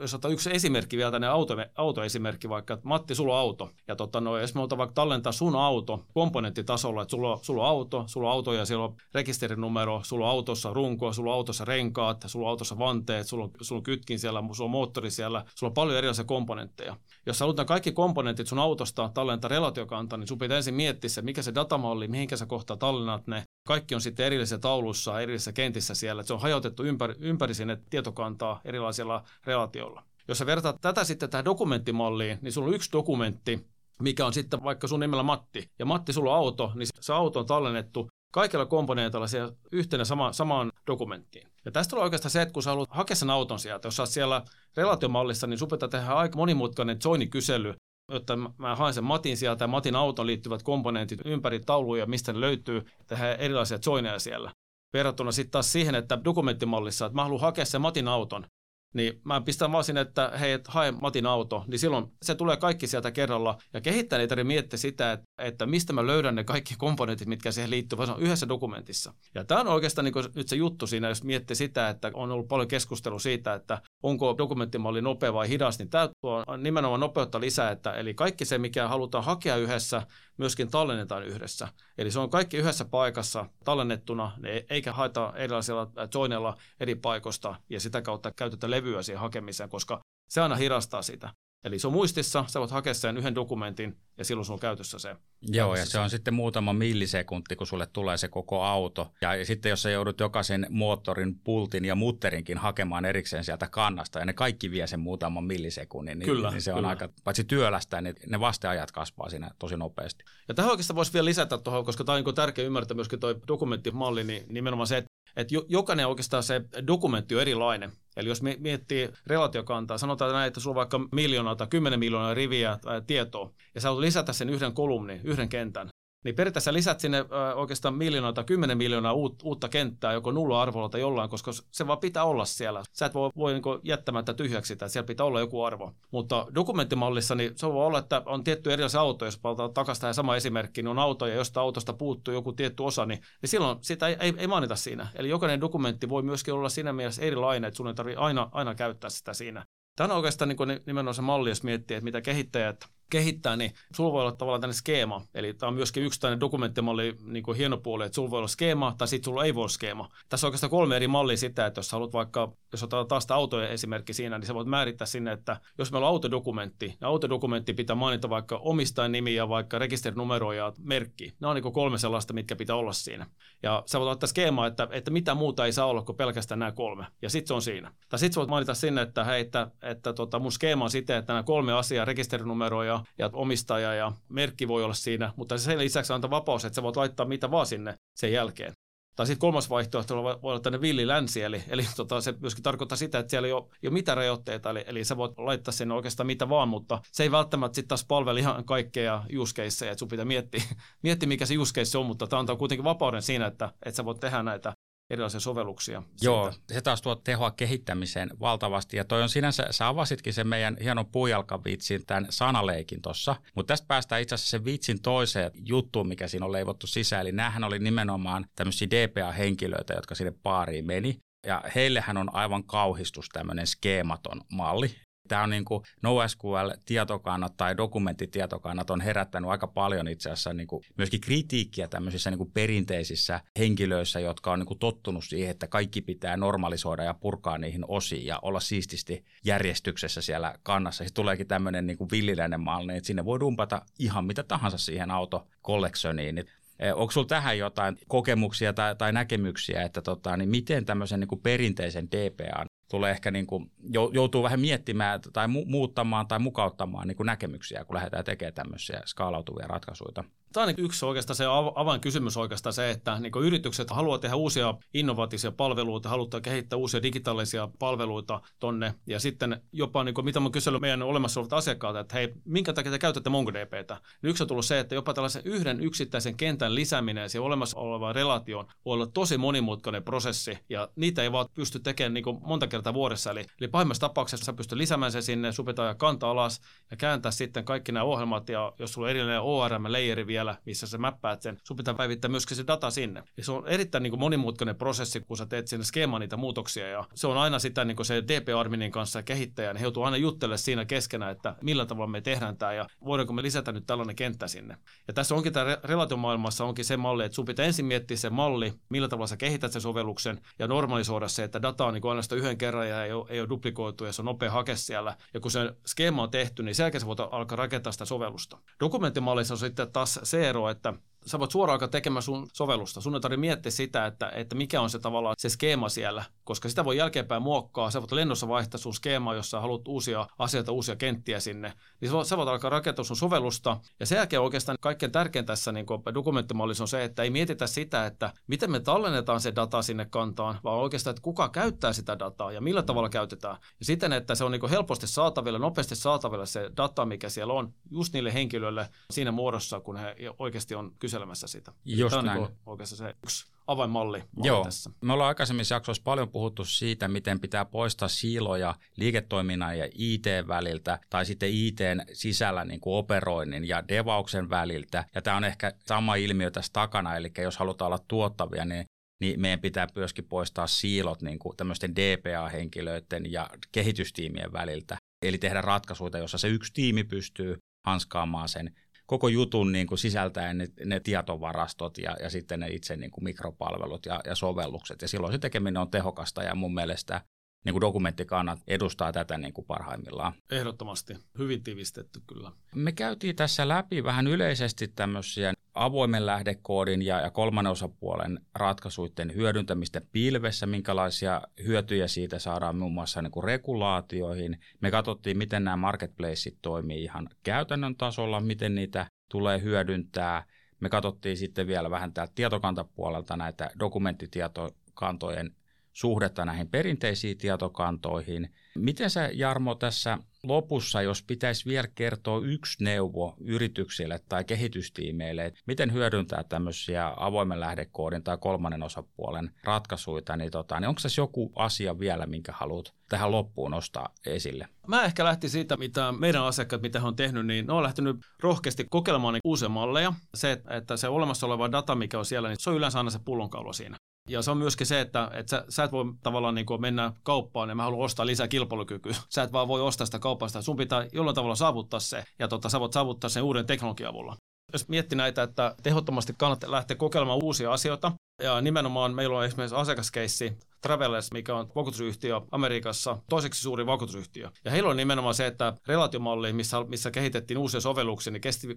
jos 0.00 0.14
ottaa 0.14 0.30
yksi 0.30 0.50
esimerkki 0.54 0.96
vielä 0.96 1.10
tänne 1.10 1.26
auto, 1.26 1.56
autoesimerkki, 1.74 2.48
vaikka 2.48 2.74
että 2.74 2.88
Matti, 2.88 3.14
sulla 3.14 3.34
on 3.34 3.40
auto. 3.40 3.70
Ja 3.88 3.96
tota, 3.96 4.20
no, 4.20 4.38
jos 4.38 4.54
me 4.54 4.60
otan 4.60 4.78
vaikka 4.78 4.94
tallentaa 4.94 5.32
sun 5.32 5.56
auto 5.56 6.04
komponenttitasolla, 6.14 7.02
että 7.02 7.10
sulla, 7.10 7.38
sulla 7.42 7.62
on 7.62 7.68
auto, 7.68 8.04
sulla 8.06 8.28
on 8.28 8.32
auto 8.32 8.52
ja 8.52 8.64
siellä 8.64 8.84
on 8.84 8.96
rekisterinumero, 9.14 10.00
sulla 10.04 10.24
on 10.24 10.30
autossa 10.30 10.72
runko, 10.72 11.12
sulla 11.12 11.30
on 11.30 11.36
autossa 11.36 11.64
renkaat, 11.64 12.24
sulla 12.26 12.46
on 12.46 12.50
autossa 12.50 12.78
vanteet, 12.78 13.26
sulla 13.26 13.44
on, 13.44 13.50
sulla 13.60 13.78
on 13.78 13.82
kytkin 13.82 14.18
siellä, 14.18 14.42
sulla 14.52 14.66
on 14.66 14.70
moottori 14.70 15.10
siellä, 15.10 15.44
sulla 15.54 15.70
on 15.70 15.74
paljon 15.74 15.98
erilaisia 15.98 16.24
komponentteja. 16.24 16.96
Jos 17.26 17.40
halutaan 17.40 17.66
kaikki 17.66 17.92
komponentit 17.92 18.46
sun 18.46 18.58
autosta 18.58 19.10
tallentaa 19.14 19.48
relaatiokanta, 19.48 20.16
niin 20.16 20.28
sun 20.28 20.38
pitää 20.38 20.56
ensin 20.56 20.74
miettiä 20.74 21.10
se, 21.10 21.22
mikä 21.22 21.42
se 21.42 21.54
datamalli, 21.54 22.08
mihinkä 22.08 22.36
sä 22.36 22.46
kohtaa 22.46 22.76
tallennat 22.76 23.26
ne, 23.26 23.42
kaikki 23.66 23.94
on 23.94 24.00
sitten 24.00 24.26
erillisessä 24.26 24.58
taulussa, 24.58 25.20
erillisissä 25.20 25.52
kentissä 25.52 25.94
siellä. 25.94 26.20
Että 26.20 26.28
se 26.28 26.34
on 26.34 26.40
hajautettu 26.40 26.84
ympäri, 26.84 27.14
ympäri 27.18 27.54
sinne 27.54 27.78
tietokantaa 27.90 28.60
erilaisilla 28.64 29.24
relaatioilla. 29.46 30.02
Jos 30.28 30.38
sä 30.38 30.46
vertaat 30.46 30.80
tätä 30.80 31.04
sitten 31.04 31.30
tähän 31.30 31.44
dokumenttimalliin, 31.44 32.38
niin 32.42 32.52
sulla 32.52 32.68
on 32.68 32.74
yksi 32.74 32.92
dokumentti, 32.92 33.66
mikä 34.02 34.26
on 34.26 34.32
sitten 34.32 34.64
vaikka 34.64 34.88
sun 34.88 35.00
nimellä 35.00 35.22
Matti. 35.22 35.70
Ja 35.78 35.86
Matti, 35.86 36.12
sulla 36.12 36.30
on 36.30 36.36
auto, 36.36 36.72
niin 36.74 36.88
se 37.00 37.12
auto 37.12 37.40
on 37.40 37.46
tallennettu 37.46 38.08
kaikilla 38.32 38.66
komponenteilla 38.66 39.26
siellä 39.26 39.52
yhtenä 39.72 40.04
sama, 40.04 40.32
samaan 40.32 40.72
dokumenttiin. 40.86 41.48
Ja 41.64 41.70
tästä 41.70 41.90
tulee 41.90 42.04
oikeastaan 42.04 42.30
se, 42.30 42.42
että 42.42 42.52
kun 42.52 42.62
sä 42.62 42.70
haluat 42.70 42.88
hakea 42.92 43.16
sen 43.16 43.30
auton 43.30 43.58
sieltä, 43.58 43.86
jos 43.86 43.96
sä 43.96 44.02
oot 44.02 44.10
siellä 44.10 44.42
relaatiomallissa, 44.76 45.46
niin 45.46 45.58
sun 45.58 45.68
pitää 45.68 45.88
tehdä 45.88 46.06
aika 46.06 46.38
monimutkainen 46.38 46.98
joini-kysely, 47.04 47.74
jotta 48.12 48.36
mä 48.36 48.76
haen 48.76 48.94
sen 48.94 49.04
Matin 49.04 49.36
sieltä 49.36 49.64
ja 49.64 49.68
Matin 49.68 49.96
auton 49.96 50.26
liittyvät 50.26 50.62
komponentit 50.62 51.20
ympäri 51.24 51.60
tauluja, 51.60 52.06
mistä 52.06 52.32
ne 52.32 52.40
löytyy, 52.40 52.82
tehdä 53.06 53.34
erilaisia 53.34 53.78
joineja 53.86 54.18
siellä. 54.18 54.52
Verrattuna 54.92 55.32
sitten 55.32 55.50
taas 55.50 55.72
siihen, 55.72 55.94
että 55.94 56.18
dokumenttimallissa, 56.24 57.06
että 57.06 57.16
mä 57.16 57.22
haluan 57.22 57.40
hakea 57.40 57.64
sen 57.64 57.80
Matin 57.80 58.08
auton, 58.08 58.46
niin 58.94 59.20
mä 59.24 59.40
pistän 59.40 59.72
vaan 59.72 59.84
sinne, 59.84 60.00
että 60.00 60.32
hei, 60.40 60.52
et 60.52 60.68
hae 60.68 60.90
Matin 60.90 61.26
auto, 61.26 61.64
niin 61.66 61.78
silloin 61.78 62.06
se 62.22 62.34
tulee 62.34 62.56
kaikki 62.56 62.86
sieltä 62.86 63.10
kerralla. 63.10 63.58
Ja 63.74 63.80
kehittäjä 63.80 64.20
ei 64.20 64.28
tarvitse 64.28 64.48
miettiä 64.48 64.78
sitä, 64.78 65.12
että, 65.12 65.26
että 65.38 65.66
mistä 65.66 65.92
mä 65.92 66.06
löydän 66.06 66.34
ne 66.34 66.44
kaikki 66.44 66.74
komponentit, 66.78 67.28
mitkä 67.28 67.52
siihen 67.52 67.70
liittyy, 67.70 67.96
vaan 67.96 68.06
se 68.06 68.12
on 68.12 68.20
yhdessä 68.20 68.48
dokumentissa. 68.48 69.14
Ja 69.34 69.44
tämä 69.44 69.60
on 69.60 69.68
oikeastaan 69.68 70.04
niin 70.04 70.14
nyt 70.34 70.48
se 70.48 70.56
juttu 70.56 70.86
siinä, 70.86 71.08
jos 71.08 71.24
miettii 71.24 71.56
sitä, 71.56 71.88
että 71.88 72.10
on 72.14 72.30
ollut 72.30 72.48
paljon 72.48 72.68
keskustelua 72.68 73.18
siitä, 73.18 73.54
että 73.54 73.82
onko 74.02 74.34
dokumenttimalli 74.38 75.02
nopea 75.02 75.32
vai 75.32 75.48
hidas, 75.48 75.78
niin 75.78 75.90
tämä 75.90 76.08
tuo 76.20 76.44
nimenomaan 76.56 77.00
nopeutta 77.00 77.40
lisää, 77.40 77.70
että 77.70 77.92
eli 77.92 78.14
kaikki 78.14 78.44
se, 78.44 78.58
mikä 78.58 78.88
halutaan 78.88 79.24
hakea 79.24 79.56
yhdessä, 79.56 80.06
myöskin 80.36 80.70
tallennetaan 80.70 81.24
yhdessä. 81.26 81.68
Eli 81.98 82.10
se 82.10 82.18
on 82.18 82.30
kaikki 82.30 82.56
yhdessä 82.56 82.84
paikassa 82.84 83.46
tallennettuna, 83.64 84.32
eikä 84.70 84.92
haeta 84.92 85.32
erilaisilla 85.36 85.90
joinella 86.14 86.56
eri 86.80 86.94
paikoista 86.94 87.54
ja 87.70 87.80
sitä 87.80 88.02
kautta 88.02 88.32
käytetä 88.36 88.70
levyä 88.70 89.02
siihen 89.02 89.20
hakemiseen, 89.20 89.70
koska 89.70 90.00
se 90.28 90.40
aina 90.40 90.56
hirastaa 90.56 91.02
sitä. 91.02 91.30
Eli 91.64 91.78
se 91.78 91.86
on 91.86 91.92
muistissa, 91.92 92.44
sä 92.48 92.60
voit 92.60 92.70
hakea 92.70 92.94
sen 92.94 93.16
yhden 93.16 93.34
dokumentin 93.34 93.96
ja 94.18 94.24
silloin 94.24 94.44
sun 94.46 94.54
on 94.54 94.60
käytössä 94.60 94.98
se. 94.98 95.16
Joo, 95.42 95.76
ja 95.76 95.86
se 95.86 95.98
on 95.98 96.10
sitten 96.10 96.34
muutama 96.34 96.72
millisekunti, 96.72 97.56
kun 97.56 97.66
sulle 97.66 97.86
tulee 97.86 98.16
se 98.16 98.28
koko 98.28 98.62
auto. 98.62 99.12
Ja 99.20 99.44
sitten 99.44 99.70
jos 99.70 99.82
sä 99.82 99.90
joudut 99.90 100.20
jokaisen 100.20 100.66
moottorin, 100.70 101.38
pultin 101.38 101.84
ja 101.84 101.94
mutterinkin 101.94 102.58
hakemaan 102.58 103.04
erikseen 103.04 103.44
sieltä 103.44 103.68
kannasta, 103.68 104.18
ja 104.18 104.24
ne 104.24 104.32
kaikki 104.32 104.70
vie 104.70 104.86
sen 104.86 105.00
muutaman 105.00 105.44
millisekunnin, 105.44 106.18
niin, 106.18 106.26
kyllä, 106.26 106.50
niin 106.50 106.62
se 106.62 106.72
on 106.72 106.76
kyllä. 106.76 106.88
aika, 106.88 107.08
paitsi 107.24 107.44
työlästä, 107.44 108.00
niin 108.00 108.14
ne 108.26 108.40
vasteajat 108.40 108.92
kasvaa 108.92 109.28
siinä 109.28 109.50
tosi 109.58 109.76
nopeasti. 109.76 110.24
Ja 110.48 110.54
tähän 110.54 110.70
oikeastaan 110.70 110.96
voisi 110.96 111.12
vielä 111.12 111.24
lisätä 111.24 111.58
tuohon, 111.58 111.84
koska 111.84 112.04
tämä 112.04 112.18
on 112.18 112.24
niin 112.24 112.34
tärkeä 112.34 112.64
ymmärtää 112.64 112.94
myöskin 112.94 113.20
tuo 113.20 113.34
dokumenttimalli, 113.48 114.24
niin 114.24 114.46
nimenomaan 114.48 114.86
se, 114.86 114.96
että 114.96 115.15
että 115.36 115.54
jokainen 115.68 116.06
oikeastaan 116.06 116.42
se 116.42 116.62
dokumentti 116.86 117.34
on 117.34 117.40
erilainen. 117.40 117.92
Eli 118.16 118.28
jos 118.28 118.42
miettii 118.42 119.08
relaatiokantaa, 119.26 119.98
sanotaan 119.98 120.32
näin, 120.32 120.48
että 120.48 120.60
sulla 120.60 120.72
on 120.72 120.76
vaikka 120.76 121.00
miljoonaa 121.12 121.56
tai 121.56 121.66
kymmenen 121.66 121.98
miljoonaa 121.98 122.34
riviä 122.34 122.78
tai 122.82 123.02
tietoa, 123.06 123.52
ja 123.74 123.80
sä 123.80 123.88
haluat 123.88 124.00
lisätä 124.00 124.32
sen 124.32 124.50
yhden 124.50 124.72
kolumnin, 124.72 125.20
yhden 125.24 125.48
kentän, 125.48 125.88
niin 126.26 126.36
periaatteessa 126.36 126.72
lisät 126.72 127.00
sinne 127.00 127.24
oikeastaan 127.54 127.94
miljoonaa 127.94 128.32
tai 128.32 128.44
kymmenen 128.44 128.78
miljoonaa 128.78 129.12
uutta 129.42 129.68
kenttää 129.68 130.12
joko 130.12 130.32
nolla-arvolla 130.32 130.88
tai 130.88 131.00
jollain, 131.00 131.30
koska 131.30 131.50
se 131.70 131.86
vaan 131.86 131.98
pitää 131.98 132.24
olla 132.24 132.44
siellä. 132.44 132.82
Sä 132.92 133.06
et 133.06 133.14
voi, 133.14 133.30
voi 133.36 133.52
niin 133.52 133.62
jättämättä 133.82 134.34
tyhjäksi 134.34 134.68
sitä, 134.68 134.88
siellä 134.88 135.06
pitää 135.06 135.26
olla 135.26 135.40
joku 135.40 135.62
arvo. 135.62 135.92
Mutta 136.10 136.46
dokumenttimallissa 136.54 137.34
niin 137.34 137.52
se 137.56 137.66
voi 137.66 137.86
olla, 137.86 137.98
että 137.98 138.22
on 138.26 138.44
tietty 138.44 138.72
erilaisia 138.72 139.00
autoja, 139.00 139.26
jos 139.26 139.38
palataan 139.38 139.74
takaisin 139.74 140.00
tähän 140.00 140.14
sama 140.14 140.36
esimerkki, 140.36 140.82
niin 140.82 140.88
on 140.88 140.98
autoja, 140.98 141.34
josta 141.34 141.60
autosta 141.60 141.92
puuttuu 141.92 142.34
joku 142.34 142.52
tietty 142.52 142.82
osa, 142.82 143.06
niin, 143.06 143.20
niin 143.42 143.50
silloin 143.50 143.78
sitä 143.80 144.08
ei, 144.08 144.16
ei, 144.20 144.34
ei 144.38 144.46
mainita 144.46 144.76
siinä. 144.76 145.08
Eli 145.14 145.28
jokainen 145.28 145.60
dokumentti 145.60 146.08
voi 146.08 146.22
myöskin 146.22 146.54
olla 146.54 146.68
siinä 146.68 146.92
mielessä 146.92 147.22
erilainen, 147.22 147.68
että 147.68 147.76
sun 147.76 147.88
ei 147.88 147.94
tarvitse 147.94 148.20
aina, 148.20 148.48
aina 148.52 148.74
käyttää 148.74 149.10
sitä 149.10 149.34
siinä. 149.34 149.66
Tämä 149.96 150.10
on 150.10 150.16
oikeastaan 150.16 150.48
niin 150.48 150.80
nimenomaan 150.86 151.14
se 151.14 151.22
malli, 151.22 151.48
jos 151.48 151.62
miettii, 151.62 151.96
että 151.96 152.04
mitä 152.04 152.20
kehittäjät 152.20 152.95
kehittää, 153.10 153.56
niin 153.56 153.72
sulla 153.94 154.12
voi 154.12 154.20
olla 154.20 154.32
tavallaan 154.32 154.60
tänne 154.60 154.74
skeema. 154.74 155.22
Eli 155.34 155.54
tämä 155.54 155.68
on 155.68 155.74
myöskin 155.74 156.02
yksi 156.02 156.20
tämmöinen 156.20 156.40
dokumenttimalli 156.40 157.16
niin 157.24 157.42
kuin 157.42 157.56
hieno 157.56 157.76
puoli, 157.76 158.04
että 158.04 158.14
sulla 158.14 158.30
voi 158.30 158.38
olla 158.38 158.48
skeema 158.48 158.94
tai 158.98 159.08
sitten 159.08 159.24
sulla 159.24 159.44
ei 159.44 159.54
voi 159.54 159.60
olla 159.60 159.68
skeema. 159.68 160.08
Tässä 160.28 160.46
on 160.46 160.48
oikeastaan 160.48 160.70
kolme 160.70 160.96
eri 160.96 161.08
mallia 161.08 161.36
sitä, 161.36 161.66
että 161.66 161.78
jos 161.78 161.92
haluat 161.92 162.12
vaikka, 162.12 162.52
jos 162.72 162.82
otetaan 162.82 163.08
taas 163.08 163.30
autojen 163.30 163.70
esimerkki 163.70 164.12
siinä, 164.12 164.38
niin 164.38 164.46
sä 164.46 164.54
voit 164.54 164.68
määrittää 164.68 165.06
sinne, 165.06 165.32
että 165.32 165.60
jos 165.78 165.92
meillä 165.92 166.06
on 166.06 166.12
autodokumentti, 166.12 166.86
niin 166.86 166.98
autodokumentti 167.04 167.74
pitää 167.74 167.96
mainita 167.96 168.30
vaikka 168.30 168.56
omistajan 168.56 169.12
nimi 169.12 169.34
ja 169.34 169.48
vaikka 169.48 169.78
rekisterinumero 169.78 170.52
ja 170.52 170.72
merkki. 170.78 171.32
Nämä 171.40 171.50
on 171.50 171.56
niin 171.56 171.72
kolme 171.72 171.98
sellaista, 171.98 172.32
mitkä 172.32 172.56
pitää 172.56 172.76
olla 172.76 172.92
siinä. 172.92 173.26
Ja 173.62 173.82
sä 173.86 174.00
voit 174.00 174.10
ottaa 174.10 174.26
skeemaa, 174.26 174.66
että, 174.66 174.88
että 174.90 175.10
mitä 175.10 175.34
muuta 175.34 175.66
ei 175.66 175.72
saa 175.72 175.86
olla 175.86 176.02
kuin 176.02 176.16
pelkästään 176.16 176.58
nämä 176.58 176.72
kolme. 176.72 177.06
Ja 177.22 177.30
sitten 177.30 177.48
se 177.48 177.54
on 177.54 177.62
siinä. 177.62 177.92
Tai 178.08 178.18
sitten 178.18 178.40
voit 178.40 178.48
mainita 178.48 178.74
sinne, 178.74 179.02
että 179.02 179.24
hei, 179.24 179.40
että, 179.40 179.70
että 179.82 180.12
tota, 180.12 180.38
mun 180.38 180.52
skeema 180.52 180.84
on 180.84 180.90
siten, 180.90 181.16
että 181.16 181.32
nämä 181.32 181.42
kolme 181.42 181.72
asiaa, 181.72 182.04
rekisterinumero 182.04 182.82
ja 182.82 182.95
ja, 183.18 183.30
omistaja 183.32 183.94
ja 183.94 184.12
merkki 184.28 184.68
voi 184.68 184.84
olla 184.84 184.94
siinä, 184.94 185.32
mutta 185.36 185.58
sen 185.58 185.78
lisäksi 185.78 186.12
antaa 186.12 186.30
vapaus, 186.30 186.64
että 186.64 186.74
sä 186.74 186.82
voit 186.82 186.96
laittaa 186.96 187.26
mitä 187.26 187.50
vaan 187.50 187.66
sinne 187.66 187.94
sen 188.14 188.32
jälkeen. 188.32 188.72
Tai 189.16 189.26
sitten 189.26 189.40
kolmas 189.40 189.70
vaihtoehto 189.70 190.22
voi 190.22 190.38
olla 190.42 190.60
tänne 190.60 190.80
villi 190.80 191.06
länsi, 191.06 191.42
eli, 191.42 191.62
eli 191.68 191.86
tota, 191.96 192.20
se 192.20 192.34
myöskin 192.40 192.62
tarkoittaa 192.62 192.96
sitä, 192.96 193.18
että 193.18 193.30
siellä 193.30 193.46
ei 193.46 193.52
ole, 193.52 193.64
ei 193.82 193.88
ole 193.88 193.92
mitään 193.92 194.16
rajoitteita, 194.16 194.70
eli, 194.70 194.84
eli 194.86 195.04
sä 195.04 195.16
voit 195.16 195.38
laittaa 195.38 195.72
sinne 195.72 195.94
oikeastaan 195.94 196.26
mitä 196.26 196.48
vaan, 196.48 196.68
mutta 196.68 197.00
se 197.12 197.22
ei 197.22 197.30
välttämättä 197.30 197.74
sitten 197.74 197.88
taas 197.88 198.04
palvele 198.08 198.40
ihan 198.40 198.64
kaikkea 198.64 199.24
caseja, 199.56 199.92
että 199.92 199.98
sun 199.98 200.08
pitää 200.08 200.24
miettiä, 200.24 200.62
miettiä 201.02 201.28
mikä 201.28 201.46
se 201.46 201.54
case 201.74 201.98
on, 201.98 202.06
mutta 202.06 202.26
tämä 202.26 202.40
antaa 202.40 202.56
kuitenkin 202.56 202.84
vapauden 202.84 203.22
siinä, 203.22 203.46
että, 203.46 203.72
että 203.82 203.96
sä 203.96 204.04
voit 204.04 204.20
tehdä 204.20 204.42
näitä 204.42 204.72
erilaisia 205.10 205.40
sovelluksia. 205.40 206.02
Joo, 206.22 206.52
siitä. 206.52 206.74
se 206.74 206.80
taas 206.80 207.02
tuo 207.02 207.14
tehoa 207.14 207.50
kehittämiseen 207.50 208.30
valtavasti. 208.40 208.96
Ja 208.96 209.04
toi 209.04 209.22
on 209.22 209.28
sinänsä, 209.28 209.66
sä 209.70 209.88
avasitkin 209.88 210.32
sen 210.32 210.48
meidän 210.48 210.76
hienon 210.82 211.06
puujalkavitsin, 211.06 212.06
tämän 212.06 212.26
sanaleikin 212.30 213.02
tuossa. 213.02 213.36
Mutta 213.54 213.72
tästä 213.72 213.86
päästään 213.86 214.22
itse 214.22 214.34
asiassa 214.34 214.50
sen 214.50 214.64
vitsin 214.64 215.02
toiseen 215.02 215.50
juttuun, 215.54 216.08
mikä 216.08 216.28
siinä 216.28 216.46
on 216.46 216.52
leivottu 216.52 216.86
sisään. 216.86 217.22
Eli 217.22 217.32
näähän 217.32 217.64
oli 217.64 217.78
nimenomaan 217.78 218.46
tämmöisiä 218.54 218.88
DPA-henkilöitä, 218.90 219.94
jotka 219.94 220.14
sinne 220.14 220.32
paariin 220.42 220.86
meni. 220.86 221.18
Ja 221.46 221.62
heillehän 221.74 222.16
on 222.16 222.34
aivan 222.34 222.64
kauhistus 222.64 223.28
tämmöinen 223.32 223.66
skeematon 223.66 224.40
malli. 224.52 225.05
Tämä 225.28 225.42
on 225.42 225.50
niin 225.50 225.64
kuin 225.64 225.82
NoSQL-tietokannat 226.02 227.56
tai 227.56 227.76
dokumenttitietokannat 227.76 228.90
on 228.90 229.00
herättänyt 229.00 229.50
aika 229.50 229.66
paljon 229.66 230.08
itse 230.08 230.30
asiassa 230.30 230.52
niin 230.52 230.66
kuin 230.66 230.84
myöskin 230.98 231.20
kritiikkiä 231.20 231.88
tämmöisissä 231.88 232.30
niin 232.30 232.38
kuin 232.38 232.50
perinteisissä 232.50 233.40
henkilöissä, 233.58 234.20
jotka 234.20 234.52
on 234.52 234.58
niin 234.58 234.66
kuin 234.66 234.78
tottunut 234.78 235.24
siihen, 235.24 235.50
että 235.50 235.66
kaikki 235.66 236.00
pitää 236.00 236.36
normalisoida 236.36 237.04
ja 237.04 237.14
purkaa 237.14 237.58
niihin 237.58 237.84
osiin 237.88 238.26
ja 238.26 238.38
olla 238.42 238.60
siististi 238.60 239.24
järjestyksessä 239.44 240.22
siellä 240.22 240.54
kannassa. 240.62 241.04
Sitten 241.04 241.22
tuleekin 241.22 241.48
tämmöinen 241.48 241.86
niin 241.86 241.98
kuin 241.98 242.10
villiläinen 242.10 242.60
malli, 242.60 242.96
että 242.96 243.06
sinne 243.06 243.24
voi 243.24 243.40
dumpata 243.40 243.82
ihan 243.98 244.24
mitä 244.24 244.42
tahansa 244.42 244.78
siihen 244.78 245.10
autokolleksioniin. 245.10 246.44
Eh, 246.78 246.96
onko 246.96 247.10
sinulla 247.10 247.28
tähän 247.28 247.58
jotain 247.58 247.98
kokemuksia 248.08 248.72
tai, 248.72 248.96
tai 248.96 249.12
näkemyksiä, 249.12 249.82
että 249.82 250.02
tota, 250.02 250.36
niin 250.36 250.48
miten 250.48 250.84
tämmöisen 250.84 251.20
niin 251.20 251.28
kuin 251.28 251.40
perinteisen 251.40 252.08
DPAn 252.10 252.66
tulee 252.90 253.10
ehkä 253.10 253.30
niin 253.30 253.46
kuin, 253.46 253.70
joutuu 254.12 254.42
vähän 254.42 254.60
miettimään 254.60 255.20
tai 255.32 255.46
mu- 255.46 255.70
muuttamaan 255.70 256.26
tai 256.26 256.38
mukauttamaan 256.38 257.08
niin 257.08 257.16
kuin 257.16 257.26
näkemyksiä, 257.26 257.84
kun 257.84 257.96
lähdetään 257.96 258.24
tekemään 258.24 258.54
tämmöisiä 258.54 259.02
skaalautuvia 259.06 259.66
ratkaisuja. 259.66 260.24
Tämä 260.52 260.66
on 260.66 260.74
yksi 260.78 261.06
oikeastaan 261.06 261.36
se 261.36 261.44
avainkysymys 261.74 262.36
oikeastaan 262.36 262.72
se, 262.72 262.90
että 262.90 263.20
niin 263.20 263.32
yritykset 263.42 263.90
haluaa 263.90 264.18
tehdä 264.18 264.36
uusia 264.36 264.74
innovatiivisia 264.94 265.52
palveluita, 265.52 266.08
haluaa 266.08 266.40
kehittää 266.42 266.76
uusia 266.76 267.02
digitaalisia 267.02 267.68
palveluita 267.78 268.40
tonne. 268.60 268.94
Ja 269.06 269.20
sitten 269.20 269.62
jopa, 269.72 270.04
niin 270.04 270.14
kuin, 270.14 270.24
mitä 270.24 270.40
mä 270.40 270.50
kysellyt 270.50 270.80
meidän 270.80 271.02
olemassa 271.02 271.40
olevilta 271.40 271.56
asiakkailta, 271.56 272.00
että 272.00 272.14
hei, 272.14 272.32
minkä 272.44 272.72
takia 272.72 272.92
te 272.92 272.98
käytätte 272.98 273.30
MongoDBtä? 273.30 274.00
Niin 274.22 274.30
yksi 274.30 274.42
on 274.42 274.48
tullut 274.48 274.64
se, 274.64 274.80
että 274.80 274.94
jopa 274.94 275.14
tällaisen 275.14 275.42
yhden 275.44 275.80
yksittäisen 275.80 276.36
kentän 276.36 276.74
lisääminen 276.74 277.30
siihen 277.30 277.46
olemassa 277.46 277.78
olevaan 277.78 278.14
relaatioon 278.14 278.66
voi 278.84 278.94
olla 278.94 279.06
tosi 279.06 279.38
monimutkainen 279.38 280.02
prosessi, 280.02 280.58
ja 280.68 280.88
niitä 280.96 281.22
ei 281.22 281.32
vaan 281.32 281.46
pysty 281.54 281.78
tekemään 281.80 282.14
niin 282.14 282.24
monta 282.40 282.66
kertaa 282.66 282.94
vuodessa. 282.94 283.30
Eli, 283.30 283.44
eli 283.60 283.68
pahimmassa 283.68 284.00
tapauksessa 284.00 284.44
sä 284.44 284.52
pystyt 284.52 284.78
lisäämään 284.78 285.12
sen 285.12 285.22
sinne, 285.22 285.52
sun 285.52 285.64
pitää 285.64 285.94
kanta 285.94 286.30
alas 286.30 286.60
ja 286.90 286.96
kääntää 286.96 287.30
sitten 287.30 287.64
kaikki 287.64 287.92
nämä 287.92 288.04
ohjelmat, 288.04 288.48
ja 288.48 288.72
jos 288.78 288.92
sulla 288.92 289.06
on 289.06 289.10
erillinen 289.10 289.40
ORM-leijeri 289.40 290.26
vielä, 290.36 290.56
missä 290.66 290.86
sä 290.86 290.98
mäppäät 290.98 291.42
sen. 291.42 291.58
Sun 291.64 291.76
pitää 291.76 291.94
päivittää 291.94 292.30
myöskin 292.30 292.56
se 292.56 292.66
data 292.66 292.90
sinne. 292.90 293.22
Ja 293.36 293.44
se 293.44 293.52
on 293.52 293.68
erittäin 293.68 294.02
niin 294.02 294.10
kuin 294.10 294.20
monimutkainen 294.20 294.76
prosessi, 294.76 295.20
kun 295.20 295.36
sä 295.36 295.46
teet 295.46 295.68
sinne 295.68 295.84
skeemaan 295.84 296.20
niitä 296.20 296.36
muutoksia. 296.36 296.88
Ja 296.88 297.04
se 297.14 297.26
on 297.26 297.38
aina 297.38 297.58
sitä 297.58 297.84
niin 297.84 297.96
kuin 297.96 298.06
se 298.06 298.22
DP-adminin 298.28 298.90
kanssa 298.90 299.22
kehittäjä, 299.22 299.72
niin 299.72 299.80
he 299.80 299.84
joutuu 299.84 300.02
aina 300.02 300.16
juttelemaan 300.16 300.58
siinä 300.58 300.84
keskenä, 300.84 301.30
että 301.30 301.56
millä 301.62 301.86
tavalla 301.86 302.10
me 302.10 302.20
tehdään 302.20 302.56
tämä 302.56 302.72
ja 302.72 302.86
voidaanko 303.04 303.32
me 303.32 303.42
lisätä 303.42 303.72
nyt 303.72 303.86
tällainen 303.86 304.16
kenttä 304.16 304.48
sinne. 304.48 304.76
Ja 305.08 305.14
tässä 305.14 305.34
onkin 305.34 305.52
tämä 305.52 305.78
relaatiomaailmassa 305.84 306.64
onkin 306.64 306.84
se 306.84 306.96
malli, 306.96 307.24
että 307.24 307.36
sun 307.36 307.44
pitää 307.44 307.66
ensin 307.66 307.86
miettiä 307.86 308.16
se 308.16 308.30
malli, 308.30 308.72
millä 308.88 309.08
tavalla 309.08 309.26
sä 309.26 309.36
kehität 309.36 309.72
sen 309.72 309.82
sovelluksen 309.82 310.40
ja 310.58 310.68
normalisoida 310.68 311.28
se, 311.28 311.44
että 311.44 311.62
data 311.62 311.86
on 311.86 311.94
niin 311.94 312.06
aina 312.08 312.22
yhden 312.36 312.58
kerran 312.58 312.88
ja 312.88 313.04
ei 313.04 313.12
ole, 313.12 313.26
ei 313.28 313.40
ole 313.40 313.48
duplikoitu 313.48 314.04
ja 314.04 314.12
se 314.12 314.22
on 314.22 314.26
nopea 314.26 314.50
hake 314.50 314.76
siellä. 314.76 315.16
Ja 315.34 315.40
kun 315.40 315.50
se 315.50 315.74
skeema 315.86 316.22
on 316.22 316.30
tehty, 316.30 316.62
niin 316.62 316.74
sen 316.74 316.84
jälkeen 316.84 317.00
sä 317.00 317.06
voit 317.06 317.20
alkaa 317.20 317.56
rakentaa 317.56 317.92
sitä 317.92 318.04
sovellusta. 318.04 318.58
Dokumenttimallissa 318.80 319.54
on 319.54 319.58
sitten 319.58 319.92
taas 319.92 320.20
se 320.26 320.48
ero, 320.48 320.70
että 320.70 320.94
sä 321.26 321.38
voit 321.38 321.50
suoraan 321.50 321.74
alkaa 321.74 321.88
tekemään 321.88 322.22
sun 322.22 322.48
sovellusta. 322.52 323.00
Sun 323.00 323.14
ei 323.14 323.20
tarvitse 323.20 323.40
miettiä 323.40 323.72
sitä, 323.72 324.06
että, 324.06 324.32
että 324.34 324.54
mikä 324.54 324.80
on 324.80 324.90
se 324.90 324.98
tavallaan 324.98 325.34
se 325.38 325.48
skeema 325.48 325.88
siellä, 325.88 326.24
koska 326.44 326.68
sitä 326.68 326.84
voi 326.84 326.96
jälkeenpäin 326.96 327.42
muokkaa. 327.42 327.90
Sä 327.90 328.00
voit 328.00 328.12
lennossa 328.12 328.48
vaihtaa 328.48 328.78
sun 328.78 328.94
skeemaa, 328.94 329.34
jos 329.34 329.50
sä 329.50 329.60
haluat 329.60 329.88
uusia 329.88 330.26
asioita, 330.38 330.72
uusia 330.72 330.96
kenttiä 330.96 331.40
sinne. 331.40 331.72
Niin 332.00 332.08
sä 332.08 332.16
voit, 332.16 332.26
sä 332.26 332.36
voit 332.36 332.48
alkaa 332.48 332.70
rakentaa 332.70 333.04
sun 333.04 333.16
sovellusta. 333.16 333.80
Ja 334.00 334.06
sen 334.06 334.16
jälkeen 334.16 334.42
oikeastaan 334.42 334.78
kaikkein 334.80 335.12
tärkein 335.12 335.46
tässä 335.46 335.72
niin 335.72 335.86
dokumenttimallissa 336.14 336.84
on 336.84 336.88
se, 336.88 337.04
että 337.04 337.22
ei 337.22 337.30
mietitä 337.30 337.66
sitä, 337.66 338.06
että 338.06 338.32
miten 338.46 338.70
me 338.70 338.80
tallennetaan 338.80 339.40
se 339.40 339.52
data 339.56 339.82
sinne 339.82 340.04
kantaan, 340.04 340.58
vaan 340.64 340.78
oikeastaan, 340.78 341.12
että 341.12 341.22
kuka 341.22 341.48
käyttää 341.48 341.92
sitä 341.92 342.18
dataa 342.18 342.52
ja 342.52 342.60
millä 342.60 342.82
tavalla 342.82 343.08
käytetään. 343.08 343.56
Ja 343.80 343.84
siten, 343.86 344.12
että 344.12 344.34
se 344.34 344.44
on 344.44 344.52
niin 344.52 344.70
helposti 344.70 345.06
saatavilla, 345.06 345.58
nopeasti 345.58 345.96
saatavilla 345.96 346.46
se 346.46 346.70
data, 346.76 347.06
mikä 347.06 347.28
siellä 347.28 347.52
on, 347.52 347.72
just 347.90 348.12
niille 348.12 348.34
henkilöille 348.34 348.88
siinä 349.10 349.32
muodossa, 349.32 349.80
kun 349.80 349.96
he 349.96 350.16
oikeasti 350.38 350.74
on 350.74 350.92
kyse 350.98 351.15
kyselemässä 351.16 351.46
sitä. 351.46 351.72
Just 351.84 352.10
Tämä 352.10 352.22
näin. 352.22 352.42
on 352.42 352.48
niin 352.48 352.58
oikeastaan 352.66 352.98
se 352.98 353.16
yksi 353.22 353.46
avainmalli 353.66 354.24
Joo. 354.42 354.64
tässä. 354.64 354.90
Me 355.00 355.12
ollaan 355.12 355.28
aikaisemmissa 355.28 355.74
jaksoissa 355.74 356.02
paljon 356.02 356.28
puhuttu 356.28 356.64
siitä, 356.64 357.08
miten 357.08 357.40
pitää 357.40 357.64
poistaa 357.64 358.08
siiloja 358.08 358.74
liiketoiminnan 358.96 359.78
ja 359.78 359.88
IT-väliltä 359.94 360.98
tai 361.10 361.26
sitten 361.26 361.50
ITn 361.52 362.02
sisällä 362.12 362.64
niin 362.64 362.80
kuin 362.80 362.96
operoinnin 362.96 363.68
ja 363.68 363.88
devauksen 363.88 364.50
väliltä. 364.50 365.04
Ja 365.14 365.22
tämä 365.22 365.36
on 365.36 365.44
ehkä 365.44 365.72
sama 365.86 366.14
ilmiö 366.14 366.50
tässä 366.50 366.72
takana, 366.72 367.16
eli 367.16 367.32
jos 367.38 367.56
halutaan 367.56 367.86
olla 367.86 368.04
tuottavia, 368.08 368.64
niin 368.64 368.84
niin 369.20 369.40
meidän 369.40 369.60
pitää 369.60 369.86
myöskin 369.94 370.24
poistaa 370.24 370.66
siilot 370.66 371.22
niin 371.22 371.38
kuin 371.38 371.56
tämmöisten 371.56 371.96
DPA-henkilöiden 371.96 373.32
ja 373.32 373.50
kehitystiimien 373.72 374.52
väliltä. 374.52 374.96
Eli 375.22 375.38
tehdä 375.38 375.60
ratkaisuja, 375.60 376.18
jossa 376.18 376.38
se 376.38 376.48
yksi 376.48 376.72
tiimi 376.72 377.04
pystyy 377.04 377.56
hanskaamaan 377.86 378.48
sen 378.48 378.74
koko 379.06 379.28
jutun 379.28 379.72
niin 379.72 379.86
kuin 379.86 379.98
sisältäen 379.98 380.58
ne, 380.58 380.68
ne 380.84 381.00
tietovarastot 381.00 381.98
ja, 381.98 382.16
ja 382.22 382.30
sitten 382.30 382.60
ne 382.60 382.68
itse 382.68 382.96
niin 382.96 383.10
kuin 383.10 383.24
mikropalvelut 383.24 384.06
ja, 384.06 384.20
ja 384.24 384.34
sovellukset. 384.34 385.02
Ja 385.02 385.08
silloin 385.08 385.32
se 385.32 385.38
tekeminen 385.38 385.76
on 385.76 385.90
tehokasta 385.90 386.42
ja 386.42 386.54
mun 386.54 386.74
mielestä 386.74 387.20
niin 387.66 387.74
kuin 387.74 387.80
dokumenttikannat 387.80 388.58
edustaa 388.66 389.12
tätä 389.12 389.38
niin 389.38 389.52
kuin 389.52 389.64
parhaimmillaan. 389.64 390.32
Ehdottomasti. 390.50 391.14
Hyvin 391.38 391.62
tiivistetty 391.62 392.20
kyllä. 392.26 392.52
Me 392.74 392.92
käytiin 392.92 393.36
tässä 393.36 393.68
läpi 393.68 394.04
vähän 394.04 394.26
yleisesti 394.26 394.88
tämmöisiä 394.88 395.52
avoimen 395.74 396.26
lähdekoodin 396.26 397.02
ja, 397.02 397.20
ja 397.20 397.30
kolmannen 397.30 397.70
osapuolen 397.70 398.40
ratkaisuiden 398.54 399.34
hyödyntämistä 399.34 400.00
pilvessä, 400.12 400.66
minkälaisia 400.66 401.42
hyötyjä 401.66 402.08
siitä 402.08 402.38
saadaan 402.38 402.76
muun 402.76 402.92
muassa 402.92 403.22
niin 403.22 403.30
kuin 403.30 403.44
regulaatioihin. 403.44 404.58
Me 404.80 404.90
katsottiin, 404.90 405.38
miten 405.38 405.64
nämä 405.64 405.76
marketplaceit 405.76 406.58
toimii 406.62 407.02
ihan 407.02 407.28
käytännön 407.42 407.96
tasolla, 407.96 408.40
miten 408.40 408.74
niitä 408.74 409.06
tulee 409.30 409.62
hyödyntää. 409.62 410.44
Me 410.80 410.88
katsottiin 410.88 411.36
sitten 411.36 411.66
vielä 411.66 411.90
vähän 411.90 412.12
täältä 412.12 412.32
tietokantapuolelta 412.34 413.36
näitä 413.36 413.70
dokumenttitietokantojen 413.80 415.56
suhdetta 415.96 416.44
näihin 416.44 416.68
perinteisiin 416.68 417.38
tietokantoihin. 417.38 418.54
Miten 418.78 419.10
sä 419.10 419.30
Jarmo 419.32 419.74
tässä 419.74 420.18
lopussa, 420.42 421.02
jos 421.02 421.22
pitäisi 421.22 421.64
vielä 421.64 421.88
kertoa 421.94 422.40
yksi 422.44 422.84
neuvo 422.84 423.36
yrityksille 423.40 424.20
tai 424.28 424.44
kehitystiimeille, 424.44 425.44
että 425.44 425.60
miten 425.66 425.92
hyödyntää 425.92 426.44
tämmöisiä 426.44 427.12
avoimen 427.16 427.60
lähdekoodin 427.60 428.22
tai 428.22 428.38
kolmannen 428.40 428.82
osapuolen 428.82 429.50
ratkaisuja, 429.64 430.36
niin, 430.36 430.50
tota, 430.50 430.80
niin 430.80 430.88
onko 430.88 431.00
tässä 431.02 431.20
joku 431.20 431.52
asia 431.54 431.98
vielä, 431.98 432.26
minkä 432.26 432.52
haluat 432.52 432.94
tähän 433.08 433.30
loppuun 433.30 433.70
nostaa 433.70 434.08
esille? 434.26 434.68
Mä 434.86 435.04
ehkä 435.04 435.24
lähti 435.24 435.48
siitä, 435.48 435.76
mitä 435.76 436.12
meidän 436.12 436.42
asiakkaat, 436.42 436.82
mitä 436.82 437.00
he 437.00 437.06
on 437.06 437.16
tehnyt, 437.16 437.46
niin 437.46 437.66
ne 437.66 437.72
on 437.72 437.82
lähtenyt 437.82 438.16
rohkeasti 438.40 438.86
kokeilemaan 438.90 439.34
niin 439.34 439.40
uusia 439.44 439.68
malleja. 439.68 440.12
Se, 440.34 440.62
että 440.70 440.96
se 440.96 441.08
olemassa 441.08 441.46
oleva 441.46 441.72
data, 441.72 441.94
mikä 441.94 442.18
on 442.18 442.26
siellä, 442.26 442.48
niin 442.48 442.60
se 442.60 442.70
on 442.70 442.76
yleensä 442.76 442.98
aina 442.98 443.10
se 443.10 443.18
pullonkaula 443.24 443.72
siinä. 443.72 443.96
Ja 444.28 444.42
se 444.42 444.50
on 444.50 444.58
myöskin 444.58 444.86
se, 444.86 445.00
että, 445.00 445.30
että 445.32 445.50
sä, 445.50 445.64
sä 445.68 445.84
et 445.84 445.92
voi 445.92 446.04
tavallaan 446.22 446.54
niin 446.54 446.66
kuin 446.66 446.80
mennä 446.80 447.12
kauppaan 447.22 447.68
ja 447.68 447.74
mä 447.74 447.82
haluan 447.82 448.04
ostaa 448.04 448.26
lisää 448.26 448.48
kilpailukykyä. 448.48 449.16
Sä 449.34 449.42
et 449.42 449.52
vaan 449.52 449.68
voi 449.68 449.80
ostaa 449.80 450.06
sitä 450.06 450.18
kaupasta. 450.18 450.62
Sun 450.62 450.76
pitää 450.76 451.06
jollain 451.12 451.34
tavalla 451.34 451.54
saavuttaa 451.54 452.00
se 452.00 452.24
ja 452.38 452.48
tota, 452.48 452.68
sä 452.68 452.80
voit 452.80 452.92
saavuttaa 452.92 453.30
sen 453.30 453.42
uuden 453.42 453.66
teknologian 453.66 454.10
avulla. 454.10 454.36
Jos 454.72 454.88
miettii 454.88 455.16
näitä, 455.16 455.42
että 455.42 455.74
tehottomasti 455.82 456.34
kannattaa 456.38 456.70
lähteä 456.70 456.96
kokeilemaan 456.96 457.42
uusia 457.42 457.72
asioita, 457.72 458.12
ja 458.42 458.60
nimenomaan 458.60 459.14
meillä 459.14 459.38
on 459.38 459.44
esimerkiksi 459.44 459.76
asiakaskeissi 459.76 460.52
Travelers, 460.82 461.32
mikä 461.32 461.54
on 461.54 461.68
vakuutusyhtiö 461.76 462.40
Amerikassa, 462.50 463.18
toiseksi 463.28 463.60
suuri 463.60 463.86
vakuutusyhtiö. 463.86 464.50
Ja 464.64 464.70
heillä 464.70 464.90
on 464.90 464.96
nimenomaan 464.96 465.34
se, 465.34 465.46
että 465.46 465.72
relaatiomalli, 465.86 466.52
missä, 466.52 466.84
missä 466.88 467.10
kehitettiin 467.10 467.58
uusia 467.58 467.80
sovelluksia, 467.80 468.32
niin 468.32 468.40
kesti 468.40 468.68
6-9 468.68 468.76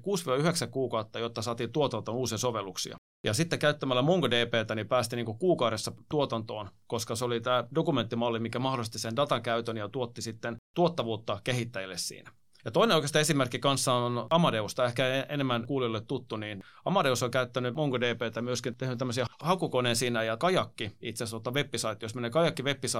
kuukautta, 0.71 1.19
jotta 1.19 1.41
saatiin 1.41 1.71
tuotantoon 1.71 2.17
uusia 2.17 2.37
sovelluksia. 2.37 2.95
Ja 3.23 3.33
sitten 3.33 3.59
käyttämällä 3.59 4.01
MongoDBtä 4.01 4.75
niin 4.75 4.87
päästiin 4.87 5.25
niin 5.25 5.37
kuukaudessa 5.37 5.91
tuotantoon, 6.09 6.69
koska 6.87 7.15
se 7.15 7.25
oli 7.25 7.41
tämä 7.41 7.63
dokumenttimalli, 7.75 8.39
mikä 8.39 8.59
mahdollisti 8.59 8.99
sen 8.99 9.15
datan 9.15 9.41
käytön 9.41 9.77
ja 9.77 9.89
tuotti 9.89 10.21
sitten 10.21 10.55
tuottavuutta 10.75 11.41
kehittäjille 11.43 11.97
siinä. 11.97 12.31
Ja 12.65 12.71
toinen 12.71 12.95
oikeastaan 12.95 13.21
esimerkki 13.21 13.59
kanssa 13.59 13.93
on 13.93 14.27
Amadeus, 14.29 14.75
tai 14.75 14.87
ehkä 14.87 15.25
enemmän 15.29 15.67
kuulijoille 15.67 16.01
tuttu, 16.01 16.37
niin 16.37 16.63
Amadeus 16.85 17.23
on 17.23 17.31
käyttänyt 17.31 17.75
MongoDBtä 17.75 18.41
myöskin 18.41 18.75
tehnyt 18.75 18.97
tämmöisiä 18.97 19.25
hakukoneen 19.41 19.95
siinä 19.95 20.23
ja 20.23 20.37
kajakki 20.37 20.91
itse 21.01 21.23
asiassa 21.23 21.37
ottaa 21.37 21.53
web 21.53 21.73
Jos 22.01 22.15
menee 22.15 22.29
kajakki 22.29 22.63
web 22.63 22.83
sä 22.85 22.99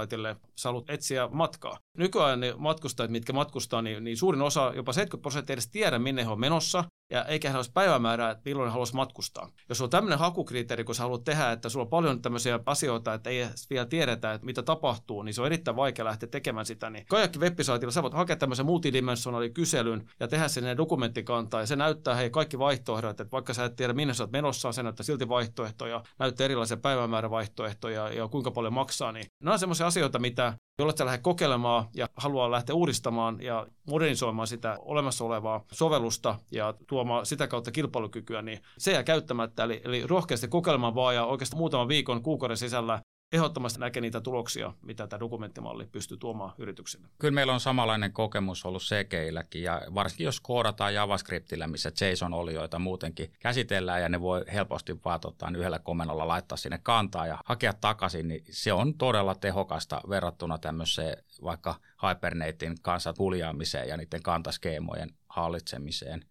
haluat 0.64 0.90
etsiä 0.90 1.30
matkaa. 1.32 1.78
Nykyään 1.98 2.40
ne 2.40 2.54
matkustajat, 2.58 3.12
mitkä 3.12 3.34
matkustaa, 3.34 3.82
niin, 3.82 4.04
niin 4.04 4.18
suurin 4.18 4.42
osa, 4.42 4.72
jopa 4.76 4.94
70 4.94 5.22
prosenttia 5.22 5.54
edes 5.54 5.70
tiedä, 5.70 6.00
minne 6.00 6.24
he 6.24 6.30
on 6.30 6.40
menossa, 6.40 6.84
ja 7.10 7.26
eikä 7.26 7.50
hän 7.50 7.56
olisi 7.56 7.72
päivämäärää, 7.74 8.32
että 8.32 8.42
milloin 8.46 8.72
haluaisi 8.72 8.96
matkustaa. 8.96 9.50
Jos 9.70 9.82
on 9.82 9.90
tämmöinen 9.90 10.20
hakukriteeri, 10.20 10.84
kun 10.84 10.96
sä 10.96 11.04
haluat 11.04 11.24
tehdä, 11.24 11.52
että 11.52 11.70
sulla 11.70 11.84
on 11.84 11.90
paljon 11.90 12.22
tämmöisiä 12.22 12.60
asioita, 12.66 13.14
että 13.14 13.30
ei 13.30 13.48
vielä 13.70 13.86
tiedetä, 13.86 14.34
että 14.34 14.46
mitä 14.46 14.64
tapahtuu, 14.64 15.22
niin 15.22 15.34
se 15.34 15.42
on 15.42 15.46
erittäin 15.46 15.78
vaikea 15.78 16.06
lähteä 16.06 16.30
tekemään 16.30 16.66
sitä. 16.66 16.90
Niin 16.90 17.06
kajakki 17.10 17.40
web 17.40 17.60
sä 17.90 18.04
voit 18.04 18.14
hakea 18.14 18.36
tämmöisen 18.36 18.66
multidimensionaalin 18.66 19.54
kyselyn 19.54 20.10
ja 20.20 20.28
tehdä 20.28 20.48
sinne 20.48 20.78
dokumenttikantaa, 20.78 21.60
ja 21.60 21.68
se 21.68 21.76
näyttää 21.76 22.16
hei 22.16 22.30
kaikki 22.30 22.60
vaihtoehdot, 22.60 23.20
että 23.22 23.32
vaikka 23.32 23.54
sä 23.54 23.66
et 23.66 23.76
tiedä, 23.76 23.94
minne 23.94 24.14
sä 24.14 24.24
oot 24.24 24.32
menossa, 24.32 24.72
se 24.72 24.84
näyttää 24.84 25.04
silti 25.04 25.30
vaihtoehtoja, 25.30 26.04
näyttää 26.20 26.46
erilaisia 26.46 26.78
päivämäärävaihtoehtoja 26.78 28.10
ja 28.10 28.28
kuinka 28.28 28.52
paljon 28.52 28.74
maksaa. 28.74 29.12
Niin 29.12 29.26
nämä 29.44 29.54
on 29.54 29.60
semmoisia 29.60 29.88
asioita, 29.88 30.20
mitä 30.20 30.54
jolla 30.80 30.94
sä 30.98 31.06
lähdet 31.06 31.22
kokeilemaan 31.22 31.86
ja 31.94 32.10
haluaa 32.16 32.52
lähteä 32.52 32.76
uudistamaan 32.76 33.42
ja 33.42 33.68
modernisoimaan 33.88 34.48
sitä 34.48 34.78
olemassa 34.80 35.26
olevaa 35.26 35.64
sovellusta 35.72 36.36
ja 36.52 36.74
tuomaan 36.88 37.26
sitä 37.26 37.48
kautta 37.48 37.72
kilpailukykyä, 37.72 38.42
niin 38.42 38.60
se 38.78 38.92
jää 38.92 39.04
käyttämättä. 39.04 39.64
Eli, 39.64 39.82
eli 39.84 40.08
rohkeasti 40.08 40.48
kokeilemaan 40.48 40.96
vaan 40.96 41.16
ja 41.16 41.26
oikeastaan 41.26 41.58
muutaman 41.58 41.88
viikon, 41.88 42.24
kuukauden 42.24 42.58
sisällä 42.58 43.00
ehdottomasti 43.32 43.80
näkee 43.80 44.02
niitä 44.02 44.22
tuloksia, 44.22 44.74
mitä 44.82 45.08
tämä 45.08 45.20
dokumenttimalli 45.20 45.86
pystyy 45.86 46.18
tuomaan 46.18 46.54
yrityksille. 46.58 47.08
Kyllä 47.20 47.32
meillä 47.32 47.54
on 47.54 47.60
samanlainen 47.60 48.14
kokemus 48.14 48.66
ollut 48.66 48.84
Sekeilläkin 48.84 49.64
ja 49.64 49.82
varsinkin 49.94 50.26
jos 50.26 50.40
koodataan 50.40 50.94
JavaScriptillä, 50.94 51.68
missä 51.68 51.92
JSON-olioita 52.02 52.80
muutenkin 52.80 53.34
käsitellään 53.40 54.02
ja 54.02 54.10
ne 54.10 54.22
voi 54.22 54.46
helposti 54.54 55.00
vaan 55.06 55.20
tota, 55.20 55.52
yhdellä 55.58 55.80
komennolla 55.80 56.28
laittaa 56.28 56.58
sinne 56.58 56.80
kantaa 56.84 57.28
ja 57.28 57.38
hakea 57.46 57.74
takaisin, 57.74 58.28
niin 58.28 58.44
se 58.50 58.74
on 58.74 58.98
todella 58.98 59.36
tehokasta 59.36 60.02
verrattuna 60.10 60.58
tämmöiseen 60.58 61.24
vaikka 61.44 61.76
Hibernatein 62.08 62.76
kanssa 62.82 63.14
puljaamiseen 63.14 63.88
ja 63.88 63.98
niiden 63.98 64.24
kantaskeemojen 64.24 65.10
hallitsemiseen. 65.30 66.26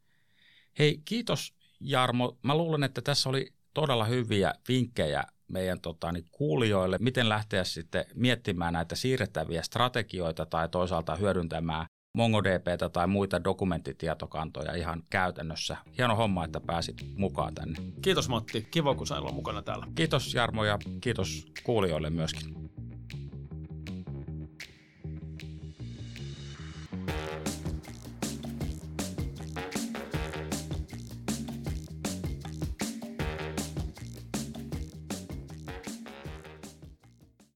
Hei, 0.78 1.02
kiitos 1.04 1.54
Jarmo. 1.80 2.38
Mä 2.42 2.56
luulen, 2.56 2.84
että 2.84 3.02
tässä 3.02 3.28
oli 3.28 3.52
todella 3.74 4.04
hyviä 4.04 4.54
vinkkejä 4.68 5.24
meidän 5.48 5.80
tota, 5.80 6.12
niin 6.12 6.24
kuulijoille, 6.32 6.96
miten 7.00 7.28
lähteä 7.28 7.64
sitten 7.64 8.04
miettimään 8.14 8.72
näitä 8.72 8.96
siirrettäviä 8.96 9.62
strategioita 9.62 10.46
tai 10.46 10.68
toisaalta 10.68 11.16
hyödyntämään 11.16 11.86
MongoDBtä 12.14 12.88
tai 12.88 13.06
muita 13.06 13.44
dokumenttitietokantoja 13.44 14.74
ihan 14.74 15.02
käytännössä. 15.10 15.76
Hieno 15.98 16.16
homma, 16.16 16.44
että 16.44 16.60
pääsit 16.60 16.96
mukaan 17.16 17.54
tänne. 17.54 17.78
Kiitos 18.02 18.28
Matti, 18.28 18.68
kiva 18.70 18.94
kun 18.94 19.06
sain 19.06 19.22
olla 19.22 19.32
mukana 19.32 19.62
täällä. 19.62 19.86
Kiitos 19.94 20.34
Jarmo 20.34 20.64
ja 20.64 20.78
kiitos 21.00 21.46
kuulijoille 21.64 22.10
myöskin. 22.10 22.70